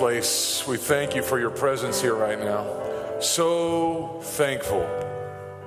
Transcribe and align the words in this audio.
place. 0.00 0.66
We 0.66 0.78
thank 0.78 1.14
you 1.14 1.22
for 1.22 1.38
your 1.38 1.50
presence 1.50 2.00
here 2.00 2.14
right 2.14 2.38
now. 2.40 3.20
So 3.20 4.20
thankful, 4.22 4.88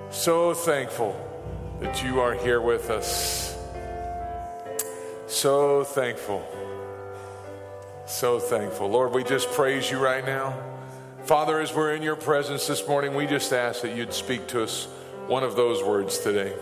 so 0.09 0.55
thankful 0.55 1.15
that 1.81 2.03
you 2.03 2.19
are 2.19 2.33
here 2.33 2.59
with 2.59 2.89
us. 2.89 3.55
So 5.27 5.83
thankful, 5.83 6.43
so 8.07 8.39
thankful. 8.39 8.89
Lord, 8.89 9.11
we 9.11 9.23
just 9.23 9.51
praise 9.51 9.91
you 9.91 9.99
right 9.99 10.25
now. 10.25 10.59
Father, 11.25 11.59
as 11.59 11.71
we're 11.71 11.93
in 11.93 12.01
your 12.01 12.15
presence 12.15 12.65
this 12.65 12.87
morning, 12.87 13.13
we 13.13 13.27
just 13.27 13.53
ask 13.53 13.83
that 13.83 13.95
you'd 13.95 14.15
speak 14.15 14.47
to 14.47 14.63
us 14.63 14.85
one 15.27 15.43
of 15.43 15.55
those 15.55 15.83
words 15.83 16.17
today. 16.17 16.53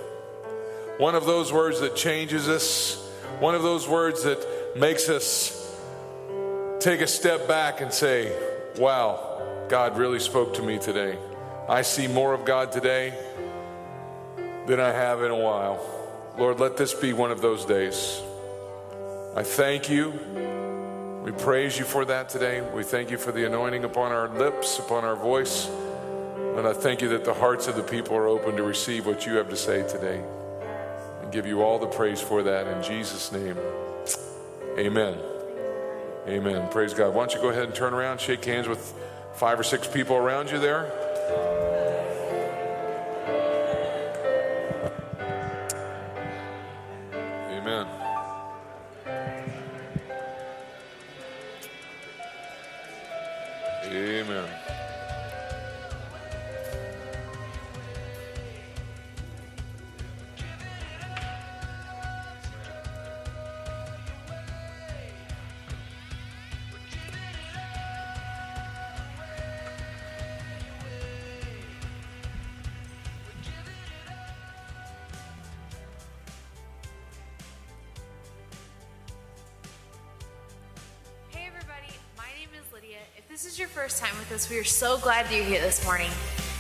One 0.97 1.15
of 1.15 1.25
those 1.25 1.53
words 1.53 1.79
that 1.79 1.95
changes 1.95 2.49
us, 2.49 2.97
one 3.39 3.55
of 3.55 3.63
those 3.63 3.87
words 3.87 4.23
that 4.23 4.45
makes 4.75 5.07
us 5.07 5.60
take 6.81 7.01
a 7.01 7.07
step 7.07 7.47
back 7.47 7.79
and 7.79 7.93
say, 7.93 8.35
Wow, 8.77 9.67
God 9.69 9.97
really 9.97 10.19
spoke 10.19 10.55
to 10.55 10.63
me 10.63 10.79
today. 10.79 11.17
I 11.69 11.83
see 11.83 12.07
more 12.07 12.33
of 12.33 12.43
God 12.43 12.71
today 12.71 13.13
than 14.65 14.79
I 14.79 14.91
have 14.91 15.21
in 15.21 15.29
a 15.29 15.35
while. 15.35 15.79
Lord, 16.37 16.59
let 16.59 16.77
this 16.77 16.93
be 16.93 17.13
one 17.13 17.31
of 17.31 17.41
those 17.41 17.65
days. 17.65 18.21
I 19.35 19.43
thank 19.43 19.89
you. 19.89 20.11
We 21.23 21.31
praise 21.31 21.77
you 21.77 21.85
for 21.85 22.03
that 22.05 22.29
today. 22.29 22.61
We 22.73 22.83
thank 22.83 23.11
you 23.11 23.17
for 23.17 23.31
the 23.31 23.45
anointing 23.45 23.83
upon 23.83 24.11
our 24.11 24.27
lips, 24.27 24.79
upon 24.79 25.05
our 25.05 25.15
voice. 25.15 25.69
And 26.57 26.67
I 26.67 26.73
thank 26.73 27.01
you 27.01 27.09
that 27.09 27.23
the 27.23 27.33
hearts 27.33 27.67
of 27.67 27.75
the 27.75 27.83
people 27.83 28.15
are 28.17 28.27
open 28.27 28.57
to 28.57 28.63
receive 28.63 29.05
what 29.05 29.25
you 29.27 29.35
have 29.35 29.49
to 29.49 29.55
say 29.55 29.87
today. 29.87 30.23
And 31.21 31.31
give 31.31 31.45
you 31.45 31.61
all 31.61 31.77
the 31.77 31.87
praise 31.87 32.21
for 32.21 32.41
that 32.43 32.67
in 32.67 32.81
Jesus' 32.81 33.31
name. 33.31 33.57
Amen. 34.77 35.30
Amen. 36.27 36.69
Praise 36.69 36.93
God. 36.93 37.15
Why 37.15 37.25
don't 37.25 37.33
you 37.33 37.41
go 37.41 37.49
ahead 37.49 37.63
and 37.63 37.73
turn 37.75 37.93
around, 37.93 38.21
shake 38.21 38.45
hands 38.45 38.67
with 38.67 38.93
five 39.33 39.59
or 39.59 39.63
six 39.63 39.87
people 39.87 40.15
around 40.15 40.51
you 40.51 40.59
there? 40.59 40.85
Amen. 47.49 47.87
Amen. 53.85 54.49
This 83.41 83.53
is 83.53 83.57
your 83.57 83.69
first 83.69 83.97
time 83.97 84.15
with 84.19 84.31
us, 84.31 84.51
we 84.51 84.59
are 84.59 84.63
so 84.63 84.99
glad 84.99 85.25
that 85.25 85.33
you're 85.33 85.43
here 85.43 85.61
this 85.61 85.83
morning. 85.83 86.11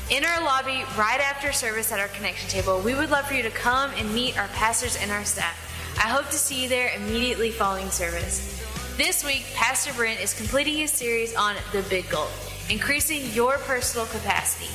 In 0.09 0.25
our 0.25 0.43
lobby, 0.43 0.83
right 0.97 1.21
after 1.21 1.51
service 1.51 1.91
at 1.91 1.99
our 1.99 2.07
connection 2.07 2.49
table, 2.49 2.79
we 2.79 2.95
would 2.95 3.11
love 3.11 3.27
for 3.27 3.35
you 3.35 3.43
to 3.43 3.51
come 3.51 3.91
and 3.97 4.11
meet 4.15 4.35
our 4.35 4.47
pastors 4.47 4.97
and 4.99 5.11
our 5.11 5.23
staff. 5.23 5.55
I 6.03 6.09
hope 6.09 6.25
to 6.29 6.37
see 6.39 6.63
you 6.63 6.69
there 6.69 6.91
immediately 6.95 7.51
following 7.51 7.91
service. 7.91 8.65
This 8.97 9.23
week, 9.23 9.45
Pastor 9.53 9.93
Brent 9.93 10.21
is 10.21 10.33
completing 10.33 10.75
his 10.75 10.91
series 10.91 11.35
on 11.35 11.55
the 11.71 11.83
big 11.83 12.09
gulp, 12.09 12.31
increasing 12.67 13.31
your 13.31 13.59
personal 13.59 14.07
capacity. 14.07 14.73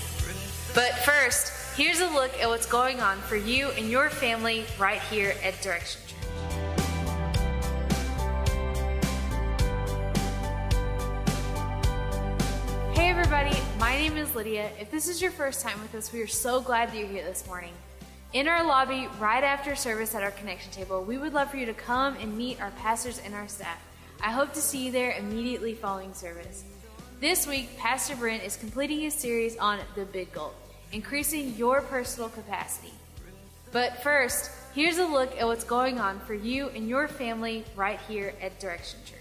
But 0.77 0.97
first, 1.01 1.77
here's 1.77 1.99
a 1.99 2.09
look 2.09 2.41
at 2.41 2.49
what's 2.49 2.67
going 2.67 3.01
on 3.01 3.19
for 3.19 3.35
you 3.35 3.71
and 3.71 3.91
your 3.91 4.11
family 4.11 4.65
right 4.79 5.03
here 5.03 5.35
at 5.43 5.61
Direction 5.61 6.01
Lydia. 14.37 14.69
If 14.79 14.91
this 14.91 15.09
is 15.09 15.23
your 15.23 15.31
first 15.31 15.63
time 15.63 15.81
with 15.81 15.95
us, 15.95 16.13
we 16.13 16.21
are 16.21 16.27
so 16.27 16.61
glad 16.61 16.91
that 16.91 16.99
you're 16.99 17.09
here 17.09 17.25
this 17.25 17.47
morning. 17.47 17.73
In 18.35 18.49
our 18.49 18.63
lobby, 18.67 19.09
right 19.19 19.43
after 19.43 19.75
service 19.75 20.15
at 20.15 20.23
our 20.23 20.31
connection 20.31 20.71
table, 20.71 21.03
we 21.03 21.17
would 21.17 21.33
love 21.33 21.51
for 21.51 21.57
you 21.57 21.65
to 21.65 21.73
come 21.73 22.17
and 22.21 22.37
meet 22.37 22.61
our 22.61 22.71
pastors 22.73 23.19
and 23.25 23.35
our 23.35 23.49
staff. 23.49 23.83
I 24.21 24.33
hope 24.33 24.53
to 24.53 24.61
see 24.61 24.85
you 24.85 24.93
there 24.93 25.13
immediately 25.13 25.73
following 25.73 26.13
service. 26.13 26.65
This 27.19 27.47
week, 27.47 27.79
Pastor 27.79 28.15
Brent 28.15 28.43
is 28.43 28.59
completing 28.59 29.01
his 29.01 29.15
series 29.15 29.57
on 29.57 29.79
the 29.95 30.05
big 30.05 30.31
gulp, 30.35 30.55
increasing 30.93 31.57
your 31.57 31.81
personal 31.81 32.29
capacity. 32.29 32.93
But 33.73 34.03
first, 34.03 34.51
here's 34.75 34.99
a 34.99 35.07
look 35.07 35.35
at 35.41 35.47
what's 35.47 35.65
going 35.65 35.99
on 35.99 36.21
for 36.21 36.35
you 36.35 36.69
and 36.69 36.87
your 36.87 37.09
family 37.09 37.65
right 37.75 38.01
here 38.07 38.35
at 38.43 38.61
Direction 38.61 39.01
Church. 39.07 39.17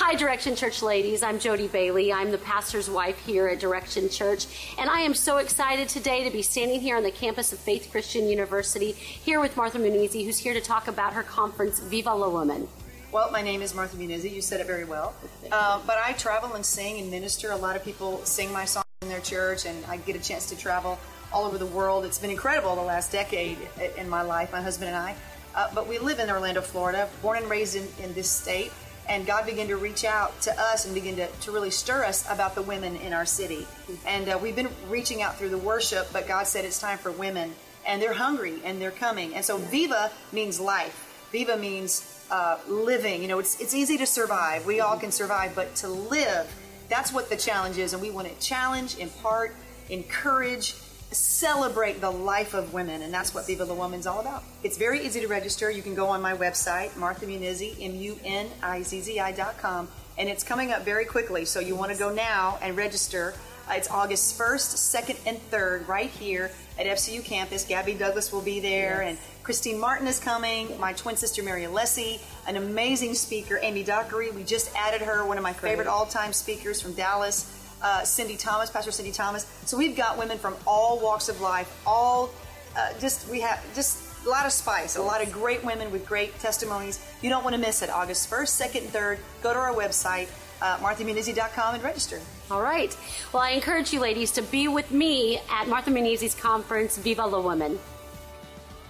Hi, 0.00 0.14
Direction 0.14 0.54
Church 0.54 0.80
ladies. 0.80 1.24
I'm 1.24 1.40
Jody 1.40 1.66
Bailey. 1.66 2.12
I'm 2.12 2.30
the 2.30 2.38
pastor's 2.38 2.88
wife 2.88 3.18
here 3.26 3.48
at 3.48 3.58
Direction 3.58 4.08
Church, 4.08 4.46
and 4.78 4.88
I 4.88 5.00
am 5.00 5.12
so 5.12 5.38
excited 5.38 5.88
today 5.88 6.22
to 6.22 6.30
be 6.30 6.40
standing 6.40 6.80
here 6.80 6.96
on 6.96 7.02
the 7.02 7.10
campus 7.10 7.52
of 7.52 7.58
Faith 7.58 7.88
Christian 7.90 8.28
University 8.28 8.92
here 8.92 9.40
with 9.40 9.56
Martha 9.56 9.76
Munizzi, 9.76 10.24
who's 10.24 10.38
here 10.38 10.54
to 10.54 10.60
talk 10.60 10.86
about 10.86 11.14
her 11.14 11.24
conference, 11.24 11.80
Viva 11.80 12.14
la 12.14 12.28
Woman. 12.28 12.68
Well, 13.10 13.32
my 13.32 13.42
name 13.42 13.60
is 13.60 13.74
Martha 13.74 13.96
Munizzi. 13.96 14.32
You 14.32 14.40
said 14.40 14.60
it 14.60 14.68
very 14.68 14.84
well. 14.84 15.14
Uh, 15.50 15.80
but 15.84 15.98
I 15.98 16.12
travel 16.12 16.54
and 16.54 16.64
sing 16.64 17.00
and 17.00 17.10
minister. 17.10 17.50
A 17.50 17.56
lot 17.56 17.74
of 17.74 17.84
people 17.84 18.24
sing 18.24 18.52
my 18.52 18.66
songs 18.66 18.86
in 19.02 19.08
their 19.08 19.18
church, 19.20 19.66
and 19.66 19.84
I 19.86 19.96
get 19.96 20.14
a 20.14 20.20
chance 20.20 20.48
to 20.50 20.56
travel 20.56 20.96
all 21.32 21.44
over 21.44 21.58
the 21.58 21.66
world. 21.66 22.04
It's 22.04 22.18
been 22.18 22.30
incredible 22.30 22.76
the 22.76 22.82
last 22.82 23.10
decade 23.10 23.58
in 23.96 24.08
my 24.08 24.22
life, 24.22 24.52
my 24.52 24.62
husband 24.62 24.90
and 24.90 24.96
I. 24.96 25.16
Uh, 25.56 25.68
but 25.74 25.88
we 25.88 25.98
live 25.98 26.20
in 26.20 26.30
Orlando, 26.30 26.60
Florida, 26.60 27.08
born 27.20 27.38
and 27.38 27.50
raised 27.50 27.74
in, 27.74 27.88
in 28.00 28.14
this 28.14 28.30
state. 28.30 28.70
And 29.08 29.26
God 29.26 29.46
began 29.46 29.68
to 29.68 29.76
reach 29.76 30.04
out 30.04 30.38
to 30.42 30.60
us 30.60 30.84
and 30.84 30.94
begin 30.94 31.16
to, 31.16 31.26
to 31.26 31.50
really 31.50 31.70
stir 31.70 32.04
us 32.04 32.30
about 32.30 32.54
the 32.54 32.62
women 32.62 32.96
in 32.96 33.12
our 33.12 33.24
city. 33.24 33.66
And 34.06 34.28
uh, 34.28 34.38
we've 34.40 34.56
been 34.56 34.68
reaching 34.88 35.22
out 35.22 35.38
through 35.38 35.48
the 35.48 35.58
worship, 35.58 36.08
but 36.12 36.28
God 36.28 36.46
said 36.46 36.64
it's 36.64 36.78
time 36.78 36.98
for 36.98 37.10
women. 37.10 37.54
And 37.86 38.02
they're 38.02 38.12
hungry 38.12 38.60
and 38.64 38.80
they're 38.82 38.90
coming. 38.90 39.34
And 39.34 39.44
so 39.44 39.56
Viva 39.56 40.10
means 40.30 40.60
life. 40.60 41.28
Viva 41.32 41.56
means 41.56 42.26
uh, 42.30 42.58
living. 42.68 43.22
You 43.22 43.28
know, 43.28 43.38
it's, 43.38 43.58
it's 43.60 43.74
easy 43.74 43.96
to 43.98 44.06
survive. 44.06 44.66
We 44.66 44.80
all 44.80 44.98
can 44.98 45.10
survive, 45.10 45.54
but 45.54 45.74
to 45.76 45.88
live, 45.88 46.54
that's 46.90 47.12
what 47.12 47.30
the 47.30 47.36
challenge 47.36 47.78
is. 47.78 47.94
And 47.94 48.02
we 48.02 48.10
want 48.10 48.28
to 48.28 48.46
challenge, 48.46 48.98
impart, 48.98 49.54
encourage, 49.88 50.74
celebrate 51.10 52.00
the 52.00 52.10
life 52.10 52.54
of 52.54 52.72
women. 52.72 53.02
And 53.02 53.12
that's 53.12 53.34
what 53.34 53.46
Viva 53.46 53.64
la 53.64 53.74
Woman's 53.74 54.06
all 54.06 54.20
about. 54.20 54.44
It's 54.62 54.76
very 54.76 55.04
easy 55.04 55.20
to 55.20 55.28
register. 55.28 55.70
You 55.70 55.82
can 55.82 55.94
go 55.94 56.08
on 56.08 56.20
my 56.20 56.34
website, 56.34 56.96
Martha 56.96 57.26
Munizzi, 57.26 57.76
M-U-N-I-Z-Z-I 57.80 59.32
dot 59.32 59.58
com. 59.58 59.88
And 60.18 60.28
it's 60.28 60.42
coming 60.42 60.72
up 60.72 60.84
very 60.84 61.04
quickly. 61.04 61.44
So 61.44 61.60
you 61.60 61.74
want 61.76 61.92
to 61.92 61.98
go 61.98 62.12
now 62.12 62.58
and 62.60 62.76
register. 62.76 63.34
Uh, 63.68 63.74
it's 63.74 63.90
August 63.90 64.38
1st, 64.38 64.96
2nd, 64.96 65.26
and 65.26 65.50
3rd 65.50 65.86
right 65.86 66.08
here 66.08 66.50
at 66.78 66.86
FCU 66.86 67.22
campus. 67.22 67.64
Gabby 67.64 67.92
Douglas 67.92 68.32
will 68.32 68.40
be 68.40 68.60
there, 68.60 69.02
and 69.02 69.18
Christine 69.42 69.78
Martin 69.78 70.06
is 70.06 70.18
coming. 70.18 70.78
My 70.80 70.94
twin 70.94 71.16
sister, 71.16 71.42
Mary 71.42 71.62
Alessi, 71.64 72.18
an 72.46 72.56
amazing 72.56 73.14
speaker, 73.14 73.58
Amy 73.60 73.84
Dockery. 73.84 74.30
We 74.30 74.42
just 74.42 74.74
added 74.74 75.02
her, 75.02 75.26
one 75.26 75.36
of 75.36 75.42
my 75.42 75.52
favorite 75.52 75.86
all 75.86 76.06
time 76.06 76.32
speakers 76.32 76.80
from 76.80 76.94
Dallas. 76.94 77.57
Uh, 77.82 78.02
Cindy 78.02 78.36
Thomas, 78.36 78.70
Pastor 78.70 78.90
Cindy 78.90 79.12
Thomas. 79.12 79.44
So 79.66 79.76
we've 79.76 79.96
got 79.96 80.18
women 80.18 80.38
from 80.38 80.56
all 80.66 80.98
walks 80.98 81.28
of 81.28 81.40
life, 81.40 81.72
all 81.86 82.30
uh, 82.76 82.92
just, 83.00 83.28
we 83.28 83.40
have 83.40 83.62
just 83.74 84.08
a 84.26 84.28
lot 84.28 84.46
of 84.46 84.52
spice, 84.52 84.96
a 84.96 85.02
lot 85.02 85.22
of 85.22 85.32
great 85.32 85.64
women 85.64 85.90
with 85.90 86.06
great 86.06 86.38
testimonies. 86.38 87.04
You 87.22 87.30
don't 87.30 87.44
want 87.44 87.54
to 87.54 87.60
miss 87.60 87.82
it. 87.82 87.90
August 87.90 88.30
1st, 88.30 88.70
2nd, 88.70 88.82
and 88.82 88.92
3rd. 88.92 89.18
Go 89.42 89.52
to 89.52 89.58
our 89.58 89.72
website, 89.72 90.28
uh, 90.60 90.76
marthamunizzi.com, 90.78 91.74
and 91.74 91.84
register. 91.84 92.20
All 92.50 92.62
right. 92.62 92.96
Well, 93.32 93.42
I 93.42 93.50
encourage 93.50 93.92
you 93.92 94.00
ladies 94.00 94.30
to 94.32 94.42
be 94.42 94.68
with 94.68 94.90
me 94.90 95.40
at 95.50 95.68
Martha 95.68 95.90
Munizzi's 95.90 96.34
conference, 96.34 96.98
Viva 96.98 97.26
la 97.26 97.40
Woman. 97.40 97.78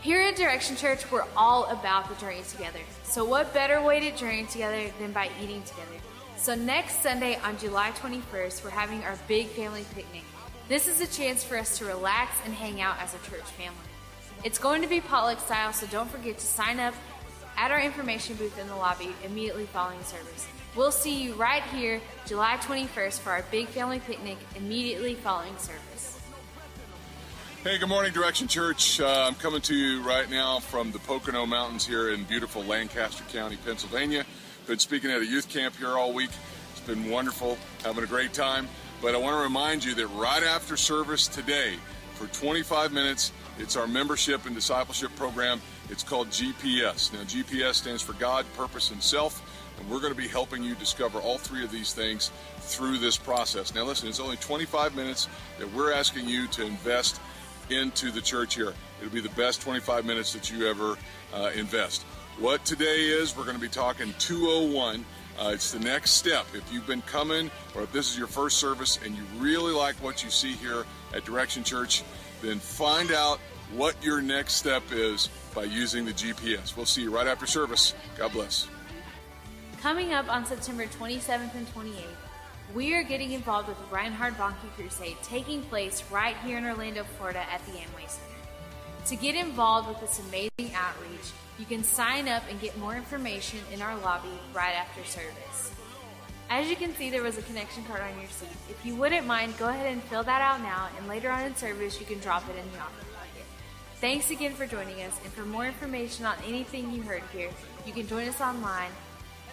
Here 0.01 0.21
at 0.21 0.37
Direction 0.37 0.77
Church, 0.77 1.11
we're 1.11 1.27
all 1.37 1.65
about 1.67 2.09
the 2.09 2.15
journey 2.17 2.43
together. 2.49 2.79
So, 3.03 3.25
what 3.25 3.53
better 3.53 3.83
way 3.83 3.99
to 4.01 4.17
journey 4.17 4.45
together 4.45 4.91
than 5.01 5.13
by 5.13 5.29
eating 5.43 5.63
together? 5.63 5.97
So, 6.39 6.55
next 6.55 7.03
Sunday 7.03 7.37
on 7.43 7.59
July 7.59 7.91
21st, 7.91 8.63
we're 8.63 8.71
having 8.71 9.03
our 9.03 9.19
big 9.27 9.49
family 9.49 9.85
picnic. 9.93 10.23
This 10.69 10.87
is 10.87 11.01
a 11.01 11.07
chance 11.09 11.43
for 11.43 11.59
us 11.59 11.79
to 11.79 11.85
relax 11.85 12.37
and 12.45 12.55
hang 12.55 12.81
out 12.81 12.97
as 13.01 13.13
a 13.13 13.19
church 13.29 13.43
family. 13.43 13.77
It's 14.45 14.59
going 14.59 14.83
to 14.83 14.89
be 14.89 15.01
potluck 15.01 15.41
style, 15.41 15.73
so 15.73 15.89
don't 15.89 16.09
forget 16.09 16.39
to 16.39 16.47
sign 16.47 16.79
up 16.79 16.95
at 17.57 17.73
our 17.73 17.81
information 17.81 18.37
booth 18.37 18.57
in 18.57 18.69
the 18.69 18.77
lobby 18.77 19.13
immediately 19.25 19.67
following 19.67 20.01
service. 20.05 20.47
We'll 20.77 20.93
see 20.93 21.21
you 21.21 21.35
right 21.35 21.65
here 21.65 22.01
July 22.25 22.57
21st 22.59 23.19
for 23.19 23.31
our 23.31 23.43
big 23.51 23.67
family 23.67 23.99
picnic 23.99 24.39
immediately 24.55 25.17
following 25.17 25.57
service. 25.59 26.21
Hey, 27.65 27.79
good 27.79 27.89
morning, 27.89 28.13
Direction 28.13 28.47
Church. 28.47 29.01
Uh, 29.01 29.27
I'm 29.27 29.35
coming 29.35 29.61
to 29.63 29.75
you 29.75 30.03
right 30.03 30.31
now 30.31 30.61
from 30.61 30.93
the 30.93 31.01
Pocono 31.01 31.45
Mountains 31.47 31.85
here 31.85 32.11
in 32.11 32.23
beautiful 32.23 32.63
Lancaster 32.63 33.25
County, 33.25 33.57
Pennsylvania. 33.57 34.25
Been 34.69 34.79
speaking 34.79 35.11
at 35.11 35.23
a 35.23 35.27
youth 35.27 35.49
camp 35.49 35.77
here 35.77 35.97
all 35.97 36.13
week. 36.13 36.29
It's 36.73 36.81
been 36.81 37.09
wonderful, 37.09 37.57
having 37.83 38.05
a 38.05 38.07
great 38.07 38.35
time. 38.35 38.69
But 39.01 39.15
I 39.15 39.17
want 39.17 39.35
to 39.39 39.43
remind 39.43 39.83
you 39.83 39.95
that 39.95 40.09
right 40.09 40.43
after 40.43 40.77
service 40.77 41.27
today, 41.27 41.77
for 42.13 42.27
25 42.27 42.93
minutes, 42.93 43.33
it's 43.59 43.77
our 43.77 43.87
membership 43.87 44.45
and 44.45 44.55
discipleship 44.55 45.11
program. 45.17 45.63
It's 45.89 46.03
called 46.03 46.29
GPS. 46.29 47.15
Now, 47.15 47.21
GPS 47.21 47.77
stands 47.77 48.03
for 48.03 48.13
God, 48.15 48.45
Purpose, 48.59 48.91
and 48.91 49.03
Self. 49.03 49.43
And 49.81 49.89
we're 49.89 50.01
going 50.01 50.13
to 50.13 50.21
be 50.21 50.29
helping 50.29 50.63
you 50.63 50.75
discover 50.75 51.19
all 51.19 51.39
three 51.39 51.65
of 51.65 51.71
these 51.71 51.95
things 51.95 52.31
through 52.59 52.99
this 52.99 53.17
process. 53.17 53.75
Now, 53.75 53.85
listen, 53.85 54.07
it's 54.07 54.21
only 54.21 54.37
25 54.37 54.95
minutes 54.95 55.29
that 55.59 55.73
we're 55.73 55.95
asking 55.95 56.29
you 56.29 56.47
to 56.49 56.67
invest 56.67 57.23
into 57.71 58.11
the 58.11 58.21
church 58.21 58.57
here. 58.57 58.75
It'll 59.01 59.15
be 59.15 59.23
the 59.23 59.31
best 59.31 59.63
25 59.63 60.05
minutes 60.05 60.35
that 60.35 60.51
you 60.51 60.69
ever 60.69 60.99
uh, 61.33 61.53
invest. 61.55 62.05
What 62.41 62.65
today 62.65 63.07
is, 63.07 63.37
we're 63.37 63.43
going 63.43 63.57
to 63.57 63.61
be 63.61 63.69
talking 63.69 64.15
201. 64.21 65.05
Uh, 65.37 65.51
it's 65.53 65.73
the 65.73 65.81
next 65.81 66.13
step. 66.13 66.47
If 66.55 66.73
you've 66.73 66.87
been 66.87 67.03
coming 67.03 67.51
or 67.75 67.83
if 67.83 67.91
this 67.91 68.13
is 68.13 68.17
your 68.17 68.29
first 68.29 68.59
service 68.59 69.01
and 69.05 69.17
you 69.17 69.25
really 69.39 69.73
like 69.73 69.97
what 69.97 70.23
you 70.23 70.31
see 70.31 70.53
here 70.53 70.85
at 71.13 71.25
Direction 71.25 71.65
Church, 71.65 72.05
then 72.41 72.61
find 72.61 73.11
out 73.11 73.41
what 73.75 74.01
your 74.05 74.23
next 74.23 74.55
step 74.55 74.85
is 74.93 75.31
by 75.53 75.65
using 75.65 76.05
the 76.05 76.13
GPS. 76.13 76.77
We'll 76.77 76.87
see 76.87 77.03
you 77.03 77.11
right 77.13 77.27
after 77.27 77.45
service. 77.45 77.93
God 78.17 78.31
bless. 78.33 78.69
Coming 79.81 80.13
up 80.13 80.33
on 80.33 80.47
September 80.47 80.87
27th 80.87 81.57
and 81.57 81.67
28th, 81.75 82.05
we 82.73 82.95
are 82.95 83.03
getting 83.03 83.33
involved 83.33 83.67
with 83.67 83.79
the 83.79 83.95
Reinhard 83.95 84.35
Bonnke 84.35 84.71
Crusade 84.77 85.17
taking 85.25 85.63
place 85.63 86.05
right 86.09 86.37
here 86.45 86.59
in 86.59 86.65
Orlando, 86.65 87.03
Florida 87.03 87.45
at 87.53 87.67
the 87.67 87.73
Amway 87.73 88.09
Center. 88.09 88.38
To 89.09 89.17
get 89.17 89.37
involved 89.37 89.89
with 89.89 90.01
this 90.01 90.19
amazing 90.29 90.75
outreach, 90.75 91.33
you 91.59 91.65
can 91.65 91.83
sign 91.83 92.29
up 92.29 92.43
and 92.51 92.61
get 92.61 92.77
more 92.77 92.95
information 92.95 93.59
in 93.73 93.81
our 93.81 93.97
lobby 94.01 94.29
right 94.53 94.75
after 94.75 95.03
service. 95.05 95.73
As 96.51 96.69
you 96.69 96.77
can 96.77 96.95
see, 96.95 97.09
there 97.09 97.23
was 97.23 97.39
a 97.39 97.43
connection 97.43 97.85
card 97.85 98.03
on 98.03 98.21
your 98.21 98.29
seat. 98.29 98.51
If 98.69 98.85
you 98.85 98.95
wouldn't 98.97 99.27
mind, 99.27 99.57
go 99.57 99.69
ahead 99.69 99.91
and 99.91 100.03
fill 100.03 100.25
that 100.25 100.43
out 100.43 100.61
now, 100.61 100.91
and 100.99 101.09
later 101.09 101.31
on 101.31 101.47
in 101.47 101.57
service, 101.57 101.99
you 101.99 102.05
can 102.05 102.19
drop 102.19 102.47
it 102.51 102.57
in 102.57 102.71
the 102.71 102.79
offering 102.81 103.07
bucket. 103.15 103.47
Thanks 103.99 104.31
again 104.31 104.53
for 104.53 104.67
joining 104.67 105.01
us, 105.01 105.19
and 105.25 105.33
for 105.33 105.47
more 105.47 105.65
information 105.65 106.27
on 106.27 106.37
anything 106.47 106.93
you 106.93 107.01
heard 107.01 107.23
here, 107.33 107.49
you 107.87 107.95
can 107.95 108.07
join 108.07 108.29
us 108.29 108.43
online 108.43 108.91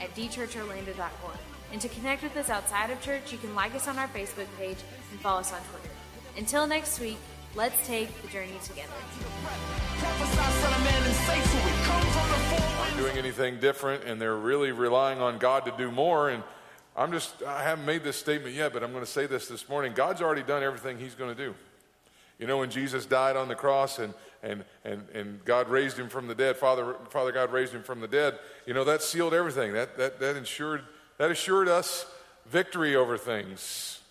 at 0.02 0.14
dchurchorlando.org. 0.16 1.38
And 1.72 1.80
to 1.80 1.88
connect 1.88 2.24
with 2.24 2.36
us 2.36 2.50
outside 2.50 2.90
of 2.90 3.02
church, 3.02 3.32
you 3.32 3.38
can 3.38 3.56
like 3.56 3.74
us 3.74 3.88
on 3.88 3.98
our 4.00 4.10
Facebook 4.10 4.48
page 4.58 4.80
and 5.12 5.20
follow 5.22 5.40
us 5.40 5.54
on 5.54 5.62
Twitter. 5.62 5.96
Until 6.38 6.68
next 6.68 7.00
week, 7.00 7.18
let's 7.56 7.88
take 7.88 8.22
the 8.22 8.28
journey 8.28 8.58
together. 8.64 8.94
Not 12.78 12.98
doing 12.98 13.18
anything 13.18 13.60
different, 13.60 14.04
and 14.04 14.22
they're 14.22 14.36
really 14.36 14.72
relying 14.72 15.20
on 15.20 15.38
God 15.38 15.66
to 15.66 15.74
do 15.78 15.90
more. 15.92 16.30
And 16.30 16.44
I'm 16.96 17.12
just, 17.12 17.42
I 17.44 17.64
haven't 17.64 17.86
made 17.86 18.04
this 18.04 18.18
statement 18.18 18.56
yet, 18.56 18.74
but 18.74 18.84
I'm 18.84 18.92
going 18.92 19.04
to 19.06 19.10
say 19.10 19.26
this 19.26 19.48
this 19.48 19.68
morning. 19.70 19.94
God's 19.94 20.22
already 20.22 20.44
done 20.44 20.64
everything 20.64 21.00
He's 21.00 21.16
going 21.16 21.36
to 21.36 21.46
do. 21.46 21.56
You 22.40 22.48
know, 22.48 22.58
when 22.58 22.70
Jesus 22.70 23.06
died 23.06 23.38
on 23.38 23.48
the 23.48 23.56
cross 23.56 24.00
and, 24.00 24.14
and, 24.44 24.66
and, 24.84 25.08
and 25.14 25.46
God 25.46 25.70
raised 25.70 25.98
him 25.98 26.10
from 26.10 26.28
the 26.28 26.36
dead, 26.36 26.58
Father, 26.58 26.96
Father 27.10 27.32
God 27.32 27.54
raised 27.54 27.74
him 27.74 27.82
from 27.82 28.02
the 28.02 28.10
dead, 28.10 28.38
you 28.66 28.74
know, 28.74 28.84
that 28.84 29.02
sealed 29.02 29.34
everything. 29.34 29.72
That, 29.72 29.98
that, 29.98 30.20
that, 30.20 30.36
ensured, 30.36 30.82
that 31.18 31.32
assured 31.32 31.70
us 31.70 32.06
victory 32.46 32.94
over 32.94 33.18
things. 33.18 34.02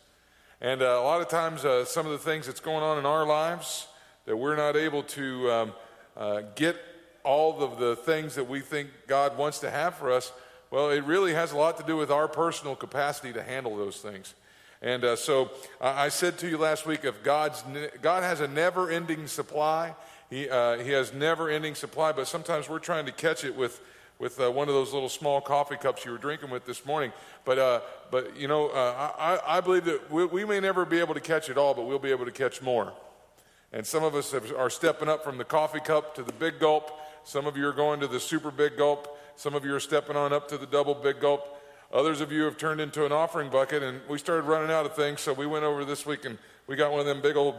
And 0.65 0.81
uh, 0.81 0.87
a 0.87 1.05
lot 1.05 1.21
of 1.21 1.29
times, 1.29 1.67
uh, 1.67 1.85
some 1.85 2.07
of 2.07 2.13
the 2.13 2.19
things 2.19 2.47
that's 2.47 2.59
going 2.59 2.83
on 2.83 2.97
in 2.97 3.05
our 3.05 3.27
lives 3.27 3.87
that 4.25 4.35
we're 4.35 4.57
not 4.57 4.77
able 4.77 5.03
to 5.03 5.51
um, 5.51 5.73
uh, 6.17 6.41
get 6.55 6.77
all 7.23 7.63
of 7.63 7.79
the 7.79 7.97
things 7.97 8.35
that 8.37 8.49
we 8.49 8.61
think 8.61 8.89
God 9.07 9.37
wants 9.37 9.59
to 9.59 9.71
have 9.71 9.95
for 9.97 10.11
us, 10.11 10.33
well, 10.71 10.89
it 10.89 11.05
really 11.05 11.35
has 11.35 11.53
a 11.53 11.57
lot 11.59 11.77
to 11.77 11.83
do 11.83 11.99
with 11.99 12.11
our 12.11 12.29
personal 12.29 12.75
capacity 12.77 13.31
to 13.35 13.43
handle 13.43 13.77
those 13.77 13.99
things. 13.99 14.33
And 14.81 15.05
uh, 15.05 15.17
so 15.17 15.51
I 15.83 16.09
said 16.09 16.39
to 16.39 16.49
you 16.49 16.57
last 16.57 16.87
week 16.87 17.05
if 17.05 17.23
God's, 17.23 17.63
God 18.01 18.23
has 18.23 18.41
a 18.41 18.49
never 18.49 18.91
ending 18.91 19.27
supply, 19.27 19.95
he, 20.31 20.49
uh, 20.49 20.79
he 20.79 20.93
has 20.93 21.13
never 21.13 21.51
ending 21.51 21.75
supply, 21.75 22.13
but 22.13 22.27
sometimes 22.27 22.71
we're 22.71 22.79
trying 22.79 23.05
to 23.05 23.13
catch 23.13 23.45
it 23.45 23.55
with, 23.55 23.83
with 24.19 24.41
uh, 24.41 24.51
one 24.51 24.69
of 24.69 24.75
those 24.75 24.93
little 24.93 25.09
small 25.09 25.41
coffee 25.41 25.77
cups 25.77 26.05
you 26.05 26.13
were 26.13 26.19
drinking 26.19 26.51
with 26.51 26.65
this 26.67 26.87
morning. 26.87 27.13
But, 27.45 27.59
uh, 27.59 27.81
but 28.11 28.37
you 28.37 28.49
know, 28.49 28.69
uh, 28.69 29.13
I, 29.19 29.59
I 29.59 29.61
believe 29.61 29.85
that 29.87 30.11
we, 30.11 30.25
we 30.27 30.45
may 30.45 30.61
never 30.61 30.85
be 30.85 31.01
able 31.01 31.15
to 31.15 31.21
catch 31.21 31.51
it 31.51 31.59
all, 31.59 31.75
but 31.75 31.87
we'll 31.87 31.99
be 31.99 32.11
able 32.11 32.25
to 32.25 32.33
catch 32.33 32.63
more. 32.63 32.93
And 33.73 33.85
some 33.87 34.05
of 34.05 34.15
us 34.15 34.33
have, 34.33 34.53
are 34.57 34.71
stepping 34.71 35.09
up 35.09 35.25
from 35.25 35.37
the 35.37 35.45
coffee 35.45 35.81
cup 35.81 36.15
to 36.15 36.23
the 36.23 36.33
big 36.33 36.61
gulp. 36.61 36.93
Some 37.25 37.47
of 37.47 37.57
you 37.57 37.67
are 37.67 37.73
going 37.73 38.01
to 38.01 38.07
the 38.07 38.21
super 38.21 38.51
big 38.51 38.77
gulp. 38.77 39.19
Some 39.37 39.55
of 39.55 39.65
you 39.65 39.75
are 39.75 39.81
stepping 39.81 40.17
on 40.17 40.33
up 40.33 40.49
to 40.49 40.59
the 40.59 40.67
double 40.67 40.95
big 40.95 41.21
gulp. 41.21 41.61
Others 41.93 42.21
of 42.21 42.31
you 42.31 42.43
have 42.43 42.57
turned 42.57 42.81
into 42.81 43.05
an 43.05 43.13
offering 43.13 43.51
bucket, 43.51 43.83
and 43.83 44.01
we 44.09 44.19
started 44.19 44.43
running 44.43 44.71
out 44.71 44.87
of 44.87 44.95
things, 44.95 45.21
so 45.21 45.33
we 45.33 45.47
went 45.47 45.65
over 45.65 45.85
this 45.85 46.07
week 46.07 46.25
and 46.25 46.39
we 46.67 46.77
got 46.77 46.91
one 46.91 47.01
of 47.01 47.07
them 47.07 47.21
big 47.21 47.37
old 47.37 47.57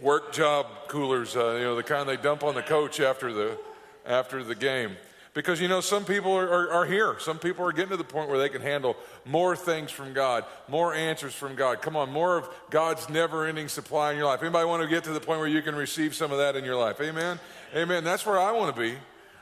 work 0.00 0.32
job 0.32 0.66
coolers, 0.88 1.36
uh, 1.36 1.52
you 1.52 1.64
know, 1.64 1.76
the 1.76 1.82
kind 1.82 2.08
they 2.08 2.16
dump 2.16 2.42
on 2.42 2.54
the 2.54 2.62
coach 2.62 3.00
after 3.00 3.32
the 3.32 3.58
after 4.06 4.42
the 4.42 4.54
game. 4.54 4.96
Because 5.34 5.60
you 5.60 5.66
know, 5.66 5.80
some 5.80 6.04
people 6.04 6.32
are, 6.32 6.48
are, 6.48 6.70
are, 6.70 6.84
here. 6.86 7.16
Some 7.18 7.40
people 7.40 7.66
are 7.66 7.72
getting 7.72 7.90
to 7.90 7.96
the 7.96 8.04
point 8.04 8.30
where 8.30 8.38
they 8.38 8.48
can 8.48 8.62
handle 8.62 8.96
more 9.24 9.56
things 9.56 9.90
from 9.90 10.12
God, 10.12 10.44
more 10.68 10.94
answers 10.94 11.34
from 11.34 11.56
God. 11.56 11.82
Come 11.82 11.96
on, 11.96 12.12
more 12.12 12.38
of 12.38 12.48
God's 12.70 13.10
never-ending 13.10 13.66
supply 13.66 14.12
in 14.12 14.16
your 14.16 14.26
life. 14.26 14.42
Anybody 14.42 14.64
want 14.64 14.84
to 14.84 14.88
get 14.88 15.02
to 15.04 15.12
the 15.12 15.20
point 15.20 15.40
where 15.40 15.48
you 15.48 15.60
can 15.60 15.74
receive 15.74 16.14
some 16.14 16.30
of 16.30 16.38
that 16.38 16.54
in 16.54 16.64
your 16.64 16.76
life? 16.76 17.00
Amen. 17.00 17.40
Amen. 17.74 18.04
That's 18.04 18.24
where 18.24 18.38
I 18.38 18.52
want 18.52 18.74
to 18.76 18.80
be. 18.80 18.96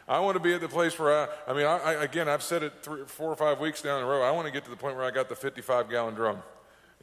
I 0.08 0.18
want 0.20 0.34
to 0.36 0.40
be 0.40 0.54
at 0.54 0.62
the 0.62 0.68
place 0.68 0.98
where 0.98 1.28
I, 1.28 1.28
I 1.46 1.52
mean, 1.52 1.66
I, 1.66 1.76
I, 1.76 2.04
again, 2.04 2.26
I've 2.26 2.42
said 2.42 2.62
it 2.62 2.72
three, 2.82 3.04
four 3.04 3.30
or 3.30 3.36
five 3.36 3.60
weeks 3.60 3.82
down 3.82 4.00
the 4.00 4.06
road. 4.06 4.22
I 4.22 4.30
want 4.30 4.46
to 4.46 4.52
get 4.52 4.64
to 4.64 4.70
the 4.70 4.76
point 4.76 4.96
where 4.96 5.04
I 5.04 5.10
got 5.10 5.28
the 5.28 5.36
55 5.36 5.90
gallon 5.90 6.14
drum. 6.14 6.38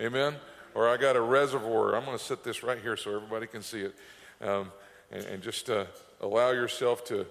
Amen? 0.01 0.36
Or 0.74 0.89
I 0.89 0.97
got 0.97 1.15
a 1.15 1.21
reservoir. 1.21 1.95
I'm 1.95 2.06
going 2.06 2.18
to 2.18 2.24
set 2.24 2.44
this 2.44 2.63
right 2.63 2.80
here 2.80 2.97
so 2.97 3.15
everybody 3.15 3.45
can 3.45 3.62
see 3.62 3.81
it. 3.81 3.95
Um, 4.41 4.71
and, 5.12 5.25
and, 5.25 5.44
just 5.44 5.69
uh, 5.69 5.86
allow 6.21 6.51
yourself 6.51 7.03
to 7.06 7.25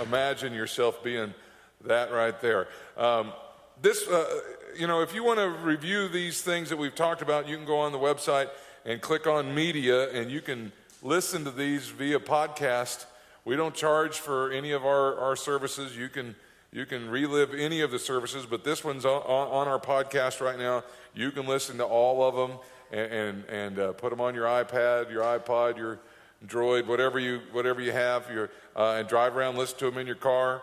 imagine 0.00 0.52
yourself 0.52 1.02
being 1.02 1.34
that 1.84 2.12
right 2.12 2.40
there. 2.40 2.68
Um, 2.96 3.32
this, 3.80 4.06
uh, 4.08 4.40
you 4.76 4.86
know, 4.86 5.00
if 5.02 5.14
you 5.14 5.22
want 5.24 5.38
to 5.38 5.48
review 5.48 6.08
these 6.08 6.42
things 6.42 6.68
that 6.70 6.76
we've 6.76 6.94
talked 6.94 7.22
about, 7.22 7.48
you 7.48 7.56
can 7.56 7.66
go 7.66 7.78
on 7.78 7.92
the 7.92 7.98
website 7.98 8.48
and 8.84 9.00
click 9.00 9.26
on 9.26 9.54
media 9.54 10.10
and 10.10 10.30
you 10.30 10.40
can 10.40 10.72
listen 11.02 11.44
to 11.44 11.50
these 11.50 11.88
via 11.88 12.18
podcast 12.18 13.06
we 13.48 13.56
don't 13.56 13.74
charge 13.74 14.18
for 14.18 14.52
any 14.52 14.72
of 14.72 14.84
our, 14.84 15.16
our 15.16 15.34
services. 15.34 15.96
You 15.96 16.10
can, 16.10 16.36
you 16.70 16.84
can 16.84 17.08
relive 17.08 17.54
any 17.54 17.80
of 17.80 17.90
the 17.90 17.98
services, 17.98 18.44
but 18.44 18.62
this 18.62 18.84
one's 18.84 19.06
on, 19.06 19.22
on 19.22 19.66
our 19.66 19.78
podcast 19.78 20.42
right 20.42 20.58
now. 20.58 20.84
You 21.14 21.30
can 21.30 21.46
listen 21.46 21.78
to 21.78 21.84
all 21.86 22.22
of 22.28 22.34
them 22.34 22.58
and, 22.92 23.10
and, 23.10 23.44
and 23.46 23.78
uh, 23.78 23.92
put 23.94 24.10
them 24.10 24.20
on 24.20 24.34
your 24.34 24.44
iPad, 24.44 25.10
your 25.10 25.22
iPod, 25.22 25.78
your 25.78 25.98
Droid, 26.46 26.86
whatever 26.86 27.18
you, 27.18 27.40
whatever 27.52 27.80
you 27.80 27.92
have, 27.92 28.30
your, 28.30 28.50
uh, 28.76 28.96
and 28.98 29.08
drive 29.08 29.36
around, 29.36 29.56
listen 29.56 29.78
to 29.78 29.90
them 29.90 29.98
in 29.98 30.06
your 30.06 30.16
car. 30.16 30.62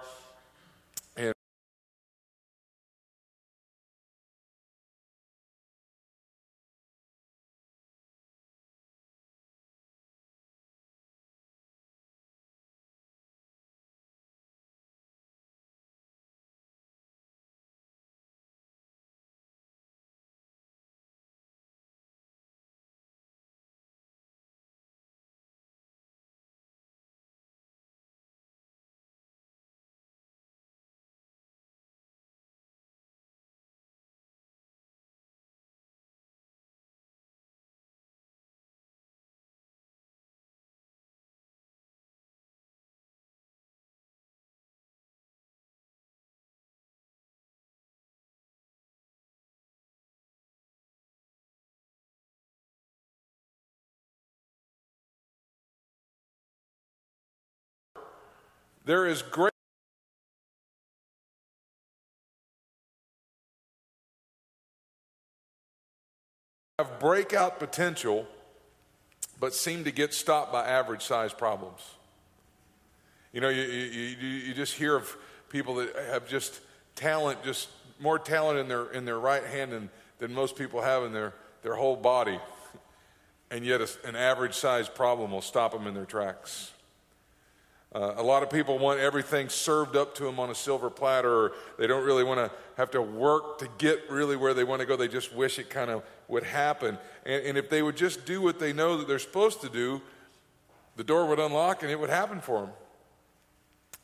There 58.86 59.08
is 59.08 59.24
great. 59.24 59.52
have 66.78 67.00
breakout 67.00 67.58
potential, 67.58 68.28
but 69.40 69.54
seem 69.54 69.86
to 69.86 69.92
get 69.92 70.14
stopped 70.14 70.52
by 70.52 70.68
average 70.68 71.02
size 71.02 71.34
problems. 71.34 71.82
You 73.32 73.40
know, 73.40 73.48
you, 73.48 73.64
you, 73.64 74.28
you, 74.28 74.54
just 74.54 74.74
hear 74.74 74.98
of 74.98 75.16
people 75.48 75.76
that 75.76 75.96
have 76.10 76.28
just 76.28 76.60
talent 76.96 77.42
just 77.46 77.70
more 78.00 78.20
talent 78.20 78.60
in 78.60 78.68
their, 78.68 78.92
in 78.92 79.06
their 79.06 79.20
right 79.20 79.46
hand 79.46 79.72
than, 79.72 79.90
than 80.20 80.34
most 80.34 80.58
people 80.58 80.82
have 80.82 81.04
in 81.04 81.14
their, 81.14 81.34
their 81.64 81.76
whole 81.76 81.96
body. 81.96 82.40
And 83.50 83.66
yet, 83.66 83.80
a, 83.80 83.90
an 84.06 84.18
average 84.18 84.56
size 84.56 84.90
problem 84.90 85.32
will 85.32 85.42
stop 85.42 85.72
them 85.72 85.88
in 85.88 85.94
their 85.94 86.06
tracks. 86.06 86.74
Uh, 87.96 88.14
a 88.18 88.24
lot 88.24 88.44
of 88.44 88.50
people 88.50 88.78
want 88.78 89.00
everything 89.00 89.48
served 89.48 89.96
up 89.96 90.14
to 90.16 90.26
them 90.26 90.38
on 90.38 90.50
a 90.50 90.56
silver 90.56 90.90
platter, 90.90 91.32
or 91.32 91.52
they 91.80 91.88
don't 91.88 92.04
really 92.04 92.26
want 92.26 92.38
to 92.38 92.52
have 92.76 92.92
to 92.92 93.02
work 93.02 93.58
to 93.58 93.70
get 93.78 94.02
really 94.10 94.36
where 94.36 94.54
they 94.54 94.66
want 94.66 94.82
to 94.82 94.86
go. 94.86 94.98
They 94.98 95.08
just 95.08 95.34
wish 95.34 95.60
it 95.60 95.70
kind 95.70 95.90
of 95.90 96.04
would 96.28 96.44
happen. 96.44 96.98
And, 97.26 97.46
and 97.46 97.58
if 97.58 97.70
they 97.70 97.82
would 97.82 97.96
just 97.96 98.26
do 98.26 98.42
what 98.42 98.60
they 98.60 98.74
know 98.74 98.98
that 98.98 99.08
they're 99.08 99.18
supposed 99.18 99.62
to 99.62 99.70
do, 99.70 100.02
the 100.98 101.06
door 101.06 101.26
would 101.28 101.40
unlock 101.40 101.84
and 101.84 101.92
it 101.92 101.98
would 101.98 102.10
happen 102.10 102.42
for 102.42 102.70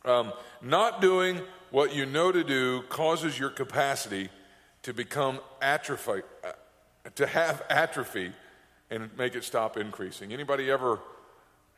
them. 0.05 0.13
Um, 0.13 0.33
not 0.61 1.01
doing 1.01 1.41
what 1.69 1.93
you 1.93 2.05
know 2.05 2.31
to 2.31 2.45
do 2.45 2.83
causes 2.83 3.37
your 3.37 3.49
capacity 3.49 4.29
to 4.83 4.93
become 4.93 5.41
atrophy, 5.61 6.21
uh, 6.45 6.51
to 7.15 7.27
have 7.27 7.61
atrophy, 7.69 8.31
and 8.89 9.09
make 9.17 9.35
it 9.35 9.43
stop 9.43 9.75
increasing. 9.75 10.31
Anybody 10.31 10.71
ever 10.71 10.99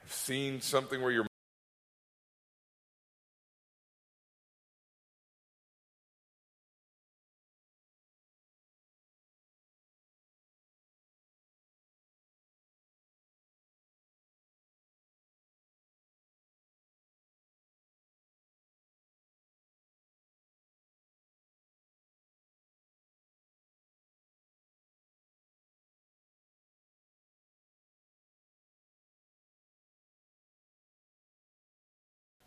have 0.03 0.13
seen 0.13 0.62
something 0.62 1.01
where 1.01 1.12
your 1.12 1.25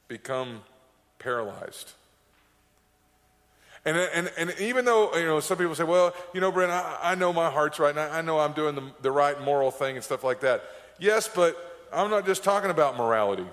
become 0.08 0.62
paralyzed. 1.18 1.92
And, 3.84 3.96
and, 3.96 4.32
and 4.36 4.54
even 4.58 4.84
though, 4.84 5.14
you 5.14 5.24
know, 5.24 5.38
some 5.38 5.58
people 5.58 5.74
say, 5.76 5.84
well, 5.84 6.12
you 6.34 6.40
know, 6.40 6.50
Brent, 6.50 6.72
I, 6.72 6.98
I 7.00 7.14
know 7.14 7.32
my 7.32 7.48
heart's 7.48 7.78
right, 7.78 7.90
and 7.90 8.00
I, 8.00 8.18
I 8.18 8.20
know 8.20 8.40
I'm 8.40 8.52
doing 8.52 8.74
the, 8.74 8.82
the 9.00 9.12
right 9.12 9.40
moral 9.42 9.70
thing 9.70 9.94
and 9.94 10.04
stuff 10.04 10.24
like 10.24 10.40
that. 10.40 10.64
Yes, 10.98 11.28
but 11.32 11.56
I'm 11.92 12.10
not 12.10 12.26
just 12.26 12.42
talking 12.42 12.70
about 12.70 12.96
morality. 12.96 13.46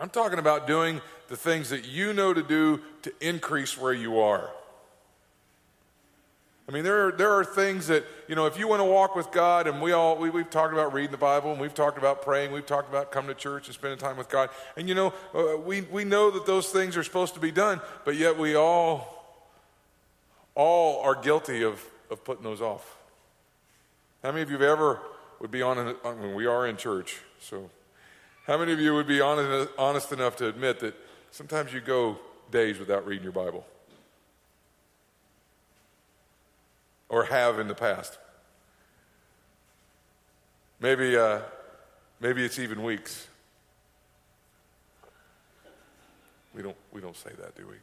I'm 0.00 0.10
talking 0.10 0.40
about 0.40 0.66
doing 0.66 1.00
the 1.28 1.36
things 1.36 1.70
that 1.70 1.86
you 1.86 2.12
know 2.12 2.34
to 2.34 2.42
do 2.42 2.80
to 3.02 3.12
increase 3.20 3.78
where 3.78 3.92
you 3.92 4.18
are. 4.18 4.50
I 6.68 6.72
mean, 6.72 6.84
there 6.84 7.08
are, 7.08 7.12
there 7.12 7.32
are 7.32 7.44
things 7.44 7.88
that, 7.88 8.04
you 8.28 8.36
know, 8.36 8.46
if 8.46 8.56
you 8.56 8.68
want 8.68 8.80
to 8.80 8.84
walk 8.84 9.16
with 9.16 9.32
God, 9.32 9.66
and 9.66 9.82
we 9.82 9.92
all, 9.92 10.16
we, 10.16 10.30
we've 10.30 10.48
talked 10.48 10.72
about 10.72 10.92
reading 10.92 11.10
the 11.10 11.18
Bible, 11.18 11.50
and 11.50 11.60
we've 11.60 11.74
talked 11.74 11.98
about 11.98 12.22
praying, 12.22 12.52
we've 12.52 12.66
talked 12.66 12.88
about 12.88 13.10
coming 13.10 13.34
to 13.34 13.34
church 13.34 13.66
and 13.66 13.74
spending 13.74 13.98
time 13.98 14.16
with 14.16 14.28
God. 14.28 14.48
And, 14.76 14.88
you 14.88 14.94
know, 14.94 15.12
uh, 15.34 15.56
we, 15.56 15.80
we 15.82 16.04
know 16.04 16.30
that 16.30 16.46
those 16.46 16.68
things 16.68 16.96
are 16.96 17.02
supposed 17.02 17.34
to 17.34 17.40
be 17.40 17.50
done, 17.50 17.80
but 18.04 18.14
yet 18.14 18.38
we 18.38 18.54
all, 18.54 19.26
all 20.54 21.02
are 21.02 21.16
guilty 21.16 21.64
of, 21.64 21.84
of 22.10 22.24
putting 22.24 22.44
those 22.44 22.60
off. 22.60 22.96
How 24.22 24.30
many 24.30 24.42
of 24.42 24.50
you 24.50 24.56
have 24.56 24.62
ever 24.62 25.00
would 25.40 25.50
be 25.50 25.62
on, 25.62 25.96
I 26.04 26.14
mean, 26.14 26.34
we 26.36 26.46
are 26.46 26.68
in 26.68 26.76
church, 26.76 27.18
so 27.40 27.70
how 28.46 28.56
many 28.56 28.72
of 28.72 28.78
you 28.78 28.94
would 28.94 29.08
be 29.08 29.20
honest, 29.20 29.72
honest 29.76 30.12
enough 30.12 30.36
to 30.36 30.46
admit 30.46 30.78
that 30.80 30.94
sometimes 31.32 31.72
you 31.72 31.80
go 31.80 32.18
days 32.52 32.78
without 32.78 33.04
reading 33.04 33.24
your 33.24 33.32
Bible? 33.32 33.66
Or 37.12 37.24
have 37.24 37.60
in 37.60 37.68
the 37.68 37.74
past. 37.74 38.18
Maybe, 40.80 41.16
uh, 41.16 41.40
maybe 42.18 42.44
it's 42.44 42.58
even 42.58 42.82
weeks. 42.82 43.28
We 46.54 46.62
don't, 46.62 46.76
we 46.90 47.00
don't 47.00 47.16
say 47.16 47.30
that, 47.38 47.54
do 47.54 47.66
we? 47.68 47.76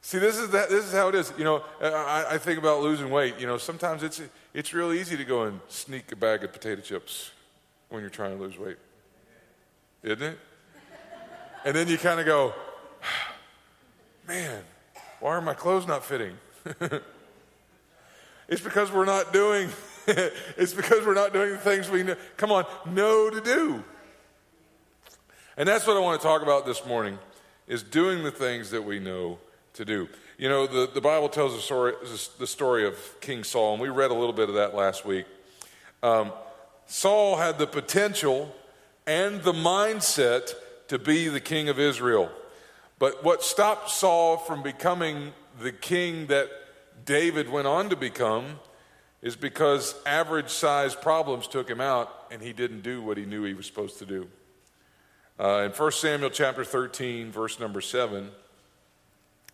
See, 0.00 0.18
this 0.18 0.38
is, 0.38 0.50
that, 0.50 0.70
this 0.70 0.84
is 0.84 0.92
how 0.92 1.08
it 1.08 1.16
is. 1.16 1.32
You 1.36 1.42
know, 1.42 1.64
I, 1.82 2.26
I 2.30 2.38
think 2.38 2.60
about 2.60 2.80
losing 2.80 3.10
weight. 3.10 3.34
You 3.40 3.48
know, 3.48 3.58
sometimes 3.58 4.04
it's, 4.04 4.22
it's 4.54 4.72
real 4.72 4.92
easy 4.92 5.16
to 5.16 5.24
go 5.24 5.42
and 5.42 5.60
sneak 5.68 6.12
a 6.12 6.16
bag 6.16 6.44
of 6.44 6.52
potato 6.52 6.80
chips 6.80 7.32
when 7.88 8.00
you're 8.00 8.10
trying 8.10 8.36
to 8.36 8.42
lose 8.42 8.56
weight. 8.56 8.76
Isn't 10.04 10.22
it? 10.22 10.38
And 11.64 11.74
then 11.74 11.88
you 11.88 11.98
kind 11.98 12.20
of 12.20 12.26
go, 12.26 12.54
man, 14.28 14.62
why 15.18 15.32
are 15.32 15.40
my 15.40 15.54
clothes 15.54 15.88
not 15.88 16.04
fitting? 16.04 16.36
it's 18.48 18.60
because 18.60 18.90
we're 18.90 19.04
not 19.04 19.32
doing 19.32 19.68
it's 20.06 20.72
because 20.72 21.04
we're 21.04 21.14
not 21.14 21.32
doing 21.32 21.50
the 21.50 21.58
things 21.58 21.90
we 21.90 22.02
know, 22.02 22.16
come 22.36 22.52
on 22.52 22.64
know 22.86 23.30
to 23.30 23.40
do. 23.40 23.82
And 25.56 25.68
that's 25.68 25.86
what 25.86 25.96
i 25.96 26.00
want 26.00 26.20
to 26.20 26.26
talk 26.26 26.42
about 26.42 26.66
this 26.66 26.84
morning 26.86 27.18
is 27.66 27.82
doing 27.82 28.22
the 28.22 28.30
things 28.30 28.70
that 28.70 28.82
we 28.82 28.98
know 28.98 29.38
to 29.74 29.84
do. 29.84 30.08
You 30.38 30.48
know 30.48 30.66
the, 30.66 30.88
the 30.92 31.00
bible 31.00 31.28
tells 31.28 31.54
the 31.54 31.60
story, 31.60 31.94
the 32.38 32.46
story 32.46 32.86
of 32.86 32.96
king 33.20 33.44
saul 33.44 33.72
and 33.72 33.82
we 33.82 33.88
read 33.88 34.10
a 34.10 34.14
little 34.14 34.32
bit 34.32 34.48
of 34.48 34.54
that 34.56 34.74
last 34.74 35.04
week. 35.04 35.26
Um, 36.02 36.32
saul 36.86 37.36
had 37.36 37.58
the 37.58 37.66
potential 37.66 38.54
and 39.06 39.42
the 39.42 39.52
mindset 39.52 40.54
to 40.88 40.98
be 40.98 41.28
the 41.28 41.40
king 41.40 41.68
of 41.68 41.78
israel. 41.78 42.30
But 42.98 43.22
what 43.24 43.42
stopped 43.42 43.90
saul 43.90 44.36
from 44.36 44.62
becoming 44.62 45.32
the 45.60 45.72
king 45.72 46.26
that 46.26 46.48
David 47.04 47.50
went 47.50 47.66
on 47.66 47.90
to 47.90 47.96
become 47.96 48.60
is 49.22 49.36
because 49.36 49.94
average 50.04 50.50
sized 50.50 51.00
problems 51.00 51.48
took 51.48 51.68
him 51.68 51.80
out 51.80 52.26
and 52.30 52.42
he 52.42 52.52
didn't 52.52 52.82
do 52.82 53.02
what 53.02 53.16
he 53.16 53.24
knew 53.24 53.44
he 53.44 53.54
was 53.54 53.66
supposed 53.66 53.98
to 53.98 54.06
do. 54.06 54.28
Uh, 55.38 55.64
in 55.66 55.70
1 55.70 55.92
Samuel 55.92 56.30
chapter 56.30 56.64
13, 56.64 57.30
verse 57.30 57.60
number 57.60 57.80
7, 57.80 58.30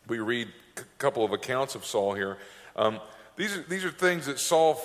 we 0.08 0.18
read 0.18 0.48
a 0.76 0.82
couple 0.98 1.24
of 1.24 1.32
accounts 1.32 1.74
of 1.74 1.84
Saul 1.84 2.14
here. 2.14 2.38
Um, 2.76 3.00
these, 3.36 3.56
are, 3.56 3.62
these 3.62 3.84
are 3.84 3.90
things 3.90 4.26
that 4.26 4.38
Saul 4.38 4.80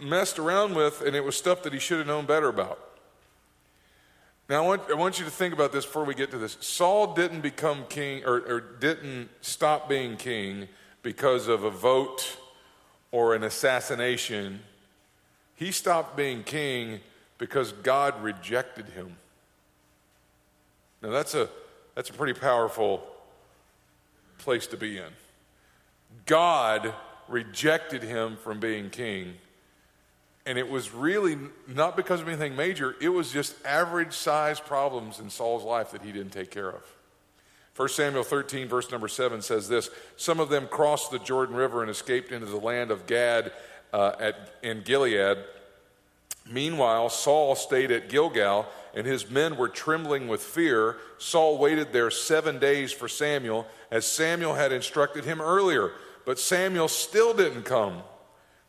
messed 0.00 0.38
around 0.38 0.74
with, 0.74 1.00
and 1.00 1.16
it 1.16 1.24
was 1.24 1.36
stuff 1.36 1.62
that 1.64 1.72
he 1.72 1.78
should 1.78 1.98
have 1.98 2.06
known 2.06 2.26
better 2.26 2.48
about. 2.48 2.78
Now, 4.48 4.64
I 4.64 4.66
want, 4.66 4.82
I 4.90 4.94
want 4.94 5.18
you 5.18 5.26
to 5.26 5.30
think 5.30 5.52
about 5.52 5.72
this 5.72 5.84
before 5.84 6.04
we 6.04 6.14
get 6.14 6.30
to 6.30 6.38
this. 6.38 6.56
Saul 6.60 7.12
didn't 7.12 7.42
become 7.42 7.84
king 7.90 8.24
or, 8.24 8.36
or 8.36 8.60
didn't 8.60 9.28
stop 9.42 9.90
being 9.90 10.16
king 10.16 10.68
because 11.02 11.48
of 11.48 11.64
a 11.64 11.70
vote 11.70 12.38
or 13.10 13.34
an 13.34 13.44
assassination. 13.44 14.60
He 15.54 15.70
stopped 15.70 16.16
being 16.16 16.44
king 16.44 17.00
because 17.36 17.72
God 17.72 18.22
rejected 18.22 18.86
him. 18.88 19.16
Now, 21.02 21.10
that's 21.10 21.34
a, 21.34 21.50
that's 21.94 22.08
a 22.08 22.14
pretty 22.14 22.38
powerful 22.38 23.06
place 24.38 24.66
to 24.68 24.78
be 24.78 24.96
in. 24.96 25.12
God 26.24 26.94
rejected 27.28 28.02
him 28.02 28.38
from 28.42 28.60
being 28.60 28.88
king 28.88 29.34
and 30.48 30.58
it 30.58 30.68
was 30.68 30.94
really 30.94 31.36
not 31.66 31.94
because 31.94 32.22
of 32.22 32.26
anything 32.26 32.56
major, 32.56 32.96
it 33.02 33.10
was 33.10 33.30
just 33.30 33.54
average 33.66 34.14
size 34.14 34.58
problems 34.58 35.20
in 35.20 35.28
Saul's 35.28 35.62
life 35.62 35.90
that 35.90 36.00
he 36.00 36.10
didn't 36.10 36.32
take 36.32 36.50
care 36.50 36.70
of. 36.70 36.82
1 37.76 37.90
Samuel 37.90 38.24
13, 38.24 38.66
verse 38.66 38.90
number 38.90 39.08
7 39.08 39.42
says 39.42 39.68
this 39.68 39.90
Some 40.16 40.40
of 40.40 40.48
them 40.48 40.66
crossed 40.66 41.10
the 41.10 41.18
Jordan 41.18 41.54
River 41.54 41.82
and 41.82 41.90
escaped 41.90 42.32
into 42.32 42.46
the 42.46 42.56
land 42.56 42.90
of 42.90 43.06
Gad 43.06 43.52
uh, 43.92 44.12
at, 44.18 44.54
in 44.62 44.80
Gilead. 44.84 45.36
Meanwhile, 46.50 47.10
Saul 47.10 47.54
stayed 47.54 47.90
at 47.90 48.08
Gilgal, 48.08 48.64
and 48.94 49.06
his 49.06 49.30
men 49.30 49.58
were 49.58 49.68
trembling 49.68 50.28
with 50.28 50.42
fear. 50.42 50.96
Saul 51.18 51.58
waited 51.58 51.92
there 51.92 52.10
seven 52.10 52.58
days 52.58 52.90
for 52.90 53.06
Samuel, 53.06 53.66
as 53.90 54.06
Samuel 54.06 54.54
had 54.54 54.72
instructed 54.72 55.26
him 55.26 55.42
earlier. 55.42 55.92
But 56.24 56.38
Samuel 56.38 56.88
still 56.88 57.34
didn't 57.34 57.64
come. 57.64 58.02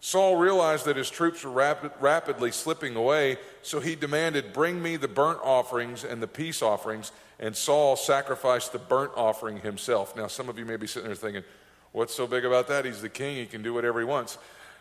Saul 0.02 0.38
realized 0.38 0.86
that 0.86 0.96
his 0.96 1.10
troops 1.10 1.44
were 1.44 1.52
rapid, 1.52 1.92
rapidly 2.00 2.52
slipping 2.52 2.96
away, 2.96 3.38
so 3.62 3.80
he 3.80 3.96
demanded, 3.96 4.54
Bring 4.54 4.82
me 4.82 4.96
the 4.96 5.08
burnt 5.08 5.40
offerings 5.44 6.04
and 6.04 6.22
the 6.22 6.28
peace 6.28 6.62
offerings. 6.62 7.12
And 7.40 7.56
Saul 7.56 7.96
sacrificed 7.96 8.72
the 8.72 8.80
burnt 8.80 9.12
offering 9.16 9.58
himself. 9.58 10.16
Now, 10.16 10.28
some 10.28 10.50
of 10.50 10.58
you 10.58 10.66
may 10.66 10.78
be 10.78 10.88
sitting 10.88 11.08
there 11.08 11.16
thinking, 11.16 11.44
What's 11.92 12.14
so 12.14 12.28
big 12.28 12.46
about 12.46 12.68
that? 12.68 12.86
He's 12.86 13.02
the 13.02 13.10
king, 13.10 13.38
he 13.38 13.46
can 13.46 13.62
do 13.62 13.74
whatever 13.74 14.00
he 14.00 14.06
wants. 14.06 14.38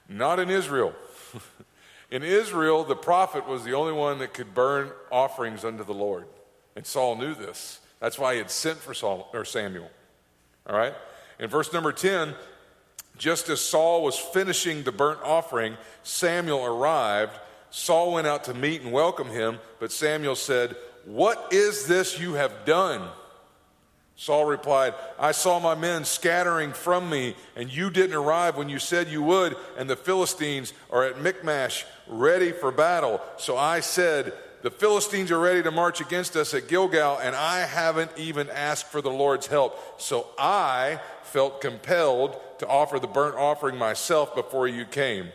Not 0.08 0.38
in 0.38 0.50
Israel. 0.50 0.94
in 2.10 2.22
Israel, 2.22 2.84
the 2.84 2.96
prophet 2.96 3.46
was 3.46 3.64
the 3.64 3.72
only 3.72 3.92
one 3.92 4.18
that 4.18 4.34
could 4.34 4.54
burn 4.54 4.90
offerings 5.10 5.64
unto 5.64 5.84
the 5.84 5.94
Lord. 5.94 6.26
And 6.76 6.86
Saul 6.86 7.16
knew 7.16 7.34
this. 7.34 7.80
That's 7.98 8.18
why 8.18 8.34
he 8.34 8.38
had 8.38 8.50
sent 8.50 8.78
for 8.78 8.94
Saul 8.94 9.28
or 9.32 9.44
Samuel. 9.44 9.90
All 10.66 10.76
right? 10.76 10.94
In 11.38 11.48
verse 11.48 11.72
number 11.72 11.92
10, 11.92 12.34
just 13.18 13.48
as 13.48 13.60
Saul 13.60 14.02
was 14.02 14.16
finishing 14.18 14.82
the 14.82 14.92
burnt 14.92 15.20
offering, 15.22 15.76
Samuel 16.02 16.64
arrived. 16.64 17.32
Saul 17.70 18.12
went 18.12 18.26
out 18.26 18.44
to 18.44 18.54
meet 18.54 18.80
and 18.80 18.92
welcome 18.92 19.28
him, 19.28 19.58
but 19.80 19.92
Samuel 19.92 20.36
said, 20.36 20.76
What 21.04 21.52
is 21.52 21.86
this 21.86 22.18
you 22.18 22.34
have 22.34 22.64
done? 22.64 23.08
Saul 24.16 24.46
replied, 24.46 24.94
I 25.16 25.30
saw 25.30 25.60
my 25.60 25.76
men 25.76 26.04
scattering 26.04 26.72
from 26.72 27.08
me, 27.08 27.36
and 27.54 27.72
you 27.72 27.88
didn't 27.88 28.16
arrive 28.16 28.56
when 28.56 28.68
you 28.68 28.80
said 28.80 29.06
you 29.06 29.22
would, 29.22 29.56
and 29.76 29.88
the 29.88 29.94
Philistines 29.94 30.72
are 30.90 31.04
at 31.04 31.20
Michmash 31.20 31.84
ready 32.08 32.50
for 32.50 32.72
battle. 32.72 33.20
So 33.36 33.56
I 33.56 33.78
said, 33.78 34.32
The 34.62 34.72
Philistines 34.72 35.30
are 35.30 35.38
ready 35.38 35.62
to 35.62 35.70
march 35.70 36.00
against 36.00 36.34
us 36.34 36.52
at 36.52 36.66
Gilgal, 36.66 37.18
and 37.18 37.36
I 37.36 37.60
haven't 37.60 38.10
even 38.16 38.50
asked 38.50 38.86
for 38.86 39.00
the 39.00 39.10
Lord's 39.10 39.46
help. 39.46 40.00
So 40.00 40.26
I 40.36 41.00
felt 41.22 41.60
compelled 41.60 42.40
to 42.58 42.68
offer 42.68 42.98
the 42.98 43.06
burnt 43.06 43.36
offering 43.36 43.76
myself 43.76 44.34
before 44.34 44.68
you 44.68 44.84
came. 44.84 45.28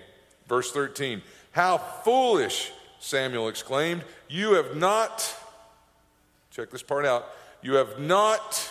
Verse 0.47 0.71
13 0.71 1.21
How 1.51 1.77
foolish, 1.77 2.71
Samuel 2.99 3.47
exclaimed. 3.47 4.03
You 4.27 4.53
have 4.53 4.75
not, 4.75 5.35
check 6.51 6.71
this 6.71 6.83
part 6.83 7.05
out, 7.05 7.27
you 7.61 7.75
have 7.75 7.99
not 7.99 8.69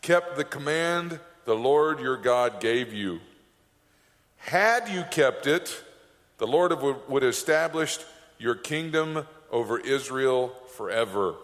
kept 0.00 0.36
the 0.36 0.44
command 0.44 1.20
the 1.44 1.54
Lord 1.54 2.00
your 2.00 2.16
God 2.16 2.60
gave 2.60 2.92
you. 2.92 3.20
Had 4.36 4.88
you 4.88 5.04
kept 5.10 5.46
it, 5.46 5.82
the 6.38 6.46
Lord 6.46 6.72
would 7.08 7.22
have 7.22 7.30
established 7.30 8.04
your 8.38 8.54
kingdom 8.54 9.26
over 9.50 9.78
Israel 9.78 10.48
forever. 10.76 11.34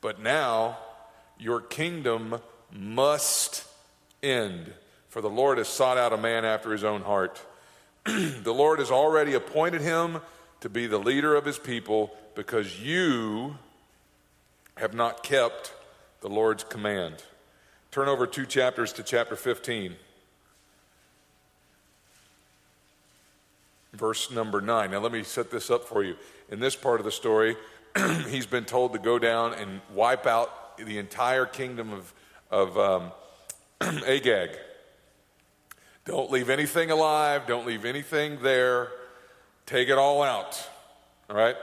But 0.00 0.20
now 0.20 0.78
your 1.38 1.60
kingdom 1.60 2.36
must 2.70 3.64
end, 4.22 4.72
for 5.12 5.20
the 5.20 5.28
Lord 5.28 5.58
has 5.58 5.68
sought 5.68 5.98
out 5.98 6.14
a 6.14 6.16
man 6.16 6.46
after 6.46 6.72
his 6.72 6.84
own 6.84 7.02
heart. 7.02 7.44
the 8.04 8.54
Lord 8.54 8.78
has 8.78 8.90
already 8.90 9.34
appointed 9.34 9.82
him 9.82 10.22
to 10.60 10.70
be 10.70 10.86
the 10.86 10.96
leader 10.96 11.34
of 11.34 11.44
his 11.44 11.58
people 11.58 12.16
because 12.34 12.80
you 12.80 13.58
have 14.78 14.94
not 14.94 15.22
kept 15.22 15.74
the 16.22 16.30
Lord's 16.30 16.64
command. 16.64 17.22
Turn 17.90 18.08
over 18.08 18.26
two 18.26 18.46
chapters 18.46 18.90
to 18.94 19.02
chapter 19.02 19.36
15. 19.36 19.96
Verse 23.92 24.30
number 24.30 24.62
9. 24.62 24.90
Now, 24.92 24.98
let 24.98 25.12
me 25.12 25.24
set 25.24 25.50
this 25.50 25.70
up 25.70 25.84
for 25.84 26.02
you. 26.02 26.16
In 26.48 26.58
this 26.58 26.74
part 26.74 27.00
of 27.00 27.04
the 27.04 27.12
story, 27.12 27.58
he's 28.28 28.46
been 28.46 28.64
told 28.64 28.94
to 28.94 28.98
go 28.98 29.18
down 29.18 29.52
and 29.52 29.82
wipe 29.92 30.26
out 30.26 30.78
the 30.78 30.96
entire 30.96 31.44
kingdom 31.44 31.92
of, 31.92 32.14
of 32.50 32.78
um, 32.78 33.12
Agag. 34.06 34.56
Don't 36.04 36.30
leave 36.30 36.50
anything 36.50 36.90
alive, 36.90 37.46
don't 37.46 37.66
leave 37.66 37.84
anything 37.84 38.38
there. 38.42 38.90
Take 39.66 39.88
it 39.88 39.98
all 39.98 40.22
out. 40.22 40.68
All 41.30 41.36
right? 41.36 41.56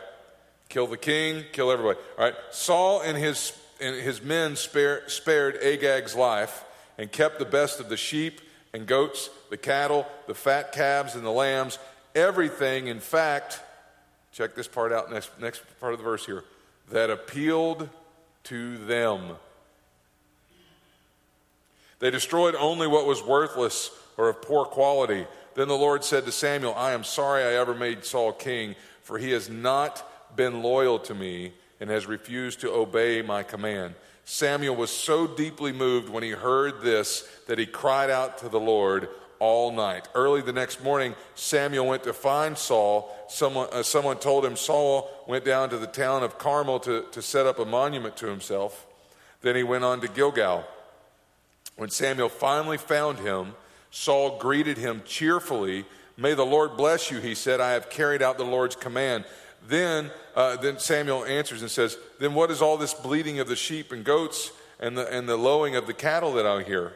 Kill 0.69 0.87
the 0.87 0.97
king, 0.97 1.43
kill 1.51 1.71
everybody. 1.71 1.99
All 2.17 2.25
right? 2.25 2.35
Saul 2.51 3.01
and 3.01 3.17
his 3.17 3.53
and 3.79 3.95
his 3.95 4.21
men 4.21 4.55
spare, 4.55 5.07
spared 5.07 5.57
Agag's 5.61 6.15
life 6.15 6.65
and 6.97 7.11
kept 7.11 7.39
the 7.39 7.45
best 7.45 7.79
of 7.79 7.89
the 7.89 7.97
sheep 7.97 8.41
and 8.73 8.85
goats, 8.85 9.29
the 9.49 9.57
cattle, 9.57 10.05
the 10.27 10.35
fat 10.35 10.73
calves, 10.73 11.15
and 11.15 11.25
the 11.25 11.31
lambs, 11.31 11.79
everything, 12.13 12.87
in 12.87 12.99
fact, 12.99 13.61
check 14.31 14.53
this 14.53 14.67
part 14.67 14.91
out, 14.91 15.11
next, 15.11 15.31
next 15.39 15.63
part 15.79 15.93
of 15.93 15.99
the 15.99 16.03
verse 16.03 16.25
here, 16.25 16.43
that 16.91 17.09
appealed 17.09 17.89
to 18.43 18.77
them. 18.79 19.31
They 21.99 22.11
destroyed 22.11 22.55
only 22.55 22.87
what 22.87 23.05
was 23.05 23.23
worthless 23.23 23.91
or 24.19 24.27
of 24.27 24.41
poor 24.41 24.65
quality. 24.65 25.25
Then 25.55 25.69
the 25.69 25.77
Lord 25.77 26.03
said 26.03 26.25
to 26.25 26.31
Samuel, 26.33 26.75
I 26.75 26.91
am 26.91 27.05
sorry 27.05 27.41
I 27.41 27.53
ever 27.53 27.73
made 27.73 28.03
Saul 28.03 28.33
king, 28.33 28.75
for 29.01 29.17
he 29.17 29.31
has 29.31 29.49
not 29.49 30.05
been 30.35 30.61
loyal 30.61 30.99
to 30.99 31.15
me 31.15 31.53
and 31.79 31.89
has 31.89 32.05
refused 32.05 32.59
to 32.59 32.71
obey 32.71 33.21
my 33.21 33.43
command. 33.43 33.95
Samuel 34.25 34.75
was 34.75 34.91
so 34.91 35.25
deeply 35.25 35.71
moved 35.71 36.09
when 36.09 36.21
he 36.21 36.31
heard 36.31 36.81
this 36.81 37.27
that 37.47 37.57
he 37.57 37.65
cried 37.65 38.09
out 38.09 38.39
to 38.39 38.49
the 38.49 38.59
Lord 38.59 39.07
all 39.39 39.71
night. 39.71 40.09
Early 40.13 40.41
the 40.41 40.51
next 40.51 40.83
morning, 40.83 41.15
Samuel 41.35 41.87
went 41.87 42.03
to 42.03 42.11
find 42.11 42.57
Saul. 42.57 43.09
Someone, 43.29 43.69
uh, 43.71 43.83
someone 43.83 44.17
told 44.17 44.45
him 44.45 44.57
Saul 44.57 45.09
went 45.27 45.45
down 45.45 45.69
to 45.69 45.77
the 45.77 45.87
town 45.87 46.23
of 46.23 46.37
Carmel 46.37 46.81
to, 46.81 47.05
to 47.11 47.21
set 47.21 47.45
up 47.45 47.57
a 47.57 47.65
monument 47.65 48.17
to 48.17 48.27
himself. 48.27 48.85
Then 49.41 49.55
he 49.55 49.63
went 49.63 49.85
on 49.85 50.01
to 50.01 50.09
Gilgal. 50.09 50.65
When 51.77 51.89
Samuel 51.89 52.27
finally 52.27 52.77
found 52.77 53.19
him, 53.19 53.53
Saul 53.91 54.37
greeted 54.37 54.77
him 54.77 55.01
cheerfully. 55.05 55.85
May 56.17 56.33
the 56.33 56.45
Lord 56.45 56.77
bless 56.77 57.09
you, 57.09 57.19
he 57.19 57.35
said. 57.35 57.59
I 57.59 57.71
have 57.71 57.89
carried 57.89 58.21
out 58.21 58.37
the 58.37 58.43
Lord's 58.43 58.75
command. 58.75 59.25
Then, 59.67 60.11
uh, 60.35 60.57
then 60.57 60.79
Samuel 60.79 61.25
answers 61.25 61.61
and 61.61 61.71
says, 61.71 61.97
Then 62.19 62.33
what 62.33 62.51
is 62.51 62.61
all 62.61 62.77
this 62.77 62.93
bleating 62.93 63.39
of 63.39 63.47
the 63.47 63.55
sheep 63.55 63.91
and 63.91 64.03
goats 64.03 64.51
and 64.79 64.97
the, 64.97 65.07
and 65.15 65.27
the 65.27 65.37
lowing 65.37 65.75
of 65.75 65.87
the 65.87 65.93
cattle 65.93 66.33
that 66.33 66.45
I 66.45 66.63
hear? 66.63 66.93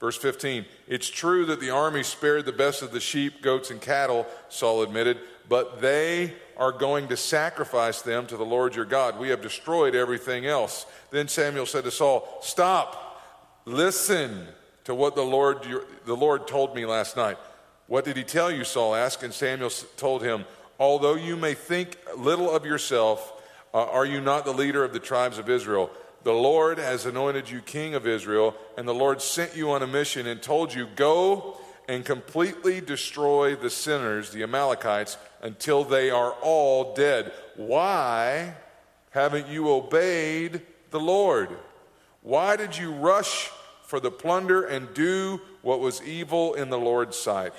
Verse 0.00 0.16
15, 0.18 0.66
it's 0.86 1.08
true 1.08 1.46
that 1.46 1.60
the 1.60 1.70
army 1.70 2.02
spared 2.02 2.44
the 2.44 2.52
best 2.52 2.82
of 2.82 2.92
the 2.92 3.00
sheep, 3.00 3.40
goats, 3.40 3.70
and 3.70 3.80
cattle, 3.80 4.26
Saul 4.48 4.82
admitted, 4.82 5.18
but 5.48 5.80
they 5.80 6.34
are 6.56 6.72
going 6.72 7.08
to 7.08 7.16
sacrifice 7.16 8.02
them 8.02 8.26
to 8.26 8.36
the 8.36 8.44
Lord 8.44 8.76
your 8.76 8.84
God. 8.84 9.18
We 9.18 9.30
have 9.30 9.40
destroyed 9.40 9.94
everything 9.94 10.46
else. 10.46 10.84
Then 11.10 11.28
Samuel 11.28 11.64
said 11.66 11.84
to 11.84 11.90
Saul, 11.90 12.38
Stop, 12.42 13.22
listen 13.64 14.46
to 14.84 14.94
what 14.94 15.14
the 15.14 15.22
Lord, 15.22 15.66
the 16.04 16.16
Lord 16.16 16.46
told 16.46 16.74
me 16.74 16.86
last 16.86 17.16
night. 17.16 17.38
What 17.86 18.04
did 18.04 18.16
he 18.16 18.24
tell 18.24 18.50
you? 18.50 18.64
Saul 18.64 18.94
asked, 18.94 19.22
and 19.22 19.32
Samuel 19.32 19.70
told 19.96 20.22
him, 20.22 20.44
although 20.78 21.14
you 21.14 21.36
may 21.36 21.54
think 21.54 21.98
little 22.16 22.50
of 22.50 22.64
yourself, 22.64 23.32
uh, 23.72 23.84
are 23.84 24.06
you 24.06 24.20
not 24.20 24.44
the 24.44 24.52
leader 24.52 24.84
of 24.84 24.92
the 24.92 24.98
tribes 24.98 25.38
of 25.38 25.50
Israel? 25.50 25.90
The 26.22 26.32
Lord 26.32 26.78
has 26.78 27.04
anointed 27.04 27.50
you 27.50 27.60
king 27.60 27.94
of 27.94 28.06
Israel, 28.06 28.54
and 28.78 28.88
the 28.88 28.94
Lord 28.94 29.20
sent 29.20 29.56
you 29.56 29.70
on 29.72 29.82
a 29.82 29.86
mission 29.86 30.26
and 30.26 30.40
told 30.40 30.72
you, 30.72 30.86
Go 30.96 31.58
and 31.86 32.04
completely 32.04 32.80
destroy 32.80 33.54
the 33.54 33.68
sinners, 33.68 34.30
the 34.30 34.42
Amalekites, 34.42 35.18
until 35.42 35.84
they 35.84 36.10
are 36.10 36.32
all 36.40 36.94
dead. 36.94 37.30
Why 37.56 38.54
haven't 39.10 39.48
you 39.48 39.70
obeyed 39.70 40.62
the 40.90 41.00
Lord? 41.00 41.50
Why 42.22 42.56
did 42.56 42.76
you 42.76 42.92
rush 42.92 43.50
for 43.84 44.00
the 44.00 44.10
plunder 44.10 44.64
and 44.64 44.92
do 44.94 45.40
what 45.62 45.80
was 45.80 46.02
evil 46.02 46.54
in 46.54 46.70
the 46.70 46.78
Lord's 46.78 47.18
sight? 47.18 47.54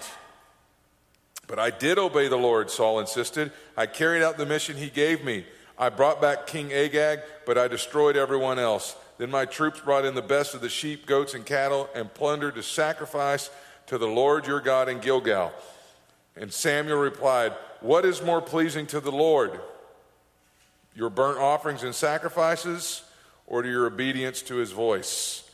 But 1.47 1.59
I 1.59 1.69
did 1.69 1.97
obey 1.97 2.27
the 2.27 2.37
Lord, 2.37 2.71
Saul 2.71 2.99
insisted. 2.99 3.51
I 3.77 3.85
carried 3.85 4.23
out 4.23 4.37
the 4.37 4.45
mission 4.45 4.77
he 4.77 4.89
gave 4.89 5.23
me. 5.23 5.45
I 5.77 5.89
brought 5.89 6.21
back 6.21 6.47
King 6.47 6.71
Agag, 6.73 7.19
but 7.45 7.57
I 7.57 7.67
destroyed 7.67 8.17
everyone 8.17 8.59
else. 8.59 8.95
Then 9.17 9.29
my 9.29 9.45
troops 9.45 9.79
brought 9.79 10.05
in 10.05 10.15
the 10.15 10.21
best 10.21 10.55
of 10.55 10.61
the 10.61 10.69
sheep, 10.69 11.05
goats, 11.05 11.33
and 11.33 11.45
cattle 11.45 11.89
and 11.93 12.13
plundered 12.13 12.55
to 12.55 12.63
sacrifice 12.63 13.49
to 13.87 13.97
the 13.97 14.07
Lord 14.07 14.47
your 14.47 14.59
God 14.59 14.89
in 14.89 14.99
Gilgal. 14.99 15.53
And 16.35 16.51
Samuel 16.51 16.97
replied, 16.97 17.53
What 17.81 18.05
is 18.05 18.21
more 18.21 18.41
pleasing 18.41 18.87
to 18.87 18.99
the 18.99 19.11
Lord? 19.11 19.59
Your 20.95 21.09
burnt 21.09 21.39
offerings 21.39 21.83
and 21.83 21.93
sacrifices, 21.93 23.03
or 23.47 23.61
to 23.61 23.69
your 23.69 23.85
obedience 23.85 24.41
to 24.43 24.55
his 24.55 24.71
voice? 24.71 25.44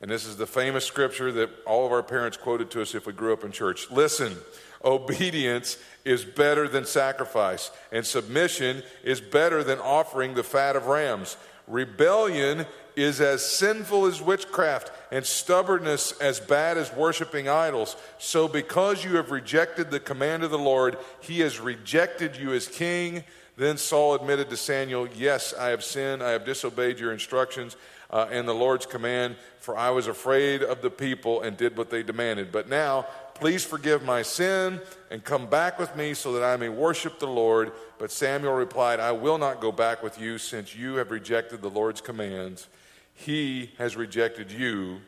And 0.00 0.10
this 0.10 0.26
is 0.26 0.36
the 0.36 0.46
famous 0.46 0.84
scripture 0.84 1.32
that 1.32 1.50
all 1.64 1.86
of 1.86 1.92
our 1.92 2.02
parents 2.02 2.36
quoted 2.36 2.70
to 2.72 2.82
us 2.82 2.94
if 2.94 3.06
we 3.06 3.12
grew 3.12 3.32
up 3.32 3.44
in 3.44 3.52
church. 3.52 3.90
Listen, 3.90 4.36
obedience 4.84 5.78
is 6.04 6.24
better 6.24 6.68
than 6.68 6.84
sacrifice, 6.84 7.70
and 7.90 8.04
submission 8.04 8.82
is 9.02 9.20
better 9.20 9.64
than 9.64 9.78
offering 9.78 10.34
the 10.34 10.42
fat 10.42 10.76
of 10.76 10.86
rams. 10.86 11.36
Rebellion 11.66 12.66
is 12.94 13.20
as 13.20 13.44
sinful 13.44 14.06
as 14.06 14.22
witchcraft, 14.22 14.90
and 15.10 15.24
stubbornness 15.24 16.12
as 16.12 16.40
bad 16.40 16.78
as 16.78 16.92
worshiping 16.92 17.48
idols. 17.48 17.96
So, 18.18 18.48
because 18.48 19.04
you 19.04 19.16
have 19.16 19.30
rejected 19.30 19.90
the 19.90 20.00
command 20.00 20.44
of 20.44 20.50
the 20.50 20.58
Lord, 20.58 20.96
he 21.20 21.40
has 21.40 21.58
rejected 21.58 22.36
you 22.36 22.52
as 22.52 22.68
king. 22.68 23.24
Then 23.56 23.78
Saul 23.78 24.14
admitted 24.14 24.50
to 24.50 24.56
Samuel, 24.56 25.08
Yes, 25.14 25.54
I 25.54 25.68
have 25.68 25.84
sinned. 25.84 26.22
I 26.22 26.30
have 26.30 26.44
disobeyed 26.44 26.98
your 26.98 27.12
instructions 27.12 27.76
uh, 28.10 28.26
and 28.30 28.46
the 28.46 28.54
Lord's 28.54 28.86
command, 28.86 29.36
for 29.58 29.76
I 29.76 29.90
was 29.90 30.06
afraid 30.06 30.62
of 30.62 30.82
the 30.82 30.90
people 30.90 31.42
and 31.42 31.56
did 31.56 31.76
what 31.76 31.90
they 31.90 32.02
demanded. 32.02 32.52
But 32.52 32.68
now, 32.68 33.06
please 33.34 33.64
forgive 33.64 34.02
my 34.02 34.22
sin 34.22 34.80
and 35.10 35.22
come 35.24 35.46
back 35.46 35.78
with 35.78 35.94
me 35.96 36.14
so 36.14 36.32
that 36.32 36.42
I 36.42 36.56
may 36.56 36.68
worship 36.68 37.18
the 37.18 37.26
Lord. 37.26 37.72
But 37.98 38.10
Samuel 38.10 38.54
replied, 38.54 39.00
I 39.00 39.12
will 39.12 39.38
not 39.38 39.60
go 39.60 39.72
back 39.72 40.02
with 40.02 40.20
you 40.20 40.38
since 40.38 40.74
you 40.74 40.96
have 40.96 41.10
rejected 41.10 41.62
the 41.62 41.70
Lord's 41.70 42.00
commands. 42.00 42.68
He 43.14 43.72
has 43.78 43.96
rejected 43.96 44.52
you 44.52 45.00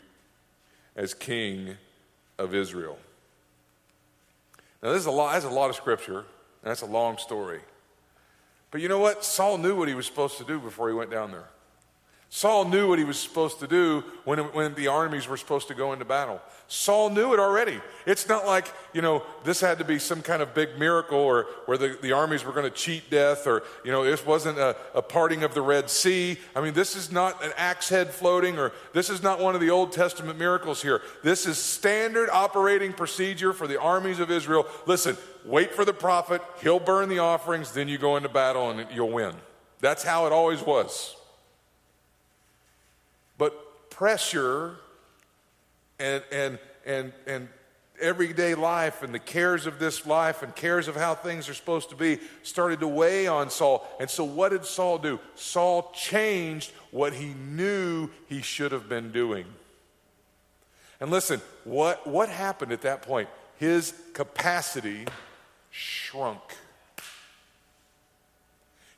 as 0.96 1.14
king 1.14 1.76
of 2.38 2.54
Israel. 2.54 2.98
Now, 4.82 4.92
this 4.92 5.00
is 5.00 5.06
a 5.06 5.10
lot, 5.10 5.32
that's 5.32 5.44
a 5.44 5.50
lot 5.50 5.70
of 5.70 5.76
scripture, 5.76 6.18
and 6.18 6.24
that's 6.70 6.82
a 6.82 6.86
long 6.86 7.18
story. 7.18 7.60
But 8.70 8.80
you 8.80 8.88
know 8.88 8.98
what? 8.98 9.24
Saul 9.24 9.58
knew 9.58 9.76
what 9.76 9.88
he 9.88 9.94
was 9.94 10.06
supposed 10.06 10.38
to 10.38 10.44
do 10.44 10.60
before 10.60 10.88
he 10.88 10.94
went 10.94 11.10
down 11.10 11.30
there. 11.30 11.48
Saul 12.30 12.66
knew 12.66 12.88
what 12.88 12.98
he 12.98 13.06
was 13.06 13.18
supposed 13.18 13.58
to 13.60 13.66
do 13.66 14.04
when, 14.24 14.38
when 14.52 14.74
the 14.74 14.88
armies 14.88 15.26
were 15.26 15.38
supposed 15.38 15.68
to 15.68 15.74
go 15.74 15.94
into 15.94 16.04
battle. 16.04 16.42
Saul 16.70 17.08
knew 17.08 17.32
it 17.32 17.40
already. 17.40 17.80
It's 18.04 18.28
not 18.28 18.44
like, 18.44 18.70
you 18.92 19.00
know, 19.00 19.22
this 19.44 19.62
had 19.62 19.78
to 19.78 19.84
be 19.84 19.98
some 19.98 20.20
kind 20.20 20.42
of 20.42 20.52
big 20.52 20.78
miracle 20.78 21.18
or 21.18 21.44
where 21.64 21.78
the, 21.78 21.98
the 22.02 22.12
armies 22.12 22.44
were 22.44 22.52
going 22.52 22.70
to 22.70 22.76
cheat 22.76 23.08
death 23.08 23.46
or, 23.46 23.62
you 23.82 23.90
know, 23.90 24.04
this 24.04 24.26
wasn't 24.26 24.58
a, 24.58 24.76
a 24.94 25.00
parting 25.00 25.42
of 25.42 25.54
the 25.54 25.62
Red 25.62 25.88
Sea. 25.88 26.36
I 26.54 26.60
mean, 26.60 26.74
this 26.74 26.96
is 26.96 27.10
not 27.10 27.42
an 27.42 27.52
axe 27.56 27.88
head 27.88 28.10
floating 28.10 28.58
or 28.58 28.72
this 28.92 29.08
is 29.08 29.22
not 29.22 29.40
one 29.40 29.54
of 29.54 29.62
the 29.62 29.70
Old 29.70 29.92
Testament 29.92 30.38
miracles 30.38 30.82
here. 30.82 31.00
This 31.22 31.46
is 31.46 31.56
standard 31.56 32.28
operating 32.28 32.92
procedure 32.92 33.54
for 33.54 33.66
the 33.66 33.80
armies 33.80 34.20
of 34.20 34.30
Israel. 34.30 34.66
Listen, 34.84 35.16
wait 35.46 35.74
for 35.74 35.86
the 35.86 35.94
prophet, 35.94 36.42
he'll 36.60 36.78
burn 36.78 37.08
the 37.08 37.20
offerings, 37.20 37.72
then 37.72 37.88
you 37.88 37.96
go 37.96 38.18
into 38.18 38.28
battle 38.28 38.68
and 38.68 38.86
you'll 38.94 39.08
win. 39.08 39.34
That's 39.80 40.02
how 40.02 40.26
it 40.26 40.32
always 40.32 40.60
was. 40.60 41.16
Pressure 43.98 44.76
and, 45.98 46.22
and, 46.30 46.58
and, 46.86 47.12
and 47.26 47.48
everyday 48.00 48.54
life 48.54 49.02
and 49.02 49.12
the 49.12 49.18
cares 49.18 49.66
of 49.66 49.80
this 49.80 50.06
life 50.06 50.44
and 50.44 50.54
cares 50.54 50.86
of 50.86 50.94
how 50.94 51.16
things 51.16 51.48
are 51.48 51.54
supposed 51.54 51.90
to 51.90 51.96
be 51.96 52.20
started 52.44 52.78
to 52.78 52.86
weigh 52.86 53.26
on 53.26 53.50
Saul. 53.50 53.84
And 53.98 54.08
so, 54.08 54.22
what 54.22 54.50
did 54.50 54.64
Saul 54.64 54.98
do? 54.98 55.18
Saul 55.34 55.90
changed 55.96 56.70
what 56.92 57.12
he 57.12 57.34
knew 57.34 58.08
he 58.28 58.40
should 58.40 58.70
have 58.70 58.88
been 58.88 59.10
doing. 59.10 59.46
And 61.00 61.10
listen, 61.10 61.40
what, 61.64 62.06
what 62.06 62.28
happened 62.28 62.70
at 62.70 62.82
that 62.82 63.02
point? 63.02 63.28
His 63.56 63.92
capacity 64.12 65.06
shrunk. 65.70 66.40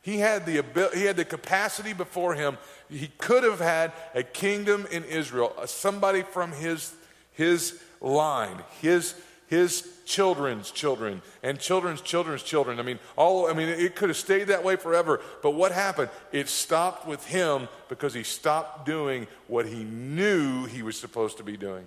He 0.02 0.18
had 0.18 0.46
the 0.46 0.58
ability, 0.58 1.00
he 1.00 1.04
had 1.04 1.16
the 1.16 1.24
capacity 1.24 1.92
before 1.92 2.34
him. 2.34 2.56
He 2.88 3.08
could 3.18 3.44
have 3.44 3.60
had 3.60 3.92
a 4.14 4.22
kingdom 4.22 4.86
in 4.90 5.04
Israel, 5.04 5.54
uh, 5.58 5.66
somebody 5.66 6.22
from 6.22 6.52
his, 6.52 6.94
his 7.32 7.80
line, 8.00 8.62
his, 8.80 9.14
his 9.46 9.86
children's 10.06 10.70
children, 10.70 11.20
and 11.42 11.60
children's 11.60 12.00
children's 12.00 12.42
children. 12.42 12.80
I 12.80 12.82
mean, 12.82 12.98
all 13.16 13.48
I 13.48 13.52
mean, 13.52 13.68
it 13.68 13.94
could 13.94 14.08
have 14.08 14.16
stayed 14.16 14.48
that 14.48 14.64
way 14.64 14.76
forever. 14.76 15.20
But 15.42 15.50
what 15.50 15.72
happened? 15.72 16.08
It 16.32 16.48
stopped 16.48 17.06
with 17.06 17.26
him 17.26 17.68
because 17.88 18.14
he 18.14 18.22
stopped 18.22 18.86
doing 18.86 19.26
what 19.48 19.66
he 19.66 19.84
knew 19.84 20.64
he 20.64 20.82
was 20.82 20.98
supposed 20.98 21.36
to 21.36 21.44
be 21.44 21.56
doing. 21.56 21.84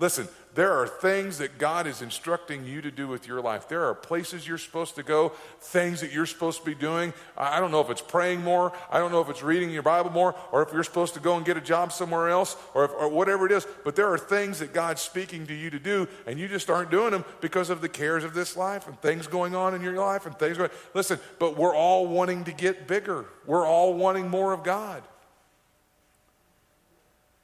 Listen, 0.00 0.28
there 0.54 0.72
are 0.72 0.88
things 0.88 1.38
that 1.38 1.58
God 1.58 1.86
is 1.86 2.00
instructing 2.00 2.64
you 2.64 2.80
to 2.80 2.90
do 2.90 3.06
with 3.06 3.28
your 3.28 3.42
life. 3.42 3.68
There 3.68 3.84
are 3.84 3.94
places 3.94 4.48
you're 4.48 4.58
supposed 4.58 4.96
to 4.96 5.02
go, 5.02 5.28
things 5.60 6.00
that 6.00 6.10
you're 6.10 6.26
supposed 6.26 6.60
to 6.60 6.64
be 6.64 6.74
doing. 6.74 7.12
I 7.36 7.60
don't 7.60 7.70
know 7.70 7.82
if 7.82 7.90
it's 7.90 8.00
praying 8.00 8.42
more, 8.42 8.72
I 8.90 8.98
don't 8.98 9.12
know 9.12 9.20
if 9.20 9.28
it's 9.28 9.42
reading 9.42 9.70
your 9.70 9.82
Bible 9.82 10.10
more, 10.10 10.34
or 10.52 10.62
if 10.62 10.72
you're 10.72 10.82
supposed 10.84 11.12
to 11.14 11.20
go 11.20 11.36
and 11.36 11.44
get 11.44 11.58
a 11.58 11.60
job 11.60 11.92
somewhere 11.92 12.30
else, 12.30 12.56
or, 12.74 12.86
if, 12.86 12.90
or 12.92 13.10
whatever 13.10 13.44
it 13.44 13.52
is. 13.52 13.66
But 13.84 13.94
there 13.94 14.10
are 14.10 14.18
things 14.18 14.58
that 14.60 14.72
God's 14.72 15.02
speaking 15.02 15.46
to 15.46 15.54
you 15.54 15.68
to 15.68 15.78
do, 15.78 16.08
and 16.26 16.40
you 16.40 16.48
just 16.48 16.70
aren't 16.70 16.90
doing 16.90 17.10
them 17.10 17.24
because 17.42 17.68
of 17.68 17.82
the 17.82 17.88
cares 17.88 18.24
of 18.24 18.32
this 18.32 18.56
life 18.56 18.88
and 18.88 18.98
things 19.02 19.26
going 19.26 19.54
on 19.54 19.74
in 19.74 19.82
your 19.82 19.96
life 19.96 20.24
and 20.24 20.36
things 20.36 20.56
going. 20.56 20.70
Listen, 20.94 21.20
but 21.38 21.58
we're 21.58 21.76
all 21.76 22.06
wanting 22.06 22.44
to 22.44 22.52
get 22.52 22.88
bigger. 22.88 23.26
We're 23.46 23.66
all 23.66 23.92
wanting 23.92 24.28
more 24.28 24.54
of 24.54 24.64
God. 24.64 25.02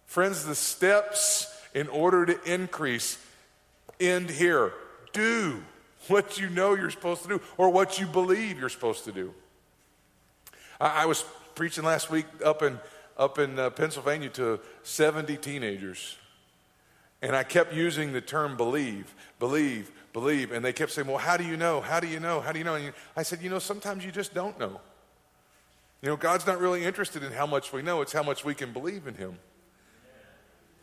Friends, 0.06 0.46
the 0.46 0.54
steps 0.54 1.52
in 1.76 1.88
order 1.88 2.24
to 2.24 2.52
increase, 2.52 3.18
end 4.00 4.30
here. 4.30 4.72
Do 5.12 5.62
what 6.08 6.40
you 6.40 6.48
know 6.48 6.74
you're 6.74 6.90
supposed 6.90 7.22
to 7.24 7.28
do 7.28 7.40
or 7.58 7.68
what 7.68 8.00
you 8.00 8.06
believe 8.06 8.58
you're 8.58 8.70
supposed 8.70 9.04
to 9.04 9.12
do. 9.12 9.34
I, 10.80 11.02
I 11.02 11.04
was 11.04 11.22
preaching 11.54 11.84
last 11.84 12.10
week 12.10 12.24
up 12.42 12.62
in, 12.62 12.80
up 13.18 13.38
in 13.38 13.58
uh, 13.58 13.68
Pennsylvania 13.70 14.30
to 14.30 14.58
70 14.84 15.36
teenagers. 15.36 16.16
And 17.20 17.36
I 17.36 17.42
kept 17.42 17.74
using 17.74 18.12
the 18.14 18.22
term 18.22 18.56
believe, 18.56 19.14
believe, 19.38 19.92
believe. 20.14 20.52
And 20.52 20.64
they 20.64 20.72
kept 20.72 20.92
saying, 20.92 21.06
Well, 21.08 21.18
how 21.18 21.36
do 21.36 21.44
you 21.44 21.58
know? 21.58 21.82
How 21.82 22.00
do 22.00 22.06
you 22.06 22.20
know? 22.20 22.40
How 22.40 22.52
do 22.52 22.58
you 22.58 22.64
know? 22.64 22.74
And 22.76 22.92
I 23.16 23.22
said, 23.22 23.42
You 23.42 23.50
know, 23.50 23.58
sometimes 23.58 24.04
you 24.04 24.12
just 24.12 24.32
don't 24.32 24.58
know. 24.58 24.80
You 26.00 26.10
know, 26.10 26.16
God's 26.16 26.46
not 26.46 26.58
really 26.58 26.84
interested 26.84 27.22
in 27.22 27.32
how 27.32 27.46
much 27.46 27.72
we 27.72 27.82
know, 27.82 28.00
it's 28.00 28.12
how 28.12 28.22
much 28.22 28.44
we 28.44 28.54
can 28.54 28.72
believe 28.72 29.06
in 29.06 29.14
Him. 29.14 29.38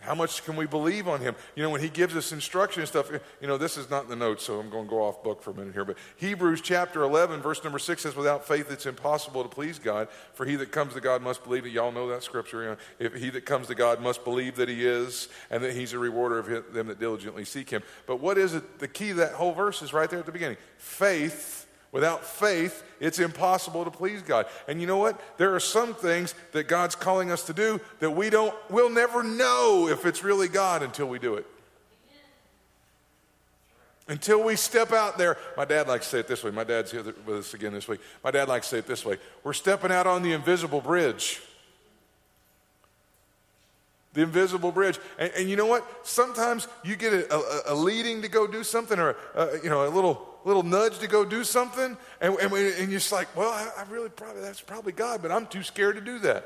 How 0.03 0.13
much 0.13 0.43
can 0.43 0.57
we 0.57 0.65
believe 0.65 1.07
on 1.07 1.21
him? 1.21 1.33
You 1.55 1.63
know, 1.63 1.69
when 1.69 1.79
he 1.79 1.87
gives 1.87 2.15
us 2.15 2.33
instruction 2.33 2.81
and 2.81 2.89
stuff, 2.89 3.09
you 3.41 3.47
know, 3.47 3.57
this 3.57 3.77
is 3.77 3.89
not 3.89 4.03
in 4.03 4.09
the 4.09 4.17
notes, 4.17 4.43
so 4.43 4.59
I'm 4.59 4.69
going 4.69 4.83
to 4.83 4.89
go 4.89 5.01
off 5.01 5.23
book 5.23 5.41
for 5.41 5.51
a 5.51 5.53
minute 5.53 5.73
here. 5.73 5.85
But 5.85 5.97
Hebrews 6.17 6.59
chapter 6.59 7.03
11, 7.03 7.41
verse 7.41 7.63
number 7.63 7.79
6 7.79 8.01
says, 8.01 8.15
Without 8.15 8.45
faith, 8.45 8.69
it's 8.69 8.85
impossible 8.85 9.43
to 9.43 9.49
please 9.49 9.79
God. 9.79 10.09
For 10.33 10.45
he 10.45 10.57
that 10.57 10.73
comes 10.73 10.93
to 10.95 10.99
God 10.99 11.21
must 11.21 11.43
believe 11.43 11.63
that. 11.63 11.69
Y'all 11.69 11.93
know 11.93 12.09
that 12.09 12.21
scripture. 12.21 12.63
You 12.63 12.69
know, 12.69 12.77
if 12.99 13.15
he 13.15 13.29
that 13.29 13.45
comes 13.45 13.67
to 13.67 13.75
God 13.75 14.01
must 14.01 14.25
believe 14.25 14.57
that 14.57 14.67
he 14.67 14.85
is, 14.85 15.29
and 15.49 15.63
that 15.63 15.73
he's 15.73 15.93
a 15.93 15.99
rewarder 15.99 16.37
of 16.37 16.73
them 16.73 16.87
that 16.87 16.99
diligently 16.99 17.45
seek 17.45 17.69
him. 17.69 17.81
But 18.05 18.19
what 18.19 18.37
is 18.37 18.53
it? 18.53 18.79
The 18.79 18.87
key 18.89 19.09
to 19.09 19.13
that 19.15 19.33
whole 19.33 19.53
verse 19.53 19.81
is 19.81 19.93
right 19.93 20.09
there 20.09 20.19
at 20.19 20.25
the 20.25 20.31
beginning 20.31 20.57
faith 20.77 21.62
Without 21.93 22.25
faith, 22.25 22.83
it's 22.99 23.19
impossible 23.19 23.85
to 23.85 23.91
please 23.91 24.23
God. 24.23 24.47
And 24.67 24.81
you 24.81 24.87
know 24.87 24.97
what? 24.97 25.21
There 25.37 25.53
are 25.53 25.59
some 25.59 25.93
things 25.93 26.33
that 26.51 26.67
God's 26.67 26.95
calling 26.95 27.29
us 27.31 27.43
to 27.43 27.53
do 27.53 27.79
that 27.99 28.09
we 28.09 28.31
don't, 28.31 28.53
we'll 28.67 28.89
never 28.89 29.23
know 29.23 29.87
if 29.87 30.03
it's 30.03 30.23
really 30.23 30.47
God 30.47 30.81
until 30.81 31.05
we 31.05 31.19
do 31.19 31.35
it. 31.35 31.45
Until 34.07 34.43
we 34.43 34.55
step 34.55 34.91
out 34.91 35.19
there. 35.19 35.37
My 35.55 35.65
dad 35.65 35.87
likes 35.87 36.05
to 36.07 36.11
say 36.11 36.19
it 36.19 36.27
this 36.27 36.43
way. 36.43 36.49
My 36.49 36.63
dad's 36.63 36.91
here 36.91 37.03
with 37.03 37.37
us 37.37 37.53
again 37.53 37.73
this 37.73 37.87
week. 37.87 38.01
My 38.23 38.31
dad 38.31 38.49
likes 38.49 38.67
to 38.67 38.75
say 38.75 38.79
it 38.79 38.87
this 38.87 39.05
way 39.05 39.17
We're 39.43 39.53
stepping 39.53 39.91
out 39.91 40.07
on 40.07 40.23
the 40.23 40.33
invisible 40.33 40.81
bridge. 40.81 41.41
The 44.13 44.21
invisible 44.21 44.71
bridge. 44.71 44.99
And, 45.17 45.31
and 45.35 45.49
you 45.49 45.55
know 45.55 45.65
what? 45.65 45.85
Sometimes 46.07 46.67
you 46.83 46.95
get 46.95 47.13
a, 47.13 47.33
a, 47.33 47.73
a 47.73 47.75
leading 47.75 48.21
to 48.21 48.27
go 48.27 48.45
do 48.47 48.63
something 48.63 48.99
or, 48.99 49.15
a, 49.35 49.57
you 49.63 49.69
know, 49.69 49.87
a 49.87 49.89
little 49.89 50.33
little 50.45 50.63
nudge 50.63 50.99
to 50.99 51.07
go 51.07 51.23
do 51.23 51.43
something, 51.43 51.97
and, 52.21 52.35
and, 52.35 52.51
we, 52.51 52.73
and 52.73 52.91
you're 52.91 52.99
just 52.99 53.11
like, 53.11 53.33
well, 53.35 53.49
I, 53.49 53.81
I 53.81 53.89
really 53.89 54.09
probably, 54.09 54.41
that's 54.41 54.61
probably 54.61 54.91
God, 54.91 55.21
but 55.21 55.31
I'm 55.31 55.47
too 55.47 55.63
scared 55.63 55.95
to 55.95 56.01
do 56.01 56.19
that. 56.19 56.45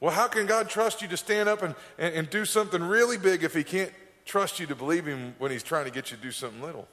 Well, 0.00 0.12
how 0.12 0.28
can 0.28 0.46
God 0.46 0.70
trust 0.70 1.02
you 1.02 1.08
to 1.08 1.16
stand 1.16 1.48
up 1.48 1.62
and, 1.62 1.74
and, 1.98 2.14
and 2.14 2.30
do 2.30 2.44
something 2.44 2.82
really 2.82 3.18
big 3.18 3.44
if 3.44 3.52
He 3.52 3.64
can't 3.64 3.92
trust 4.24 4.58
you 4.58 4.66
to 4.66 4.74
believe 4.74 5.04
Him 5.04 5.34
when 5.38 5.50
He's 5.50 5.62
trying 5.62 5.84
to 5.84 5.90
get 5.90 6.10
you 6.10 6.16
to 6.16 6.22
do 6.22 6.30
something 6.30 6.62
little? 6.62 6.88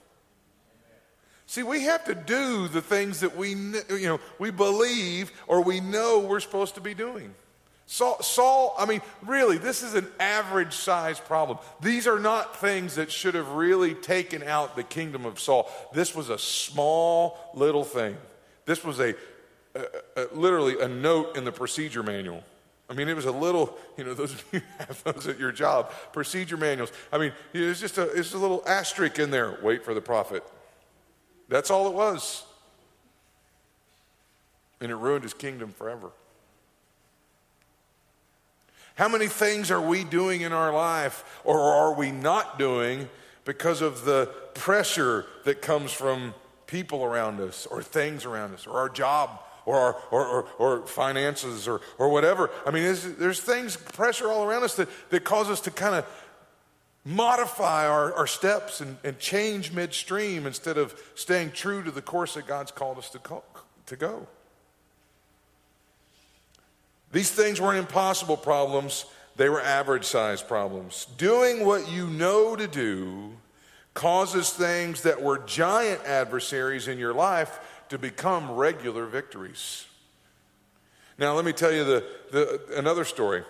See, 1.46 1.64
we 1.64 1.84
have 1.84 2.04
to 2.06 2.16
do 2.16 2.68
the 2.68 2.82
things 2.82 3.22
that 3.22 3.38
we, 3.38 3.52
you 3.52 4.08
know, 4.08 4.20
we 4.38 4.52
believe 4.52 5.32
or 5.48 5.64
we 5.64 5.80
know 5.80 6.20
we're 6.20 6.42
supposed 6.42 6.76
to 6.76 6.82
be 6.82 6.94
doing. 6.94 7.34
Saul, 7.90 8.22
Saul, 8.22 8.76
I 8.78 8.86
mean, 8.86 9.02
really, 9.26 9.58
this 9.58 9.82
is 9.82 9.94
an 9.94 10.08
average 10.20 10.74
size 10.74 11.22
problem. 11.22 11.58
These 11.82 12.06
are 12.06 12.20
not 12.20 12.58
things 12.58 12.96
that 12.96 13.10
should 13.10 13.34
have 13.34 13.48
really 13.52 13.94
taken 13.94 14.44
out 14.44 14.76
the 14.76 14.84
kingdom 14.84 15.26
of 15.26 15.40
Saul. 15.40 15.72
This 15.94 16.14
was 16.14 16.30
a 16.30 16.38
small 16.38 17.38
little 17.54 17.86
thing. 17.86 18.18
This 18.66 18.84
was 18.84 19.00
a, 19.00 19.16
a, 19.74 19.86
a 20.18 20.28
literally 20.34 20.82
a 20.82 20.88
note 20.90 21.38
in 21.38 21.46
the 21.46 21.52
procedure 21.54 22.04
manual. 22.04 22.44
I 22.90 22.94
mean, 22.94 23.08
it 23.08 23.16
was 23.16 23.26
a 23.26 23.32
little, 23.32 23.78
you 23.98 24.04
know, 24.04 24.14
those 24.14 24.34
of 24.34 24.44
you 24.52 24.62
have 24.80 25.02
those 25.06 25.28
at 25.28 25.40
your 25.40 25.54
job, 25.54 25.92
procedure 26.12 26.58
manuals. 26.58 26.92
I 27.12 27.18
mean, 27.18 27.32
it's 27.54 27.80
just 27.80 27.98
a, 27.98 28.04
it's 28.12 28.34
a 28.34 28.38
little 28.38 28.64
asterisk 28.68 29.18
in 29.18 29.32
there. 29.32 29.58
Wait 29.64 29.86
for 29.86 29.94
the 29.94 30.02
prophet. 30.02 30.44
That's 31.48 31.72
all 31.72 31.88
it 31.88 31.94
was. 31.94 32.44
And 34.82 34.92
it 34.92 34.96
ruined 34.96 35.24
his 35.24 35.34
kingdom 35.34 35.72
forever. 35.72 36.12
How 38.98 39.08
many 39.08 39.28
things 39.28 39.70
are 39.70 39.80
we 39.80 40.04
doing 40.04 40.42
in 40.42 40.52
our 40.52 40.74
life 40.74 41.40
or 41.44 41.60
are 41.60 41.94
we 41.94 42.12
not 42.12 42.58
doing 42.58 43.08
because 43.46 43.84
of 43.84 44.06
the 44.06 44.26
pressure 44.56 45.28
that 45.46 45.62
comes 45.62 45.92
from 45.92 46.34
people 46.66 47.04
around 47.04 47.40
us 47.40 47.68
or 47.68 47.84
things 47.84 48.26
around 48.26 48.56
us 48.56 48.66
or 48.66 48.80
our 48.80 48.90
job 48.90 49.40
or, 49.68 49.78
our, 49.78 49.96
or, 50.10 50.28
or, 50.28 50.46
or, 50.58 50.88
finances 50.88 51.68
or, 51.68 51.80
or 52.00 52.10
whatever? 52.10 52.50
I 52.66 52.72
mean, 52.72 52.84
there's, 53.20 53.40
things, 53.40 53.78
pressure 53.78 54.32
all 54.32 54.44
around 54.44 54.64
us 54.64 54.76
that, 54.78 54.90
that 55.12 55.24
cause 55.24 55.48
us 55.52 55.62
to 55.62 55.72
kind 55.72 55.94
of 55.94 56.26
modify 57.06 57.88
our, 57.88 58.12
our 58.16 58.28
steps 58.28 58.82
and, 58.82 58.98
and 59.04 59.20
change 59.20 59.74
midstream 59.74 60.48
instead 60.48 60.80
of 60.80 61.00
staying 61.14 61.52
true 61.52 61.84
to 61.84 61.92
the 61.92 62.02
course 62.02 62.34
that 62.34 62.48
God's 62.48 62.72
called 62.72 62.98
us 62.98 63.12
to, 63.12 63.20
call, 63.20 63.46
to 63.86 63.96
go. 63.96 64.26
These 67.12 67.32
things 67.32 67.62
weren't 67.62 67.80
impossible 67.80 68.38
problems, 68.38 69.06
they 69.36 69.50
were 69.50 69.62
average 69.62 70.06
sized 70.06 70.48
problems. 70.48 71.08
Doing 71.18 71.66
what 71.66 71.90
you 71.90 72.08
know 72.08 72.56
to 72.56 72.68
do 72.68 73.34
causes 73.94 74.52
things 74.52 75.04
that 75.04 75.22
were 75.22 75.40
giant 75.40 76.04
adversaries 76.06 76.88
in 76.88 77.00
your 77.00 77.14
life 77.14 77.60
to 77.90 77.98
become 77.98 78.52
regular 78.52 79.06
victories. 79.06 79.86
Now, 81.18 81.34
let 81.34 81.46
me 81.46 81.54
tell 81.54 81.72
you 81.72 81.84
the, 81.84 82.04
the, 82.32 82.62
another 82.78 83.04
story. 83.04 83.44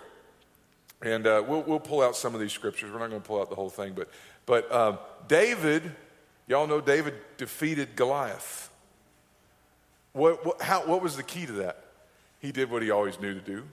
And 1.02 1.26
uh, 1.26 1.44
we'll, 1.46 1.62
we'll 1.62 1.80
pull 1.80 2.00
out 2.00 2.16
some 2.16 2.34
of 2.34 2.40
these 2.40 2.52
scriptures. 2.52 2.90
We're 2.90 2.98
not 2.98 3.10
going 3.10 3.20
to 3.20 3.28
pull 3.28 3.40
out 3.40 3.50
the 3.50 3.56
whole 3.56 3.68
thing, 3.68 3.92
but, 3.94 4.08
but 4.46 4.70
um, 4.72 4.98
David, 5.28 5.94
y'all 6.46 6.66
know 6.66 6.80
David 6.80 7.14
defeated 7.36 7.94
Goliath. 7.94 8.70
What, 10.12 10.44
what, 10.44 10.62
how, 10.62 10.86
what 10.86 11.02
was 11.02 11.16
the 11.16 11.22
key 11.22 11.46
to 11.46 11.52
that? 11.52 11.84
He 12.40 12.52
did 12.52 12.70
what 12.70 12.82
he 12.82 12.90
always 12.90 13.18
knew 13.20 13.34
to 13.34 13.40
do 13.40 13.64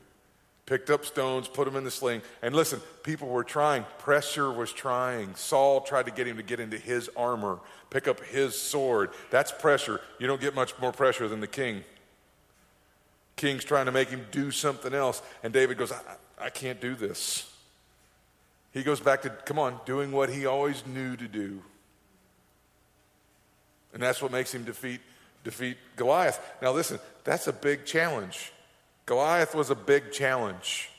picked 0.66 0.90
up 0.90 1.06
stones, 1.06 1.48
put 1.48 1.66
them 1.66 1.76
in 1.76 1.84
the 1.84 1.92
sling. 1.92 2.22
And 2.42 2.56
listen, 2.56 2.82
people 3.04 3.28
were 3.28 3.44
trying. 3.44 3.86
Pressure 4.00 4.52
was 4.52 4.72
trying. 4.72 5.36
Saul 5.36 5.82
tried 5.82 6.06
to 6.06 6.12
get 6.12 6.28
him 6.28 6.38
to 6.38 6.44
get 6.44 6.60
into 6.60 6.78
his 6.78 7.10
armor, 7.16 7.60
pick 7.90 8.08
up 8.08 8.20
his 8.26 8.60
sword. 8.60 9.12
That's 9.30 9.52
pressure. 9.52 10.02
You 10.20 10.28
don't 10.28 10.42
get 10.42 10.56
much 10.56 10.78
more 10.80 10.92
pressure 10.92 11.28
than 11.28 11.40
the 11.40 11.48
king. 11.48 11.84
King's 13.36 13.64
trying 13.64 13.86
to 13.86 13.92
make 13.92 14.10
him 14.10 14.26
do 14.32 14.50
something 14.50 14.94
else. 14.94 15.22
And 15.44 15.54
David 15.54 15.78
goes, 15.78 15.92
I, 15.92 16.02
I 16.40 16.50
can't 16.50 16.82
do 16.82 16.96
this. 16.96 17.52
He 18.74 18.84
goes 18.84 19.00
back 19.00 19.22
to, 19.22 19.30
come 19.30 19.60
on, 19.60 19.80
doing 19.86 20.12
what 20.12 20.30
he 20.30 20.46
always 20.46 20.86
knew 20.86 21.16
to 21.16 21.28
do. 21.28 21.62
And 23.94 24.02
that's 24.04 24.22
what 24.22 24.32
makes 24.32 24.54
him 24.54 24.66
defeat, 24.66 25.00
defeat 25.44 25.78
Goliath. 25.96 26.40
Now, 26.62 26.74
listen, 26.74 27.00
that's 27.24 27.48
a 27.48 27.54
big 27.54 27.86
challenge. 27.86 28.52
Goliath 29.06 29.54
was 29.54 29.70
a 29.70 29.76
big 29.76 30.12
challenge. 30.12 30.90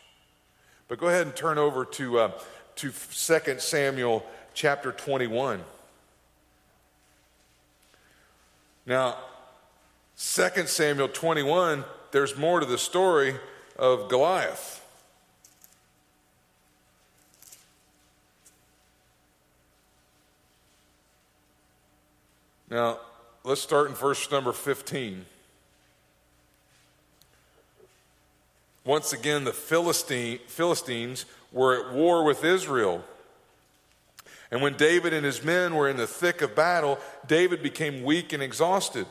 But 0.88 0.98
go 0.98 1.08
ahead 1.08 1.26
and 1.26 1.34
turn 1.34 1.58
over 1.58 1.84
to, 1.84 2.18
uh, 2.20 2.30
to 2.76 2.92
2 2.92 3.58
Samuel 3.58 4.24
chapter 4.54 4.92
21. 4.92 5.64
Now, 8.86 9.16
2 10.16 10.66
Samuel 10.66 11.08
21, 11.08 11.84
there's 12.12 12.36
more 12.36 12.60
to 12.60 12.66
the 12.66 12.78
story 12.78 13.34
of 13.76 14.08
Goliath. 14.08 14.82
Now, 22.70 22.98
let's 23.42 23.60
start 23.60 23.88
in 23.88 23.94
verse 23.94 24.30
number 24.30 24.52
15. 24.52 25.26
Once 28.86 29.12
again, 29.12 29.42
the 29.42 29.52
Philistine, 29.52 30.38
Philistines 30.46 31.26
were 31.50 31.88
at 31.88 31.92
war 31.92 32.22
with 32.24 32.44
Israel. 32.44 33.04
And 34.50 34.62
when 34.62 34.74
David 34.74 35.12
and 35.12 35.26
his 35.26 35.42
men 35.42 35.74
were 35.74 35.88
in 35.88 35.96
the 35.96 36.06
thick 36.06 36.40
of 36.40 36.54
battle, 36.54 37.00
David 37.26 37.64
became 37.64 38.04
weak 38.04 38.32
and 38.32 38.40
exhausted. 38.40 39.06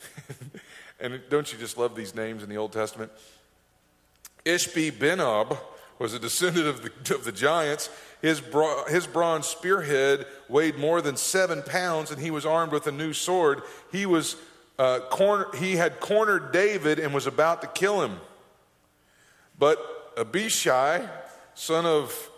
and 1.00 1.20
don't 1.30 1.52
you 1.52 1.58
just 1.58 1.78
love 1.78 1.94
these 1.94 2.16
names 2.16 2.42
in 2.42 2.48
the 2.48 2.56
Old 2.56 2.72
Testament? 2.72 3.12
Ishbi 4.44 4.90
Benob 4.90 5.56
was 6.00 6.12
a 6.12 6.18
descendant 6.18 6.66
of 6.66 6.82
the, 6.82 7.14
of 7.14 7.22
the 7.22 7.30
giants. 7.30 7.90
His, 8.22 8.42
his 8.88 9.06
bronze 9.06 9.46
spearhead 9.46 10.26
weighed 10.48 10.76
more 10.76 11.00
than 11.00 11.16
seven 11.16 11.62
pounds, 11.62 12.10
and 12.10 12.20
he 12.20 12.32
was 12.32 12.44
armed 12.44 12.72
with 12.72 12.88
a 12.88 12.92
new 12.92 13.12
sword. 13.12 13.62
He, 13.92 14.04
was, 14.04 14.34
uh, 14.80 14.98
corner, 15.10 15.46
he 15.54 15.76
had 15.76 16.00
cornered 16.00 16.50
David 16.50 16.98
and 16.98 17.14
was 17.14 17.28
about 17.28 17.62
to 17.62 17.68
kill 17.68 18.02
him. 18.02 18.18
But 19.62 19.78
Abishai, 20.16 21.08
son 21.54 21.86
of 21.86 22.30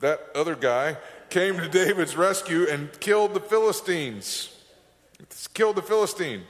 that 0.00 0.20
other 0.34 0.54
guy, 0.54 0.98
came 1.30 1.56
to 1.56 1.70
David's 1.70 2.18
rescue 2.18 2.66
and 2.68 2.92
killed 3.00 3.32
the 3.32 3.40
Philistines. 3.40 4.54
Killed 5.54 5.76
the 5.76 5.80
Philistine. 5.82 6.42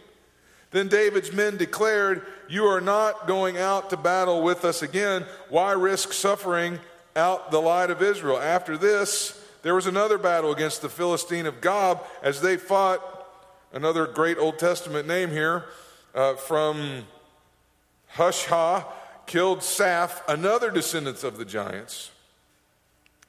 Then 0.73 0.89
David's 0.89 1.33
men 1.33 1.57
declared, 1.57 2.27
You 2.49 2.65
are 2.65 2.81
not 2.81 3.29
going 3.29 3.57
out 3.57 3.91
to 3.91 3.97
battle 3.97 4.43
with 4.43 4.65
us 4.65 4.83
again. 4.83 5.25
Why 5.49 5.71
risk 5.71 6.13
suffering 6.13 6.81
out 7.15 7.53
the 7.53 7.61
light 7.61 7.91
of 7.91 8.03
Israel? 8.03 8.41
After 8.41 8.77
this, 8.77 9.41
there 9.63 9.77
was 9.77 9.87
another 9.87 10.19
battle 10.19 10.51
against 10.51 10.83
the 10.83 10.89
Philistine 10.89 11.47
of 11.47 11.61
Gob 11.61 12.05
as 12.21 12.41
they 12.41 12.57
fought 12.57 13.01
another 13.73 14.09
great 14.09 14.39
Old 14.39 14.59
Testament 14.59 15.07
name 15.07 15.31
here 15.31 15.67
uh, 16.17 16.35
from 16.35 17.05
Hushah 18.17 18.87
killed 19.27 19.61
Saph, 19.61 20.23
another 20.29 20.71
descendant 20.71 21.25
of 21.25 21.37
the 21.39 21.45
giants. 21.45 22.11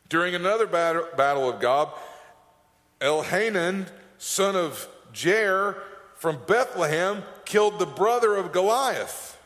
During 0.10 0.36
another 0.36 0.68
battle 0.68 1.50
of 1.50 1.60
Gob, 1.60 1.94
Elhanan, 3.02 3.88
son 4.18 4.56
of 4.56 4.88
Jair 5.14 5.76
from 6.16 6.40
Bethlehem, 6.48 7.24
killed 7.46 7.80
the 7.80 7.86
brother 7.86 8.36
of 8.36 8.52
Goliath. 8.52 9.38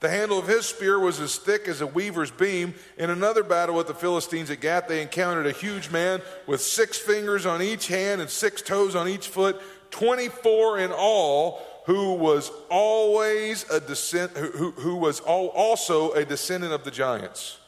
The 0.00 0.08
handle 0.08 0.38
of 0.38 0.48
his 0.48 0.64
spear 0.64 0.98
was 0.98 1.20
as 1.20 1.36
thick 1.36 1.68
as 1.68 1.82
a 1.82 1.86
weaver's 1.86 2.30
beam. 2.30 2.74
In 2.96 3.10
another 3.10 3.42
battle 3.42 3.74
with 3.74 3.86
the 3.86 3.94
Philistines 3.94 4.50
at 4.50 4.60
Gath, 4.60 4.88
they 4.88 5.02
encountered 5.02 5.46
a 5.46 5.52
huge 5.52 5.90
man 5.90 6.22
with 6.46 6.62
six 6.62 6.96
fingers 6.96 7.44
on 7.44 7.60
each 7.60 7.88
hand 7.88 8.22
and 8.22 8.30
six 8.30 8.62
toes 8.62 8.94
on 8.94 9.08
each 9.08 9.28
foot, 9.28 9.60
24 9.90 10.78
in 10.78 10.92
all, 10.92 11.60
who 11.90 12.12
was 12.12 12.52
always 12.70 13.68
a 13.68 13.80
descent, 13.80 14.30
who, 14.36 14.70
who 14.70 14.94
was 14.94 15.18
also 15.18 16.12
a 16.12 16.24
descendant 16.24 16.72
of 16.72 16.84
the 16.84 16.90
giants. 16.92 17.58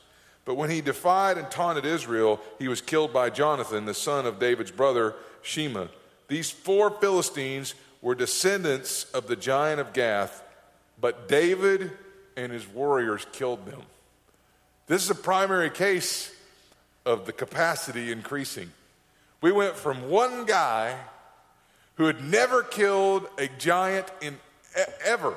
But 0.44 0.54
when 0.54 0.70
he 0.70 0.80
defied 0.80 1.38
and 1.38 1.50
taunted 1.50 1.84
Israel, 1.84 2.40
he 2.60 2.68
was 2.68 2.80
killed 2.80 3.12
by 3.12 3.30
Jonathan, 3.30 3.84
the 3.84 3.94
son 3.94 4.24
of 4.24 4.38
David's 4.38 4.70
brother 4.70 5.16
Shema. 5.42 5.88
These 6.28 6.52
four 6.52 6.90
Philistines 6.90 7.74
were 8.00 8.14
descendants 8.14 9.10
of 9.10 9.26
the 9.26 9.34
giant 9.34 9.80
of 9.80 9.92
Gath, 9.92 10.44
but 11.00 11.26
David 11.26 11.90
and 12.36 12.52
his 12.52 12.68
warriors 12.68 13.26
killed 13.32 13.66
them. 13.66 13.82
This 14.86 15.02
is 15.02 15.10
a 15.10 15.16
primary 15.16 15.68
case 15.68 16.32
of 17.04 17.26
the 17.26 17.32
capacity 17.32 18.12
increasing. 18.12 18.70
We 19.40 19.50
went 19.50 19.74
from 19.74 20.08
one 20.08 20.44
guy 20.44 20.96
who 21.96 22.06
had 22.06 22.22
never 22.22 22.62
killed 22.62 23.26
a 23.38 23.48
giant 23.58 24.10
in 24.20 24.38
ever 25.04 25.36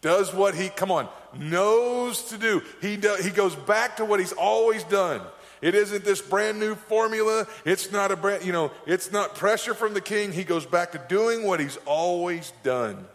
does 0.00 0.32
what 0.32 0.54
he 0.54 0.68
come 0.68 0.92
on 0.92 1.08
knows 1.36 2.22
to 2.22 2.38
do. 2.38 2.62
He 2.80 2.96
do, 2.96 3.16
he 3.22 3.30
goes 3.30 3.54
back 3.54 3.96
to 3.96 4.04
what 4.04 4.20
he's 4.20 4.32
always 4.32 4.84
done. 4.84 5.20
It 5.60 5.74
isn't 5.74 6.04
this 6.04 6.20
brand 6.20 6.60
new 6.60 6.74
formula. 6.74 7.46
It's 7.64 7.90
not 7.90 8.12
a 8.12 8.16
brand 8.16 8.44
you 8.44 8.52
know 8.52 8.70
it's 8.86 9.10
not 9.10 9.34
pressure 9.34 9.74
from 9.74 9.94
the 9.94 10.00
king. 10.00 10.32
He 10.32 10.44
goes 10.44 10.64
back 10.64 10.92
to 10.92 11.00
doing 11.08 11.44
what 11.44 11.60
he's 11.60 11.76
always 11.86 12.52
done. 12.62 13.06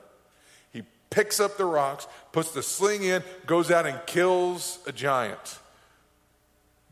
He 0.73 0.83
picks 1.09 1.39
up 1.39 1.57
the 1.57 1.65
rocks 1.65 2.07
puts 2.31 2.51
the 2.51 2.63
sling 2.63 3.03
in 3.03 3.23
goes 3.45 3.71
out 3.71 3.85
and 3.85 3.99
kills 4.05 4.79
a 4.85 4.91
giant. 4.91 5.59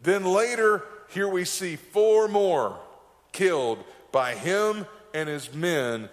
Then 0.02 0.24
later 0.24 0.84
here 1.10 1.28
we 1.28 1.46
see 1.46 1.76
four 1.76 2.28
more 2.28 2.80
killed 3.32 3.84
by 4.12 4.36
him 4.36 4.86
and 5.13 5.30
his 5.30 5.54
men, 5.54 6.10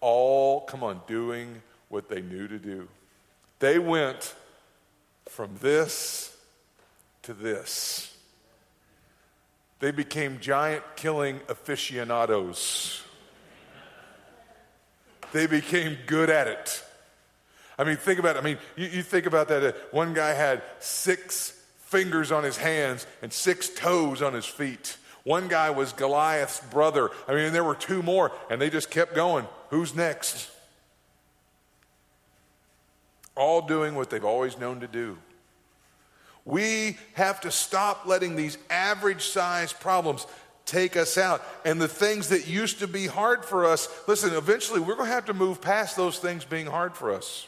all, 0.00 0.60
come 0.62 0.82
on, 0.82 1.00
doing 1.06 1.62
what 1.88 2.08
they 2.08 2.20
knew 2.20 2.48
to 2.48 2.58
do. 2.58 2.88
They 3.58 3.78
went 3.78 4.34
from 5.28 5.50
this 5.60 6.36
to 7.22 7.34
this. 7.34 8.14
They 9.80 9.90
became 9.90 10.40
giant 10.40 10.84
killing 10.96 11.40
aficionados. 11.48 13.02
They 15.32 15.46
became 15.46 15.96
good 16.06 16.30
at 16.30 16.48
it. 16.48 16.84
I 17.78 17.84
mean, 17.84 17.96
think 17.96 18.18
about 18.18 18.36
it. 18.36 18.40
I 18.40 18.42
mean, 18.42 18.58
you, 18.76 18.86
you 18.88 19.02
think 19.02 19.26
about 19.26 19.48
that. 19.48 19.62
Uh, 19.62 19.72
one 19.92 20.14
guy 20.14 20.30
had 20.30 20.62
six 20.80 21.50
fingers 21.78 22.32
on 22.32 22.42
his 22.42 22.56
hands 22.56 23.06
and 23.22 23.32
six 23.32 23.68
toes 23.68 24.20
on 24.20 24.34
his 24.34 24.46
feet. 24.46 24.96
One 25.24 25.48
guy 25.48 25.70
was 25.70 25.92
Goliath's 25.92 26.60
brother. 26.70 27.10
I 27.26 27.34
mean, 27.34 27.52
there 27.52 27.64
were 27.64 27.74
two 27.74 28.02
more, 28.02 28.32
and 28.50 28.60
they 28.60 28.70
just 28.70 28.90
kept 28.90 29.14
going. 29.14 29.46
Who's 29.70 29.94
next? 29.94 30.50
All 33.36 33.62
doing 33.62 33.94
what 33.94 34.10
they've 34.10 34.24
always 34.24 34.58
known 34.58 34.80
to 34.80 34.88
do. 34.88 35.18
We 36.44 36.96
have 37.12 37.42
to 37.42 37.50
stop 37.50 38.06
letting 38.06 38.36
these 38.36 38.56
average 38.70 39.26
size 39.26 39.72
problems 39.72 40.26
take 40.64 40.96
us 40.96 41.18
out. 41.18 41.42
And 41.64 41.80
the 41.80 41.88
things 41.88 42.28
that 42.28 42.46
used 42.46 42.78
to 42.78 42.86
be 42.86 43.06
hard 43.06 43.44
for 43.44 43.66
us, 43.66 43.88
listen, 44.06 44.34
eventually 44.34 44.80
we're 44.80 44.94
going 44.94 45.08
to 45.08 45.14
have 45.14 45.26
to 45.26 45.34
move 45.34 45.60
past 45.60 45.96
those 45.96 46.18
things 46.18 46.44
being 46.44 46.66
hard 46.66 46.96
for 46.96 47.12
us. 47.12 47.46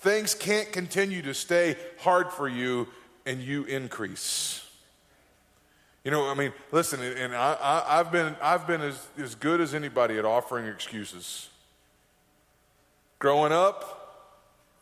Things 0.00 0.34
can't 0.34 0.70
continue 0.72 1.22
to 1.22 1.34
stay 1.34 1.76
hard 1.98 2.32
for 2.32 2.48
you 2.48 2.88
and 3.24 3.40
you 3.40 3.64
increase. 3.64 4.61
You 6.04 6.10
know, 6.10 6.28
I 6.28 6.34
mean, 6.34 6.52
listen, 6.72 7.00
and 7.00 7.34
I, 7.34 7.98
have 7.98 8.10
been, 8.10 8.34
I've 8.42 8.66
been 8.66 8.80
as, 8.80 9.06
as 9.18 9.34
good 9.36 9.60
as 9.60 9.72
anybody 9.72 10.18
at 10.18 10.24
offering 10.24 10.66
excuses. 10.66 11.48
Growing 13.20 13.52
up, 13.52 14.02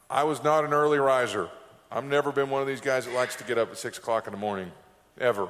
I 0.08 0.24
was 0.24 0.42
not 0.42 0.64
an 0.64 0.72
early 0.72 0.98
riser. 0.98 1.50
I've 1.92 2.04
never 2.04 2.32
been 2.32 2.48
one 2.48 2.62
of 2.62 2.68
these 2.68 2.80
guys 2.80 3.04
that 3.04 3.14
likes 3.14 3.36
to 3.36 3.44
get 3.44 3.58
up 3.58 3.70
at 3.70 3.76
6 3.76 3.98
o'clock 3.98 4.26
in 4.26 4.32
the 4.32 4.38
morning, 4.38 4.72
ever. 5.20 5.48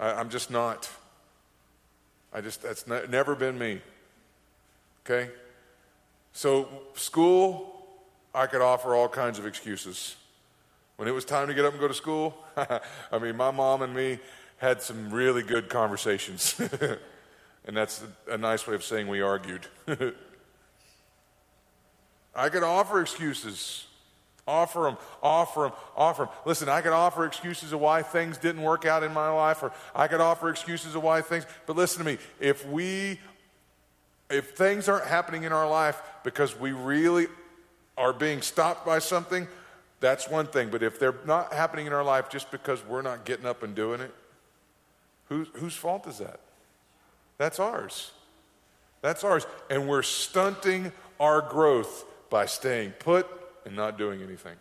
I, 0.00 0.12
I'm 0.12 0.30
just 0.30 0.50
not. 0.50 0.88
I 2.32 2.40
just, 2.40 2.62
that's 2.62 2.86
ne- 2.86 3.06
never 3.10 3.34
been 3.34 3.58
me. 3.58 3.82
Okay? 5.04 5.30
So, 6.32 6.68
school, 6.94 7.84
I 8.34 8.46
could 8.46 8.62
offer 8.62 8.94
all 8.94 9.08
kinds 9.08 9.38
of 9.38 9.46
excuses. 9.46 10.16
When 10.96 11.08
it 11.08 11.12
was 11.12 11.26
time 11.26 11.48
to 11.48 11.54
get 11.54 11.64
up 11.64 11.72
and 11.72 11.80
go 11.80 11.88
to 11.88 11.94
school, 11.94 12.34
I 12.56 13.18
mean, 13.20 13.36
my 13.36 13.50
mom 13.50 13.82
and 13.82 13.94
me, 13.94 14.18
had 14.58 14.80
some 14.82 15.10
really 15.10 15.42
good 15.42 15.68
conversations. 15.68 16.58
and 17.66 17.76
that's 17.76 18.02
a 18.28 18.38
nice 18.38 18.66
way 18.66 18.74
of 18.74 18.82
saying 18.84 19.08
we 19.08 19.20
argued. 19.20 19.66
I 22.34 22.48
could 22.48 22.62
offer 22.62 23.00
excuses. 23.00 23.86
Offer 24.48 24.82
them, 24.82 24.96
offer 25.22 25.62
them, 25.62 25.72
offer 25.96 26.24
them. 26.24 26.32
Listen, 26.44 26.68
I 26.68 26.80
could 26.80 26.92
offer 26.92 27.26
excuses 27.26 27.72
of 27.72 27.80
why 27.80 28.02
things 28.02 28.38
didn't 28.38 28.62
work 28.62 28.84
out 28.84 29.02
in 29.02 29.12
my 29.12 29.28
life, 29.28 29.60
or 29.62 29.72
I 29.92 30.06
could 30.06 30.20
offer 30.20 30.48
excuses 30.48 30.94
of 30.94 31.02
why 31.02 31.20
things, 31.20 31.44
but 31.66 31.74
listen 31.74 31.98
to 31.98 32.04
me. 32.04 32.18
If 32.38 32.64
we, 32.68 33.18
if 34.30 34.50
things 34.56 34.88
aren't 34.88 35.06
happening 35.06 35.42
in 35.42 35.52
our 35.52 35.68
life 35.68 36.00
because 36.22 36.56
we 36.56 36.70
really 36.70 37.26
are 37.98 38.12
being 38.12 38.40
stopped 38.40 38.86
by 38.86 39.00
something, 39.00 39.48
that's 39.98 40.28
one 40.28 40.46
thing. 40.46 40.68
But 40.70 40.84
if 40.84 41.00
they're 41.00 41.16
not 41.26 41.52
happening 41.52 41.86
in 41.86 41.92
our 41.92 42.04
life 42.04 42.30
just 42.30 42.52
because 42.52 42.84
we're 42.84 43.02
not 43.02 43.24
getting 43.24 43.46
up 43.46 43.64
and 43.64 43.74
doing 43.74 44.00
it, 44.00 44.14
whose, 45.28 45.74
fault 45.74 46.06
is 46.06 46.18
that? 46.18 46.40
That's 47.38 47.58
ours. 47.58 48.12
That's 49.02 49.24
ours. 49.24 49.46
And 49.70 49.88
we're 49.88 50.02
stunting 50.02 50.92
our 51.20 51.40
growth 51.40 52.04
by 52.30 52.46
staying 52.46 52.92
put 52.92 53.26
and 53.64 53.76
not 53.76 53.98
doing 53.98 54.22
anything. 54.22 54.56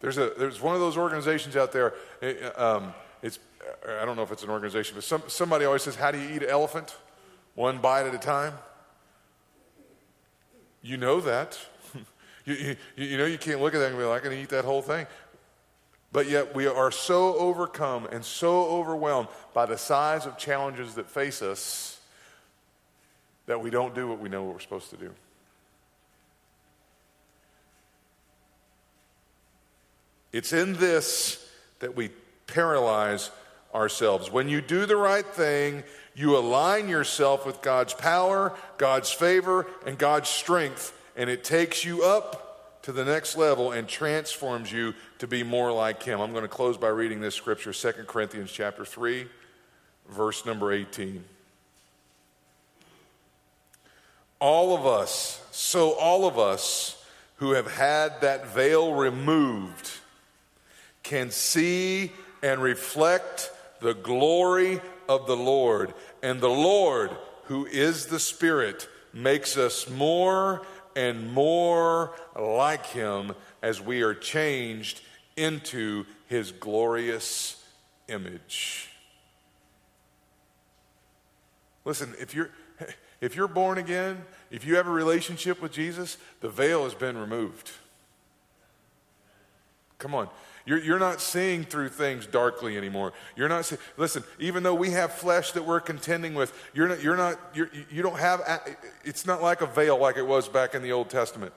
There's, 0.00 0.16
a, 0.16 0.32
there's 0.38 0.60
one 0.60 0.74
of 0.74 0.80
those 0.80 0.96
organizations 0.96 1.56
out 1.56 1.72
there. 1.72 1.94
eh, 2.22 2.34
Um, 2.56 2.94
it's, 3.22 3.38
I 3.86 4.04
don't 4.06 4.16
know 4.16 4.22
if 4.22 4.32
it's 4.32 4.42
an 4.42 4.50
organization, 4.50 4.94
but 4.94 5.04
some, 5.04 5.22
somebody 5.26 5.66
always 5.66 5.82
says, 5.82 5.94
How 5.94 6.10
do 6.10 6.18
you 6.18 6.36
eat 6.36 6.42
an 6.42 6.48
elephant? 6.48 6.96
One 7.54 7.78
bite 7.78 8.06
at 8.06 8.14
a 8.14 8.18
time. 8.18 8.54
You 10.82 10.96
know 10.96 11.20
that. 11.20 11.58
you, 12.46 12.54
you, 12.54 12.76
you 12.96 13.18
know 13.18 13.26
you 13.26 13.36
can't 13.36 13.60
look 13.60 13.74
at 13.74 13.78
that 13.80 13.90
and 13.90 13.98
be 13.98 14.04
like, 14.04 14.22
I 14.24 14.28
can 14.28 14.38
eat 14.38 14.48
that 14.48 14.64
whole 14.64 14.80
thing. 14.80 15.06
But 16.12 16.28
yet 16.28 16.54
we 16.54 16.66
are 16.66 16.90
so 16.90 17.36
overcome 17.36 18.06
and 18.10 18.24
so 18.24 18.64
overwhelmed 18.66 19.28
by 19.54 19.66
the 19.66 19.78
size 19.78 20.26
of 20.26 20.36
challenges 20.38 20.94
that 20.94 21.08
face 21.08 21.40
us 21.40 22.00
that 23.46 23.60
we 23.60 23.70
don't 23.70 23.94
do 23.94 24.08
what 24.08 24.18
we 24.18 24.28
know 24.28 24.42
what 24.44 24.54
we're 24.54 24.60
supposed 24.60 24.90
to 24.90 24.96
do. 24.96 25.10
It's 30.32 30.52
in 30.52 30.74
this 30.74 31.44
that 31.80 31.96
we 31.96 32.10
paralyze 32.46 33.30
ourselves. 33.74 34.30
When 34.30 34.48
you 34.48 34.60
do 34.60 34.86
the 34.86 34.96
right 34.96 35.26
thing, 35.26 35.82
you 36.14 36.36
align 36.36 36.88
yourself 36.88 37.46
with 37.46 37.62
God's 37.62 37.94
power, 37.94 38.52
God's 38.78 39.10
favor, 39.10 39.66
and 39.86 39.96
God's 39.96 40.28
strength, 40.28 40.92
and 41.16 41.30
it 41.30 41.44
takes 41.44 41.84
you 41.84 42.02
up 42.02 42.49
to 42.82 42.92
the 42.92 43.04
next 43.04 43.36
level 43.36 43.72
and 43.72 43.86
transforms 43.86 44.72
you 44.72 44.94
to 45.18 45.26
be 45.26 45.42
more 45.42 45.72
like 45.72 46.02
him. 46.02 46.20
I'm 46.20 46.32
going 46.32 46.42
to 46.42 46.48
close 46.48 46.76
by 46.76 46.88
reading 46.88 47.20
this 47.20 47.34
scripture, 47.34 47.72
2 47.72 48.04
Corinthians 48.06 48.50
chapter 48.50 48.84
3, 48.84 49.26
verse 50.08 50.46
number 50.46 50.72
18. 50.72 51.24
All 54.40 54.74
of 54.74 54.86
us, 54.86 55.42
so 55.50 55.92
all 55.92 56.26
of 56.26 56.38
us 56.38 57.04
who 57.36 57.52
have 57.52 57.70
had 57.70 58.20
that 58.22 58.48
veil 58.48 58.94
removed 58.94 59.90
can 61.02 61.30
see 61.30 62.12
and 62.42 62.62
reflect 62.62 63.50
the 63.80 63.94
glory 63.94 64.80
of 65.08 65.26
the 65.26 65.36
Lord. 65.36 65.92
And 66.22 66.40
the 66.40 66.48
Lord, 66.48 67.10
who 67.44 67.66
is 67.66 68.06
the 68.06 68.20
Spirit, 68.20 68.88
makes 69.12 69.56
us 69.56 69.88
more 69.88 70.62
and 70.96 71.32
more 71.32 72.12
like 72.38 72.86
Him 72.86 73.32
as 73.62 73.80
we 73.80 74.02
are 74.02 74.14
changed 74.14 75.00
into 75.36 76.04
His 76.26 76.52
glorious 76.52 77.62
image. 78.08 78.90
Listen, 81.84 82.14
if 82.18 82.34
you're. 82.34 82.50
If 83.20 83.36
you're 83.36 83.48
born 83.48 83.76
again, 83.76 84.24
if 84.50 84.64
you 84.64 84.76
have 84.76 84.86
a 84.86 84.90
relationship 84.90 85.60
with 85.60 85.72
Jesus, 85.72 86.16
the 86.40 86.48
veil 86.48 86.84
has 86.84 86.94
been 86.94 87.18
removed. 87.18 87.70
Come 89.98 90.14
on. 90.14 90.30
You're, 90.66 90.78
you're 90.78 90.98
not 90.98 91.20
seeing 91.20 91.64
through 91.64 91.88
things 91.88 92.26
darkly 92.26 92.76
anymore. 92.76 93.12
You're 93.36 93.48
not 93.48 93.64
seeing, 93.64 93.80
listen, 93.96 94.24
even 94.38 94.62
though 94.62 94.74
we 94.74 94.90
have 94.90 95.12
flesh 95.12 95.52
that 95.52 95.64
we're 95.64 95.80
contending 95.80 96.34
with, 96.34 96.52
you're 96.74 96.88
not, 96.88 97.02
you're 97.02 97.16
not, 97.16 97.38
you're, 97.54 97.70
you 97.90 98.02
don't 98.02 98.18
have, 98.18 98.40
it's 99.04 99.26
not 99.26 99.42
like 99.42 99.60
a 99.62 99.66
veil 99.66 99.98
like 99.98 100.16
it 100.16 100.26
was 100.26 100.48
back 100.48 100.74
in 100.74 100.82
the 100.82 100.92
Old 100.92 101.10
Testament. 101.10 101.52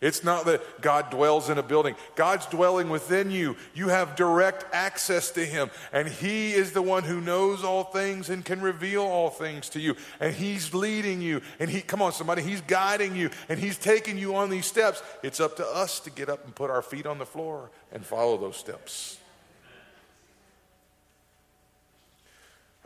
It's 0.00 0.24
not 0.24 0.46
that 0.46 0.80
God 0.80 1.10
dwells 1.10 1.50
in 1.50 1.58
a 1.58 1.62
building. 1.62 1.94
God's 2.14 2.46
dwelling 2.46 2.88
within 2.88 3.30
you. 3.30 3.56
You 3.74 3.88
have 3.88 4.16
direct 4.16 4.64
access 4.72 5.30
to 5.32 5.44
Him. 5.44 5.70
And 5.92 6.08
He 6.08 6.52
is 6.52 6.72
the 6.72 6.80
one 6.80 7.04
who 7.04 7.20
knows 7.20 7.62
all 7.62 7.84
things 7.84 8.30
and 8.30 8.42
can 8.42 8.62
reveal 8.62 9.02
all 9.02 9.28
things 9.28 9.68
to 9.70 9.80
you. 9.80 9.96
And 10.18 10.34
He's 10.34 10.72
leading 10.72 11.20
you. 11.20 11.42
And 11.58 11.68
He, 11.68 11.82
come 11.82 12.00
on, 12.00 12.12
somebody, 12.12 12.40
He's 12.40 12.62
guiding 12.62 13.14
you. 13.14 13.28
And 13.50 13.60
He's 13.60 13.76
taking 13.76 14.16
you 14.16 14.36
on 14.36 14.48
these 14.48 14.64
steps. 14.64 15.02
It's 15.22 15.38
up 15.38 15.56
to 15.56 15.66
us 15.66 16.00
to 16.00 16.10
get 16.10 16.30
up 16.30 16.46
and 16.46 16.54
put 16.54 16.70
our 16.70 16.82
feet 16.82 17.04
on 17.04 17.18
the 17.18 17.26
floor 17.26 17.70
and 17.92 18.02
follow 18.04 18.38
those 18.38 18.56
steps. 18.56 19.18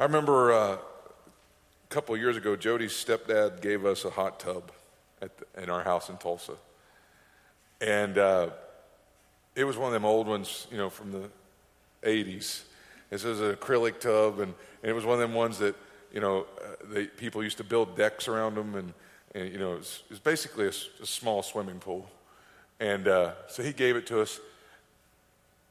I 0.00 0.03
remember 0.03 0.53
uh, 0.53 0.72
a 0.72 0.79
couple 1.90 2.16
years 2.16 2.37
ago, 2.37 2.57
Jody's 2.57 2.92
stepdad 2.92 3.62
gave 3.62 3.87
us 3.87 4.05
a 4.05 4.11
hot 4.11 4.40
tub 4.40 4.72
the, 5.20 5.31
in 5.62 5.70
our 5.70 5.85
house 5.85 6.09
in 6.09 6.16
Tulsa. 6.16 6.55
And 7.84 8.16
uh, 8.16 8.48
it 9.54 9.64
was 9.64 9.76
one 9.76 9.88
of 9.88 9.92
them 9.92 10.06
old 10.06 10.26
ones, 10.26 10.66
you 10.70 10.78
know, 10.78 10.88
from 10.88 11.12
the 11.12 11.28
80s. 12.02 12.62
This 13.10 13.24
was 13.24 13.42
an 13.42 13.54
acrylic 13.54 14.00
tub, 14.00 14.40
and, 14.40 14.54
and 14.82 14.90
it 14.90 14.94
was 14.94 15.04
one 15.04 15.14
of 15.14 15.20
them 15.20 15.34
ones 15.34 15.58
that, 15.58 15.76
you 16.10 16.18
know, 16.18 16.46
uh, 16.62 16.76
they, 16.90 17.06
people 17.06 17.44
used 17.44 17.58
to 17.58 17.64
build 17.64 17.94
decks 17.94 18.26
around 18.26 18.54
them, 18.54 18.74
and, 18.74 18.94
and 19.34 19.52
you 19.52 19.58
know, 19.58 19.74
it 19.74 19.78
was, 19.80 20.02
it 20.06 20.10
was 20.10 20.18
basically 20.18 20.64
a, 20.64 20.72
a, 21.02 21.06
small 21.06 21.42
swimming 21.42 21.78
pool. 21.78 22.08
And 22.80 23.06
uh, 23.06 23.32
so 23.48 23.62
he 23.62 23.74
gave 23.74 23.96
it 23.96 24.06
to 24.06 24.22
us. 24.22 24.40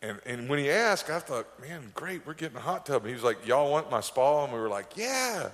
And, 0.04 0.20
and 0.28 0.48
when 0.48 0.60
he 0.60 0.70
asked, 0.70 1.10
I 1.10 1.18
thought, 1.18 1.48
man, 1.60 1.92
great, 1.96 2.28
we're 2.28 2.36
getting 2.36 2.58
a 2.58 2.62
hot 2.62 2.86
tub. 2.86 3.02
And 3.02 3.08
he 3.08 3.16
was 3.16 3.24
like, 3.24 3.48
y'all 3.48 3.72
want 3.72 3.90
my 3.90 4.02
spa? 4.02 4.44
And 4.44 4.54
we 4.54 4.60
were 4.60 4.70
like, 4.70 4.96
yeah, 4.96 5.50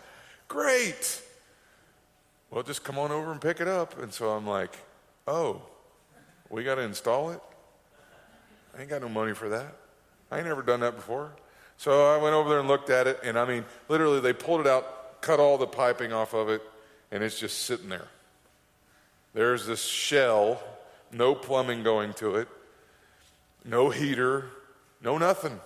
great. 0.50 1.22
Well, 2.52 2.64
just 2.64 2.84
come 2.84 3.00
on 3.00 3.14
over 3.14 3.32
and 3.32 3.40
pick 3.40 3.62
it 3.62 3.68
up. 3.70 3.98
And 4.02 4.12
so 4.12 4.32
I'm 4.32 4.46
like, 4.46 4.76
oh, 5.26 5.62
we 6.50 6.64
got 6.64 6.76
to 6.76 6.82
install 6.82 7.32
it? 7.32 7.42
I 8.76 8.82
ain't 8.82 8.90
got 8.90 9.02
no 9.02 9.10
money 9.10 9.34
for 9.34 9.50
that. 9.50 9.76
I 10.32 10.38
ain't 10.38 10.48
never 10.48 10.62
done 10.62 10.80
that 10.82 10.96
before. 10.96 11.32
So 11.78 12.14
I 12.14 12.22
went 12.22 12.36
over 12.36 12.50
there 12.50 12.60
and 12.60 12.68
looked 12.68 12.90
at 12.90 13.08
it, 13.08 13.20
and 13.24 13.38
I 13.38 13.46
mean, 13.46 13.66
literally, 13.88 14.20
they 14.20 14.34
pulled 14.34 14.62
it 14.62 14.68
out, 14.68 15.22
cut 15.22 15.40
all 15.40 15.58
the 15.58 15.68
piping 15.68 16.12
off 16.12 16.34
of 16.34 16.50
it, 16.50 16.62
and 17.12 17.24
it's 17.24 17.40
just 17.40 17.62
sitting 17.66 17.90
there. 17.90 18.08
There's 19.34 19.66
this 19.66 19.84
shell, 19.84 20.62
no 21.12 21.36
plumbing 21.36 21.84
going 21.84 22.14
to 22.16 22.36
it, 22.36 22.48
no 23.64 23.90
heater, 23.90 24.46
no 25.02 25.18
nothing. 25.18 25.60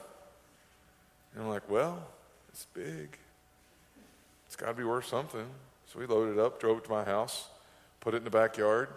And 1.33 1.43
I'm 1.43 1.49
like, 1.49 1.67
well, 1.69 2.05
it's 2.49 2.67
big. 2.73 3.17
It's 4.45 4.55
got 4.55 4.67
to 4.67 4.73
be 4.73 4.83
worth 4.83 5.05
something. 5.05 5.45
So 5.87 5.99
we 5.99 6.05
loaded 6.05 6.37
it 6.37 6.39
up, 6.39 6.59
drove 6.59 6.77
it 6.77 6.83
to 6.85 6.91
my 6.91 7.03
house, 7.03 7.47
put 8.01 8.13
it 8.13 8.17
in 8.17 8.23
the 8.23 8.29
backyard. 8.29 8.89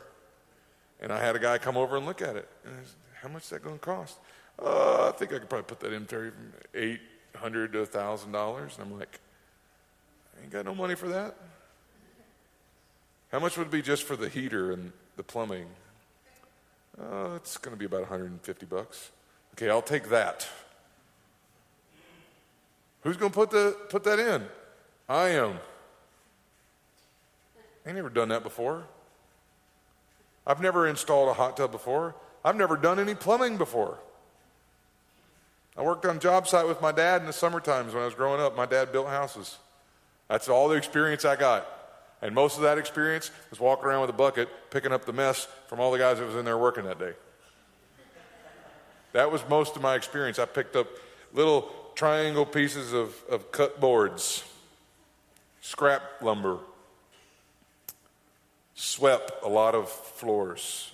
And 1.00 1.12
I 1.12 1.18
had 1.18 1.36
a 1.36 1.38
guy 1.38 1.58
come 1.58 1.76
over 1.76 1.96
and 1.96 2.06
look 2.06 2.22
at 2.22 2.36
it. 2.36 2.48
And 2.64 2.74
I 2.74 2.82
said, 2.82 2.94
How 3.22 3.28
much 3.28 3.44
is 3.44 3.50
that 3.50 3.62
going 3.62 3.78
to 3.78 3.84
cost? 3.84 4.18
Uh, 4.62 5.08
I 5.08 5.12
think 5.12 5.32
I 5.32 5.38
could 5.38 5.48
probably 5.48 5.64
put 5.64 5.80
that 5.80 5.92
in 5.92 6.06
for 6.06 6.32
eight 6.74 7.00
hundred 7.36 7.72
to 7.74 7.80
a 7.80 7.86
thousand 7.86 8.32
dollars. 8.32 8.78
And 8.78 8.86
I'm 8.90 8.98
like, 8.98 9.20
I 10.36 10.42
ain't 10.42 10.52
got 10.52 10.64
no 10.64 10.74
money 10.74 10.94
for 10.94 11.08
that. 11.08 11.34
How 13.30 13.38
much 13.38 13.58
would 13.58 13.66
it 13.66 13.70
be 13.70 13.82
just 13.82 14.04
for 14.04 14.16
the 14.16 14.28
heater 14.28 14.72
and 14.72 14.92
the 15.16 15.22
plumbing? 15.22 15.66
Uh, 16.98 17.34
it's 17.36 17.58
going 17.58 17.74
to 17.74 17.78
be 17.78 17.84
about 17.84 18.00
150 18.00 18.66
bucks. 18.66 19.10
Okay, 19.54 19.68
I'll 19.68 19.82
take 19.82 20.08
that. 20.08 20.48
Who's 23.02 23.16
going 23.16 23.30
to 23.30 23.34
put 23.34 23.50
the 23.50 23.76
put 23.88 24.04
that 24.04 24.18
in? 24.18 24.44
I 25.08 25.28
am. 25.28 25.58
I 27.84 27.88
ain't 27.88 27.96
never 27.96 28.08
done 28.08 28.28
that 28.30 28.42
before. 28.42 28.84
I've 30.46 30.60
never 30.60 30.86
installed 30.86 31.28
a 31.28 31.34
hot 31.34 31.56
tub 31.56 31.72
before. 31.72 32.14
I've 32.44 32.56
never 32.56 32.76
done 32.76 33.00
any 33.00 33.14
plumbing 33.14 33.56
before. 33.56 33.98
I 35.76 35.82
worked 35.82 36.06
on 36.06 36.20
job 36.20 36.46
site 36.46 36.66
with 36.66 36.80
my 36.80 36.92
dad 36.92 37.20
in 37.20 37.26
the 37.26 37.32
summer 37.32 37.60
times 37.60 37.92
when 37.92 38.02
I 38.02 38.06
was 38.06 38.14
growing 38.14 38.40
up. 38.40 38.56
My 38.56 38.66
dad 38.66 38.92
built 38.92 39.08
houses. 39.08 39.58
That's 40.28 40.48
all 40.48 40.68
the 40.68 40.76
experience 40.76 41.24
I 41.24 41.36
got. 41.36 41.66
And 42.22 42.34
most 42.34 42.56
of 42.56 42.62
that 42.62 42.78
experience 42.78 43.30
was 43.50 43.60
walking 43.60 43.84
around 43.84 44.00
with 44.02 44.10
a 44.10 44.14
bucket, 44.14 44.48
picking 44.70 44.92
up 44.92 45.04
the 45.04 45.12
mess 45.12 45.46
from 45.68 45.80
all 45.80 45.90
the 45.90 45.98
guys 45.98 46.18
that 46.18 46.26
was 46.26 46.36
in 46.36 46.44
there 46.44 46.56
working 46.56 46.84
that 46.84 46.98
day. 46.98 47.12
That 49.12 49.30
was 49.30 49.46
most 49.48 49.76
of 49.76 49.82
my 49.82 49.94
experience. 49.94 50.38
I 50.38 50.46
picked 50.46 50.76
up 50.76 50.88
little 51.32 51.70
triangle 51.94 52.46
pieces 52.46 52.92
of, 52.92 53.14
of 53.28 53.52
cut 53.52 53.80
boards, 53.80 54.44
scrap 55.60 56.02
lumber, 56.22 56.58
swept 58.76 59.32
a 59.42 59.48
lot 59.48 59.74
of 59.74 59.88
floors, 59.88 60.92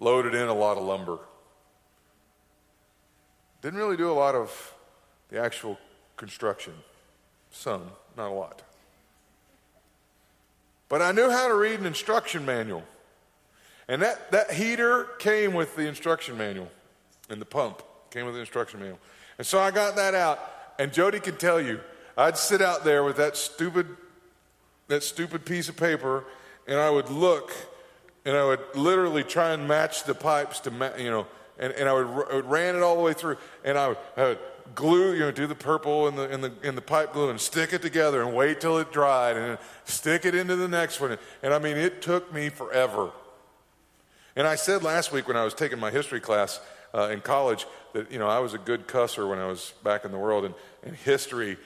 loaded 0.00 0.34
in 0.34 0.48
a 0.48 0.54
lot 0.54 0.76
of 0.76 0.82
lumber. 0.82 1.18
Didn't 3.62 3.78
really 3.78 3.96
do 3.96 4.10
a 4.10 4.12
lot 4.12 4.34
of 4.34 4.74
the 5.28 5.38
actual 5.38 5.78
construction. 6.16 6.72
Some, 7.50 7.82
not 8.16 8.30
a 8.30 8.34
lot. 8.34 8.62
But 10.88 11.02
I 11.02 11.12
knew 11.12 11.30
how 11.30 11.46
to 11.48 11.54
read 11.54 11.78
an 11.78 11.86
instruction 11.86 12.44
manual. 12.44 12.82
And 13.86 14.00
that, 14.02 14.32
that 14.32 14.50
heater 14.50 15.04
came 15.18 15.52
with 15.52 15.76
the 15.76 15.86
instruction 15.86 16.38
manual, 16.38 16.70
and 17.28 17.40
the 17.40 17.46
pump 17.46 17.82
came 18.10 18.24
with 18.24 18.34
the 18.34 18.40
instruction 18.40 18.80
manual. 18.80 18.98
And 19.36 19.46
so 19.46 19.58
I 19.58 19.70
got 19.70 19.96
that 19.96 20.14
out, 20.14 20.40
and 20.78 20.90
Jody 20.92 21.20
can 21.20 21.36
tell 21.36 21.60
you, 21.60 21.80
I'd 22.16 22.38
sit 22.38 22.62
out 22.62 22.84
there 22.84 23.04
with 23.04 23.16
that 23.16 23.36
stupid, 23.36 23.88
that 24.88 25.02
stupid 25.02 25.44
piece 25.44 25.68
of 25.68 25.76
paper, 25.76 26.24
and 26.66 26.78
I 26.78 26.90
would 26.90 27.10
look, 27.10 27.52
and 28.24 28.36
I 28.36 28.44
would 28.44 28.60
literally 28.74 29.22
try 29.22 29.52
and 29.52 29.68
match 29.68 30.04
the 30.04 30.14
pipes 30.14 30.60
to, 30.60 30.70
ma- 30.70 30.96
you 30.98 31.10
know, 31.10 31.26
and, 31.58 31.72
and 31.74 31.88
I, 31.88 31.92
would, 31.92 32.06
I 32.30 32.34
would 32.36 32.50
ran 32.50 32.76
it 32.76 32.82
all 32.82 32.96
the 32.96 33.02
way 33.02 33.12
through, 33.12 33.36
and 33.64 33.78
I 33.78 33.88
would, 33.88 33.98
I 34.16 34.22
would 34.24 34.38
glue, 34.74 35.12
you 35.12 35.20
know, 35.20 35.30
do 35.30 35.46
the 35.46 35.54
purple 35.54 36.08
and 36.08 36.16
the, 36.16 36.28
and 36.30 36.42
the, 36.42 36.52
and 36.62 36.76
the 36.76 36.82
pipe 36.82 37.12
glue 37.12 37.30
and 37.30 37.40
stick 37.40 37.72
it 37.72 37.82
together 37.82 38.22
and 38.22 38.34
wait 38.34 38.60
till 38.60 38.78
it 38.78 38.92
dried 38.92 39.36
and 39.36 39.58
stick 39.84 40.24
it 40.24 40.34
into 40.34 40.56
the 40.56 40.68
next 40.68 41.00
one. 41.00 41.18
And 41.42 41.52
I 41.52 41.58
mean, 41.58 41.76
it 41.76 42.02
took 42.02 42.32
me 42.32 42.48
forever. 42.48 43.10
And 44.36 44.46
I 44.46 44.56
said 44.56 44.82
last 44.82 45.12
week 45.12 45.28
when 45.28 45.36
I 45.36 45.44
was 45.44 45.54
taking 45.54 45.78
my 45.78 45.90
history 45.90 46.20
class 46.20 46.60
uh, 46.94 47.10
in 47.12 47.20
college 47.20 47.66
that, 47.92 48.10
you 48.10 48.18
know, 48.18 48.28
I 48.28 48.38
was 48.38 48.54
a 48.54 48.58
good 48.58 48.88
cusser 48.88 49.28
when 49.28 49.38
I 49.38 49.46
was 49.46 49.74
back 49.84 50.04
in 50.04 50.12
the 50.12 50.18
world, 50.18 50.44
and, 50.44 50.54
and 50.82 50.96
history 50.96 51.56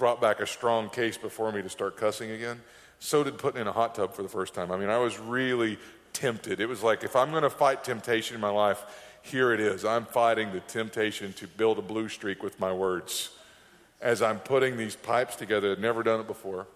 brought 0.00 0.18
back 0.18 0.40
a 0.40 0.46
strong 0.46 0.88
case 0.88 1.18
before 1.18 1.52
me 1.52 1.60
to 1.60 1.68
start 1.68 1.94
cussing 1.94 2.30
again. 2.30 2.58
So 3.00 3.22
did 3.22 3.36
putting 3.36 3.60
in 3.60 3.66
a 3.66 3.72
hot 3.72 3.94
tub 3.94 4.14
for 4.14 4.22
the 4.22 4.30
first 4.30 4.54
time. 4.54 4.72
I 4.72 4.78
mean, 4.78 4.88
I 4.88 4.96
was 4.96 5.18
really 5.18 5.78
tempted. 6.14 6.58
It 6.58 6.66
was 6.66 6.82
like, 6.82 7.04
if 7.04 7.14
I'm 7.14 7.30
going 7.32 7.42
to 7.42 7.50
fight 7.50 7.84
temptation 7.84 8.34
in 8.34 8.40
my 8.40 8.48
life, 8.48 8.82
here 9.20 9.52
it 9.52 9.60
is. 9.60 9.84
I'm 9.84 10.06
fighting 10.06 10.52
the 10.52 10.60
temptation 10.60 11.34
to 11.34 11.46
build 11.46 11.78
a 11.78 11.82
blue 11.82 12.08
streak 12.08 12.42
with 12.42 12.58
my 12.58 12.72
words 12.72 13.28
as 14.00 14.22
I'm 14.22 14.38
putting 14.38 14.78
these 14.78 14.96
pipes 14.96 15.36
together. 15.36 15.72
I've 15.72 15.78
never 15.78 16.02
done 16.02 16.20
it 16.20 16.26
before. 16.26 16.66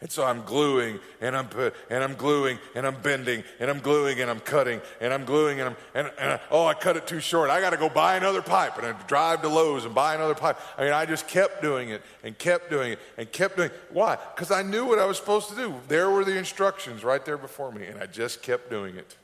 And 0.00 0.08
so 0.12 0.24
I'm 0.24 0.42
gluing 0.42 1.00
and 1.20 1.36
I'm 1.36 1.48
put, 1.48 1.74
and 1.90 2.04
I'm 2.04 2.14
gluing 2.14 2.58
and 2.76 2.86
I'm 2.86 2.94
bending 3.02 3.42
and 3.58 3.68
I'm 3.68 3.80
gluing 3.80 4.20
and 4.20 4.30
I'm 4.30 4.38
cutting 4.38 4.80
and 5.00 5.12
I'm 5.12 5.24
gluing 5.24 5.58
and 5.58 5.70
I'm 5.70 5.76
and, 5.92 6.12
and 6.20 6.32
I, 6.34 6.40
oh 6.52 6.66
I 6.66 6.74
cut 6.74 6.96
it 6.96 7.08
too 7.08 7.18
short. 7.18 7.50
I 7.50 7.60
got 7.60 7.70
to 7.70 7.76
go 7.76 7.88
buy 7.88 8.16
another 8.16 8.40
pipe 8.40 8.78
and 8.78 8.86
I 8.86 8.92
drive 9.08 9.42
to 9.42 9.48
Lowe's 9.48 9.84
and 9.84 9.92
buy 9.92 10.14
another 10.14 10.36
pipe. 10.36 10.56
I 10.76 10.84
mean 10.84 10.92
I 10.92 11.04
just 11.04 11.26
kept 11.26 11.62
doing 11.62 11.88
it 11.88 12.02
and 12.22 12.38
kept 12.38 12.70
doing 12.70 12.92
it 12.92 13.00
and 13.16 13.30
kept 13.32 13.56
doing. 13.56 13.70
It. 13.70 13.80
Why? 13.90 14.16
Because 14.36 14.52
I 14.52 14.62
knew 14.62 14.84
what 14.84 15.00
I 15.00 15.04
was 15.04 15.16
supposed 15.16 15.48
to 15.48 15.56
do. 15.56 15.74
There 15.88 16.10
were 16.10 16.24
the 16.24 16.38
instructions 16.38 17.02
right 17.02 17.24
there 17.24 17.38
before 17.38 17.72
me, 17.72 17.86
and 17.86 18.00
I 18.00 18.06
just 18.06 18.40
kept 18.40 18.70
doing 18.70 18.94
it. 18.94 19.16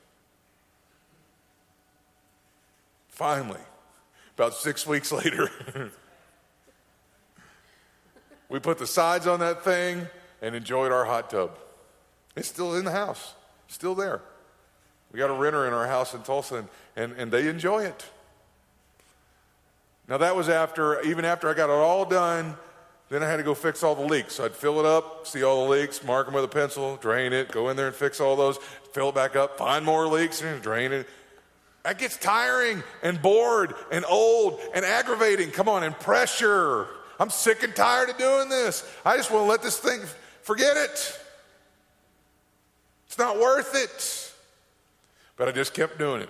Finally, 3.11 3.61
about 4.37 4.55
six 4.55 4.89
weeks 4.89 5.13
later, 5.25 5.49
we 8.49 8.59
put 8.59 8.79
the 8.79 8.89
sides 8.89 9.29
on 9.29 9.39
that 9.39 9.63
thing 9.63 10.09
and 10.45 10.55
enjoyed 10.55 10.93
our 10.93 11.07
hot 11.07 11.31
tub. 11.31 11.59
It's 12.37 12.49
still 12.49 12.75
in 12.75 12.85
the 12.85 12.91
house, 12.91 13.35
still 13.69 13.95
there. 13.95 14.21
We 15.11 15.19
got 15.19 15.31
a 15.31 15.33
renter 15.33 15.67
in 15.67 15.73
our 15.73 15.87
house 15.87 16.13
in 16.13 16.23
Tulsa, 16.23 16.57
and, 16.57 16.69
and, 16.97 17.13
and 17.15 17.33
they 17.33 17.49
enjoy 17.49 17.85
it. 17.85 18.05
Now, 20.07 20.19
that 20.19 20.37
was 20.37 20.51
after, 20.51 21.01
even 21.01 21.25
after 21.25 21.49
I 21.49 21.55
got 21.55 21.71
it 21.71 21.73
all 21.73 22.05
done, 22.05 22.57
then 23.09 23.23
I 23.23 23.31
had 23.31 23.39
to 23.39 23.43
go 23.43 23.55
fix 23.55 23.83
all 23.83 23.95
the 23.95 24.05
leaks. 24.05 24.35
So 24.35 24.45
I'd 24.45 24.53
fill 24.53 24.81
it 24.81 24.85
up, 24.85 25.27
see 25.27 25.43
all 25.43 25.65
the 25.65 25.71
leaks, 25.71 26.05
mark 26.05 26.27
them 26.27 26.35
with 26.35 26.45
a 26.45 26.49
pencil, 26.49 26.97
drain 26.97 27.33
it, 27.33 27.51
go 27.51 27.71
in 27.71 27.77
there 27.77 27.87
and 27.87 27.97
fix 27.97 28.21
all 28.21 28.37
those, 28.37 28.59
fill 28.93 29.09
it 29.09 29.15
back 29.15 29.37
up, 29.37 29.57
find 29.57 29.85
more 29.85 30.07
leaks, 30.07 30.43
and 30.43 30.61
drain 30.61 30.93
it. 30.93 31.09
That 31.85 31.99
gets 31.99 32.19
tiring 32.19 32.83
and 33.03 33.21
bored 33.23 33.75
and 33.91 34.05
old 34.07 34.61
and 34.75 34.85
aggravating. 34.85 35.53
Come 35.53 35.69
on, 35.69 35.85
and 35.85 35.99
pressure. 35.99 36.87
I'm 37.21 37.31
sick 37.31 37.63
and 37.63 37.75
tired 37.75 38.11
of 38.11 38.19
doing 38.19 38.49
this. 38.49 38.91
I 39.07 39.17
just 39.17 39.31
want 39.31 39.45
to 39.45 39.49
let 39.49 39.63
this 39.63 39.79
thing 39.79 40.01
Forget 40.45 40.77
it. 40.77 41.19
It's 43.07 43.19
not 43.19 43.39
worth 43.39 43.75
it. 43.75 44.33
But 45.37 45.49
I 45.49 45.53
just 45.53 45.73
kept 45.73 45.99
doing 45.99 46.21
it. 46.21 46.29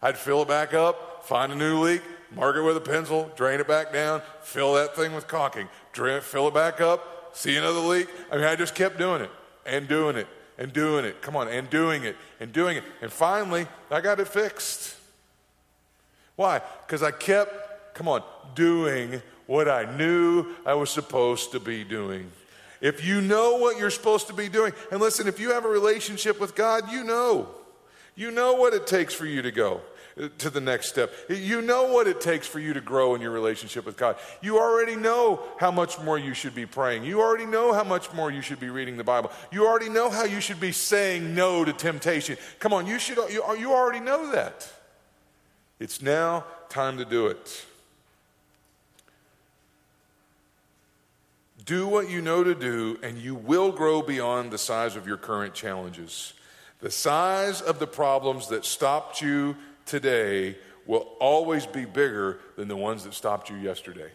I'd 0.00 0.16
fill 0.16 0.42
it 0.42 0.48
back 0.48 0.72
up, 0.72 1.26
find 1.26 1.50
a 1.50 1.56
new 1.56 1.80
leak, 1.80 2.02
mark 2.34 2.54
it 2.54 2.62
with 2.62 2.76
a 2.76 2.80
pencil, 2.80 3.32
drain 3.36 3.58
it 3.58 3.66
back 3.66 3.92
down, 3.92 4.22
fill 4.42 4.74
that 4.74 4.94
thing 4.94 5.14
with 5.14 5.26
caulking, 5.26 5.68
drain, 5.92 6.20
fill 6.20 6.46
it 6.46 6.54
back 6.54 6.80
up, 6.80 7.30
see 7.32 7.56
another 7.56 7.80
leak. 7.80 8.08
I 8.30 8.36
mean, 8.36 8.44
I 8.44 8.54
just 8.54 8.76
kept 8.76 8.98
doing 8.98 9.20
it 9.20 9.30
and 9.66 9.88
doing 9.88 10.16
it 10.16 10.28
and 10.56 10.72
doing 10.72 11.04
it. 11.04 11.20
Come 11.20 11.34
on, 11.34 11.48
and 11.48 11.68
doing 11.68 12.04
it 12.04 12.16
and 12.38 12.52
doing 12.52 12.76
it. 12.76 12.84
And 13.02 13.10
finally, 13.10 13.66
I 13.90 14.00
got 14.00 14.20
it 14.20 14.28
fixed. 14.28 14.94
Why? 16.36 16.60
Because 16.86 17.02
I 17.02 17.10
kept, 17.10 17.94
come 17.94 18.06
on, 18.06 18.22
doing 18.54 19.22
what 19.46 19.68
I 19.68 19.96
knew 19.96 20.54
I 20.64 20.74
was 20.74 20.90
supposed 20.90 21.50
to 21.50 21.58
be 21.58 21.82
doing. 21.82 22.30
If 22.84 23.02
you 23.02 23.22
know 23.22 23.56
what 23.56 23.78
you're 23.78 23.88
supposed 23.88 24.26
to 24.26 24.34
be 24.34 24.50
doing, 24.50 24.74
and 24.92 25.00
listen, 25.00 25.26
if 25.26 25.40
you 25.40 25.52
have 25.52 25.64
a 25.64 25.68
relationship 25.68 26.38
with 26.38 26.54
God, 26.54 26.92
you 26.92 27.02
know. 27.02 27.48
You 28.14 28.30
know 28.30 28.52
what 28.52 28.74
it 28.74 28.86
takes 28.86 29.14
for 29.14 29.24
you 29.24 29.40
to 29.40 29.50
go 29.50 29.80
uh, 30.20 30.28
to 30.36 30.50
the 30.50 30.60
next 30.60 30.90
step. 30.90 31.10
You 31.30 31.62
know 31.62 31.90
what 31.90 32.06
it 32.06 32.20
takes 32.20 32.46
for 32.46 32.60
you 32.60 32.74
to 32.74 32.82
grow 32.82 33.14
in 33.14 33.22
your 33.22 33.30
relationship 33.30 33.86
with 33.86 33.96
God. 33.96 34.16
You 34.42 34.58
already 34.58 34.96
know 34.96 35.42
how 35.58 35.70
much 35.70 35.98
more 36.00 36.18
you 36.18 36.34
should 36.34 36.54
be 36.54 36.66
praying. 36.66 37.04
You 37.04 37.22
already 37.22 37.46
know 37.46 37.72
how 37.72 37.84
much 37.84 38.12
more 38.12 38.30
you 38.30 38.42
should 38.42 38.60
be 38.60 38.68
reading 38.68 38.98
the 38.98 39.02
Bible. 39.02 39.32
You 39.50 39.66
already 39.66 39.88
know 39.88 40.10
how 40.10 40.24
you 40.24 40.42
should 40.42 40.60
be 40.60 40.72
saying 40.72 41.34
no 41.34 41.64
to 41.64 41.72
temptation. 41.72 42.36
Come 42.58 42.74
on, 42.74 42.86
you 42.86 42.98
should 42.98 43.16
you, 43.30 43.42
you 43.58 43.72
already 43.72 44.00
know 44.00 44.30
that. 44.32 44.70
It's 45.80 46.02
now 46.02 46.44
time 46.68 46.98
to 46.98 47.06
do 47.06 47.28
it. 47.28 47.64
Do 51.64 51.86
what 51.86 52.10
you 52.10 52.20
know 52.20 52.44
to 52.44 52.54
do, 52.54 52.98
and 53.02 53.16
you 53.16 53.34
will 53.34 53.72
grow 53.72 54.02
beyond 54.02 54.50
the 54.50 54.58
size 54.58 54.96
of 54.96 55.06
your 55.06 55.16
current 55.16 55.54
challenges. 55.54 56.34
The 56.80 56.90
size 56.90 57.62
of 57.62 57.78
the 57.78 57.86
problems 57.86 58.48
that 58.48 58.66
stopped 58.66 59.22
you 59.22 59.56
today 59.86 60.58
will 60.84 61.08
always 61.20 61.64
be 61.64 61.86
bigger 61.86 62.40
than 62.56 62.68
the 62.68 62.76
ones 62.76 63.04
that 63.04 63.14
stopped 63.14 63.48
you 63.48 63.56
yesterday. 63.56 64.10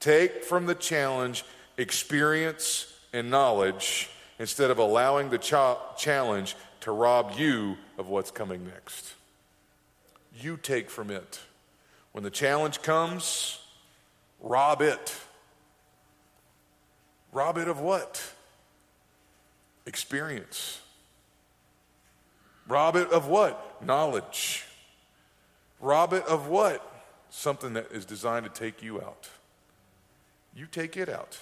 Take 0.00 0.42
from 0.42 0.66
the 0.66 0.74
challenge 0.74 1.44
experience 1.76 2.92
and 3.12 3.30
knowledge 3.30 4.10
instead 4.40 4.72
of 4.72 4.78
allowing 4.78 5.30
the 5.30 5.38
challenge 5.96 6.56
to 6.80 6.90
rob 6.90 7.34
you 7.36 7.76
of 7.98 8.08
what's 8.08 8.32
coming 8.32 8.64
next. 8.64 9.14
You 10.40 10.56
take 10.56 10.90
from 10.90 11.10
it. 11.10 11.38
When 12.10 12.24
the 12.24 12.30
challenge 12.30 12.82
comes, 12.82 13.60
rob 14.40 14.82
it 14.82 15.14
Rob 17.32 17.56
it 17.56 17.66
of 17.66 17.80
what? 17.80 18.22
Experience. 19.86 20.80
Rob 22.68 22.94
it 22.94 23.10
of 23.10 23.26
what? 23.26 23.82
Knowledge. 23.84 24.64
Rob 25.80 26.12
it 26.12 26.24
of 26.26 26.48
what? 26.48 26.86
Something 27.30 27.72
that 27.72 27.90
is 27.90 28.04
designed 28.04 28.44
to 28.44 28.50
take 28.52 28.82
you 28.82 29.00
out. 29.00 29.30
You 30.54 30.66
take 30.66 30.96
it 30.96 31.08
out. 31.08 31.38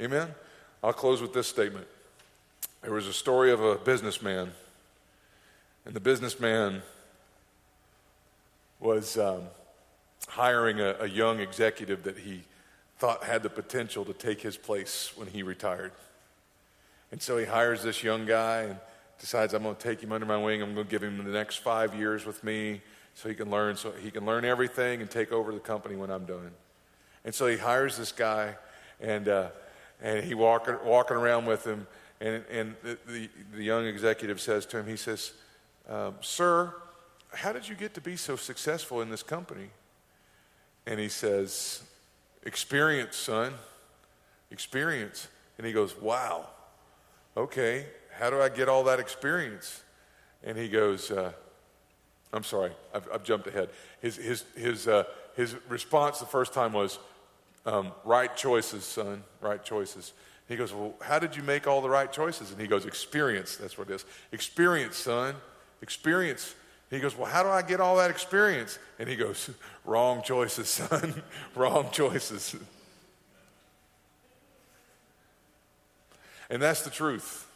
Amen? 0.00 0.28
I'll 0.84 0.92
close 0.92 1.20
with 1.20 1.32
this 1.32 1.48
statement. 1.48 1.86
There 2.82 2.92
was 2.92 3.08
a 3.08 3.12
story 3.12 3.50
of 3.50 3.60
a 3.60 3.76
businessman, 3.76 4.52
and 5.84 5.94
the 5.94 6.00
businessman 6.00 6.82
was 8.78 9.18
um, 9.18 9.42
hiring 10.28 10.78
a, 10.78 10.94
a 11.00 11.08
young 11.08 11.40
executive 11.40 12.04
that 12.04 12.18
he 12.18 12.44
thought 12.98 13.24
had 13.24 13.42
the 13.42 13.50
potential 13.50 14.04
to 14.04 14.12
take 14.12 14.40
his 14.40 14.56
place 14.56 15.12
when 15.16 15.28
he 15.28 15.42
retired. 15.42 15.92
And 17.10 17.22
so 17.22 17.38
he 17.38 17.46
hires 17.46 17.82
this 17.82 18.02
young 18.02 18.26
guy 18.26 18.62
and 18.62 18.78
decides, 19.18 19.54
I'm 19.54 19.62
going 19.62 19.76
to 19.76 19.82
take 19.82 20.00
him 20.00 20.12
under 20.12 20.26
my 20.26 20.36
wing. 20.36 20.62
I'm 20.62 20.74
going 20.74 20.86
to 20.86 20.90
give 20.90 21.02
him 21.02 21.18
the 21.18 21.30
next 21.30 21.56
five 21.56 21.94
years 21.94 22.26
with 22.26 22.42
me 22.44 22.80
so 23.14 23.28
he 23.28 23.34
can 23.34 23.50
learn, 23.50 23.76
so 23.76 23.92
he 23.92 24.10
can 24.10 24.26
learn 24.26 24.44
everything 24.44 25.00
and 25.00 25.10
take 25.10 25.32
over 25.32 25.52
the 25.52 25.60
company 25.60 25.96
when 25.96 26.10
I'm 26.10 26.24
done. 26.24 26.50
And 27.24 27.34
so 27.34 27.46
he 27.46 27.56
hires 27.56 27.96
this 27.96 28.12
guy, 28.12 28.56
and 29.00 29.28
uh, 29.28 29.48
and 30.00 30.24
he 30.24 30.34
walking 30.34 30.76
walking 30.84 31.16
around 31.16 31.46
with 31.46 31.64
him, 31.64 31.86
and 32.20 32.44
and 32.50 32.76
the, 32.82 32.98
the, 33.08 33.28
the 33.54 33.64
young 33.64 33.86
executive 33.86 34.40
says 34.40 34.66
to 34.66 34.78
him, 34.78 34.86
he 34.86 34.96
says, 34.96 35.32
um, 35.88 36.14
"Sir, 36.20 36.72
how 37.34 37.52
did 37.52 37.68
you 37.68 37.74
get 37.74 37.94
to 37.94 38.00
be 38.00 38.16
so 38.16 38.36
successful 38.36 39.02
in 39.02 39.10
this 39.10 39.24
company?" 39.24 39.70
And 40.86 41.00
he 41.00 41.08
says, 41.08 41.82
Experience, 42.48 43.14
son. 43.14 43.52
Experience. 44.50 45.28
And 45.58 45.66
he 45.66 45.72
goes, 45.74 45.94
Wow. 46.00 46.46
Okay. 47.36 47.84
How 48.18 48.30
do 48.30 48.40
I 48.40 48.48
get 48.48 48.70
all 48.70 48.84
that 48.84 48.98
experience? 48.98 49.84
And 50.42 50.56
he 50.56 50.68
goes, 50.68 51.10
uh, 51.10 51.30
I'm 52.32 52.42
sorry, 52.42 52.72
I've, 52.94 53.06
I've, 53.12 53.22
jumped 53.22 53.46
ahead. 53.46 53.68
His, 54.00 54.16
his, 54.16 54.44
his, 54.56 54.88
uh, 54.88 55.04
his 55.36 55.54
response 55.68 56.18
the 56.18 56.26
first 56.26 56.52
time 56.52 56.72
was, 56.72 56.98
um, 57.66 57.92
Right 58.02 58.34
choices, 58.34 58.84
son, 58.84 59.22
right 59.42 59.62
choices. 59.62 60.14
He 60.48 60.56
goes, 60.56 60.72
Well, 60.72 60.94
how 61.02 61.18
did 61.18 61.36
you 61.36 61.42
make 61.42 61.66
all 61.66 61.82
the 61.82 61.90
right 61.90 62.10
choices? 62.10 62.50
And 62.50 62.58
he 62.58 62.66
goes, 62.66 62.86
Experience. 62.86 63.56
That's 63.56 63.76
what 63.76 63.90
it 63.90 63.94
is. 63.94 64.06
Experience, 64.32 64.96
son. 64.96 65.34
Experience. 65.82 66.54
He 66.90 67.00
goes, 67.00 67.16
Well, 67.16 67.30
how 67.30 67.42
do 67.42 67.48
I 67.50 67.62
get 67.62 67.80
all 67.80 67.96
that 67.96 68.10
experience? 68.10 68.78
And 68.98 69.08
he 69.08 69.16
goes, 69.16 69.50
Wrong 69.84 70.22
choices, 70.22 70.68
son. 70.68 71.22
Wrong 71.54 71.88
choices. 71.90 72.56
And 76.50 76.62
that's 76.62 76.82
the 76.82 76.90
truth. 76.90 77.46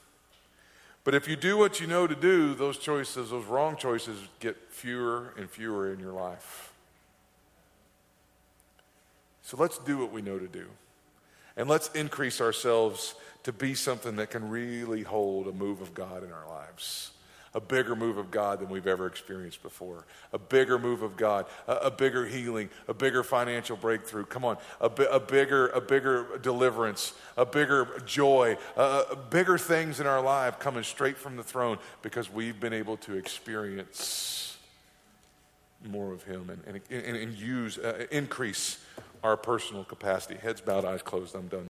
But 1.04 1.14
if 1.14 1.26
you 1.26 1.34
do 1.34 1.56
what 1.56 1.80
you 1.80 1.86
know 1.86 2.06
to 2.06 2.14
do, 2.14 2.54
those 2.54 2.78
choices, 2.78 3.30
those 3.30 3.44
wrong 3.46 3.76
choices, 3.76 4.18
get 4.38 4.56
fewer 4.70 5.34
and 5.36 5.50
fewer 5.50 5.92
in 5.92 5.98
your 5.98 6.12
life. 6.12 6.72
So 9.42 9.56
let's 9.56 9.78
do 9.78 9.98
what 9.98 10.12
we 10.12 10.22
know 10.22 10.38
to 10.38 10.46
do. 10.46 10.66
And 11.56 11.68
let's 11.68 11.88
increase 11.88 12.40
ourselves 12.40 13.14
to 13.42 13.52
be 13.52 13.74
something 13.74 14.16
that 14.16 14.30
can 14.30 14.48
really 14.48 15.02
hold 15.02 15.48
a 15.48 15.52
move 15.52 15.80
of 15.80 15.92
God 15.92 16.22
in 16.22 16.30
our 16.30 16.48
lives. 16.48 17.10
A 17.54 17.60
bigger 17.60 17.94
move 17.94 18.16
of 18.16 18.30
God 18.30 18.60
than 18.60 18.70
we've 18.70 18.86
ever 18.86 19.06
experienced 19.06 19.62
before. 19.62 20.06
A 20.32 20.38
bigger 20.38 20.78
move 20.78 21.02
of 21.02 21.16
God, 21.16 21.46
a, 21.68 21.74
a 21.74 21.90
bigger 21.90 22.24
healing, 22.24 22.70
a 22.88 22.94
bigger 22.94 23.22
financial 23.22 23.76
breakthrough. 23.76 24.24
Come 24.24 24.44
on, 24.44 24.56
a, 24.80 24.86
a 24.86 25.20
bigger, 25.20 25.68
a 25.68 25.80
bigger 25.80 26.38
deliverance, 26.40 27.12
a 27.36 27.44
bigger 27.44 28.02
joy, 28.06 28.56
a 28.76 29.16
bigger 29.30 29.58
things 29.58 30.00
in 30.00 30.06
our 30.06 30.22
life 30.22 30.58
coming 30.58 30.82
straight 30.82 31.18
from 31.18 31.36
the 31.36 31.42
throne 31.42 31.78
because 32.00 32.30
we've 32.32 32.58
been 32.58 32.72
able 32.72 32.96
to 32.98 33.14
experience 33.14 34.56
more 35.84 36.12
of 36.12 36.22
Him 36.22 36.50
and, 36.50 36.80
and, 36.90 37.04
and, 37.04 37.16
and 37.16 37.34
use, 37.34 37.78
uh, 37.78 38.06
increase 38.10 38.78
our 39.22 39.36
personal 39.36 39.84
capacity. 39.84 40.36
Heads 40.36 40.60
bowed, 40.60 40.84
eyes 40.84 41.02
closed. 41.02 41.34
I'm 41.34 41.48
done. 41.48 41.60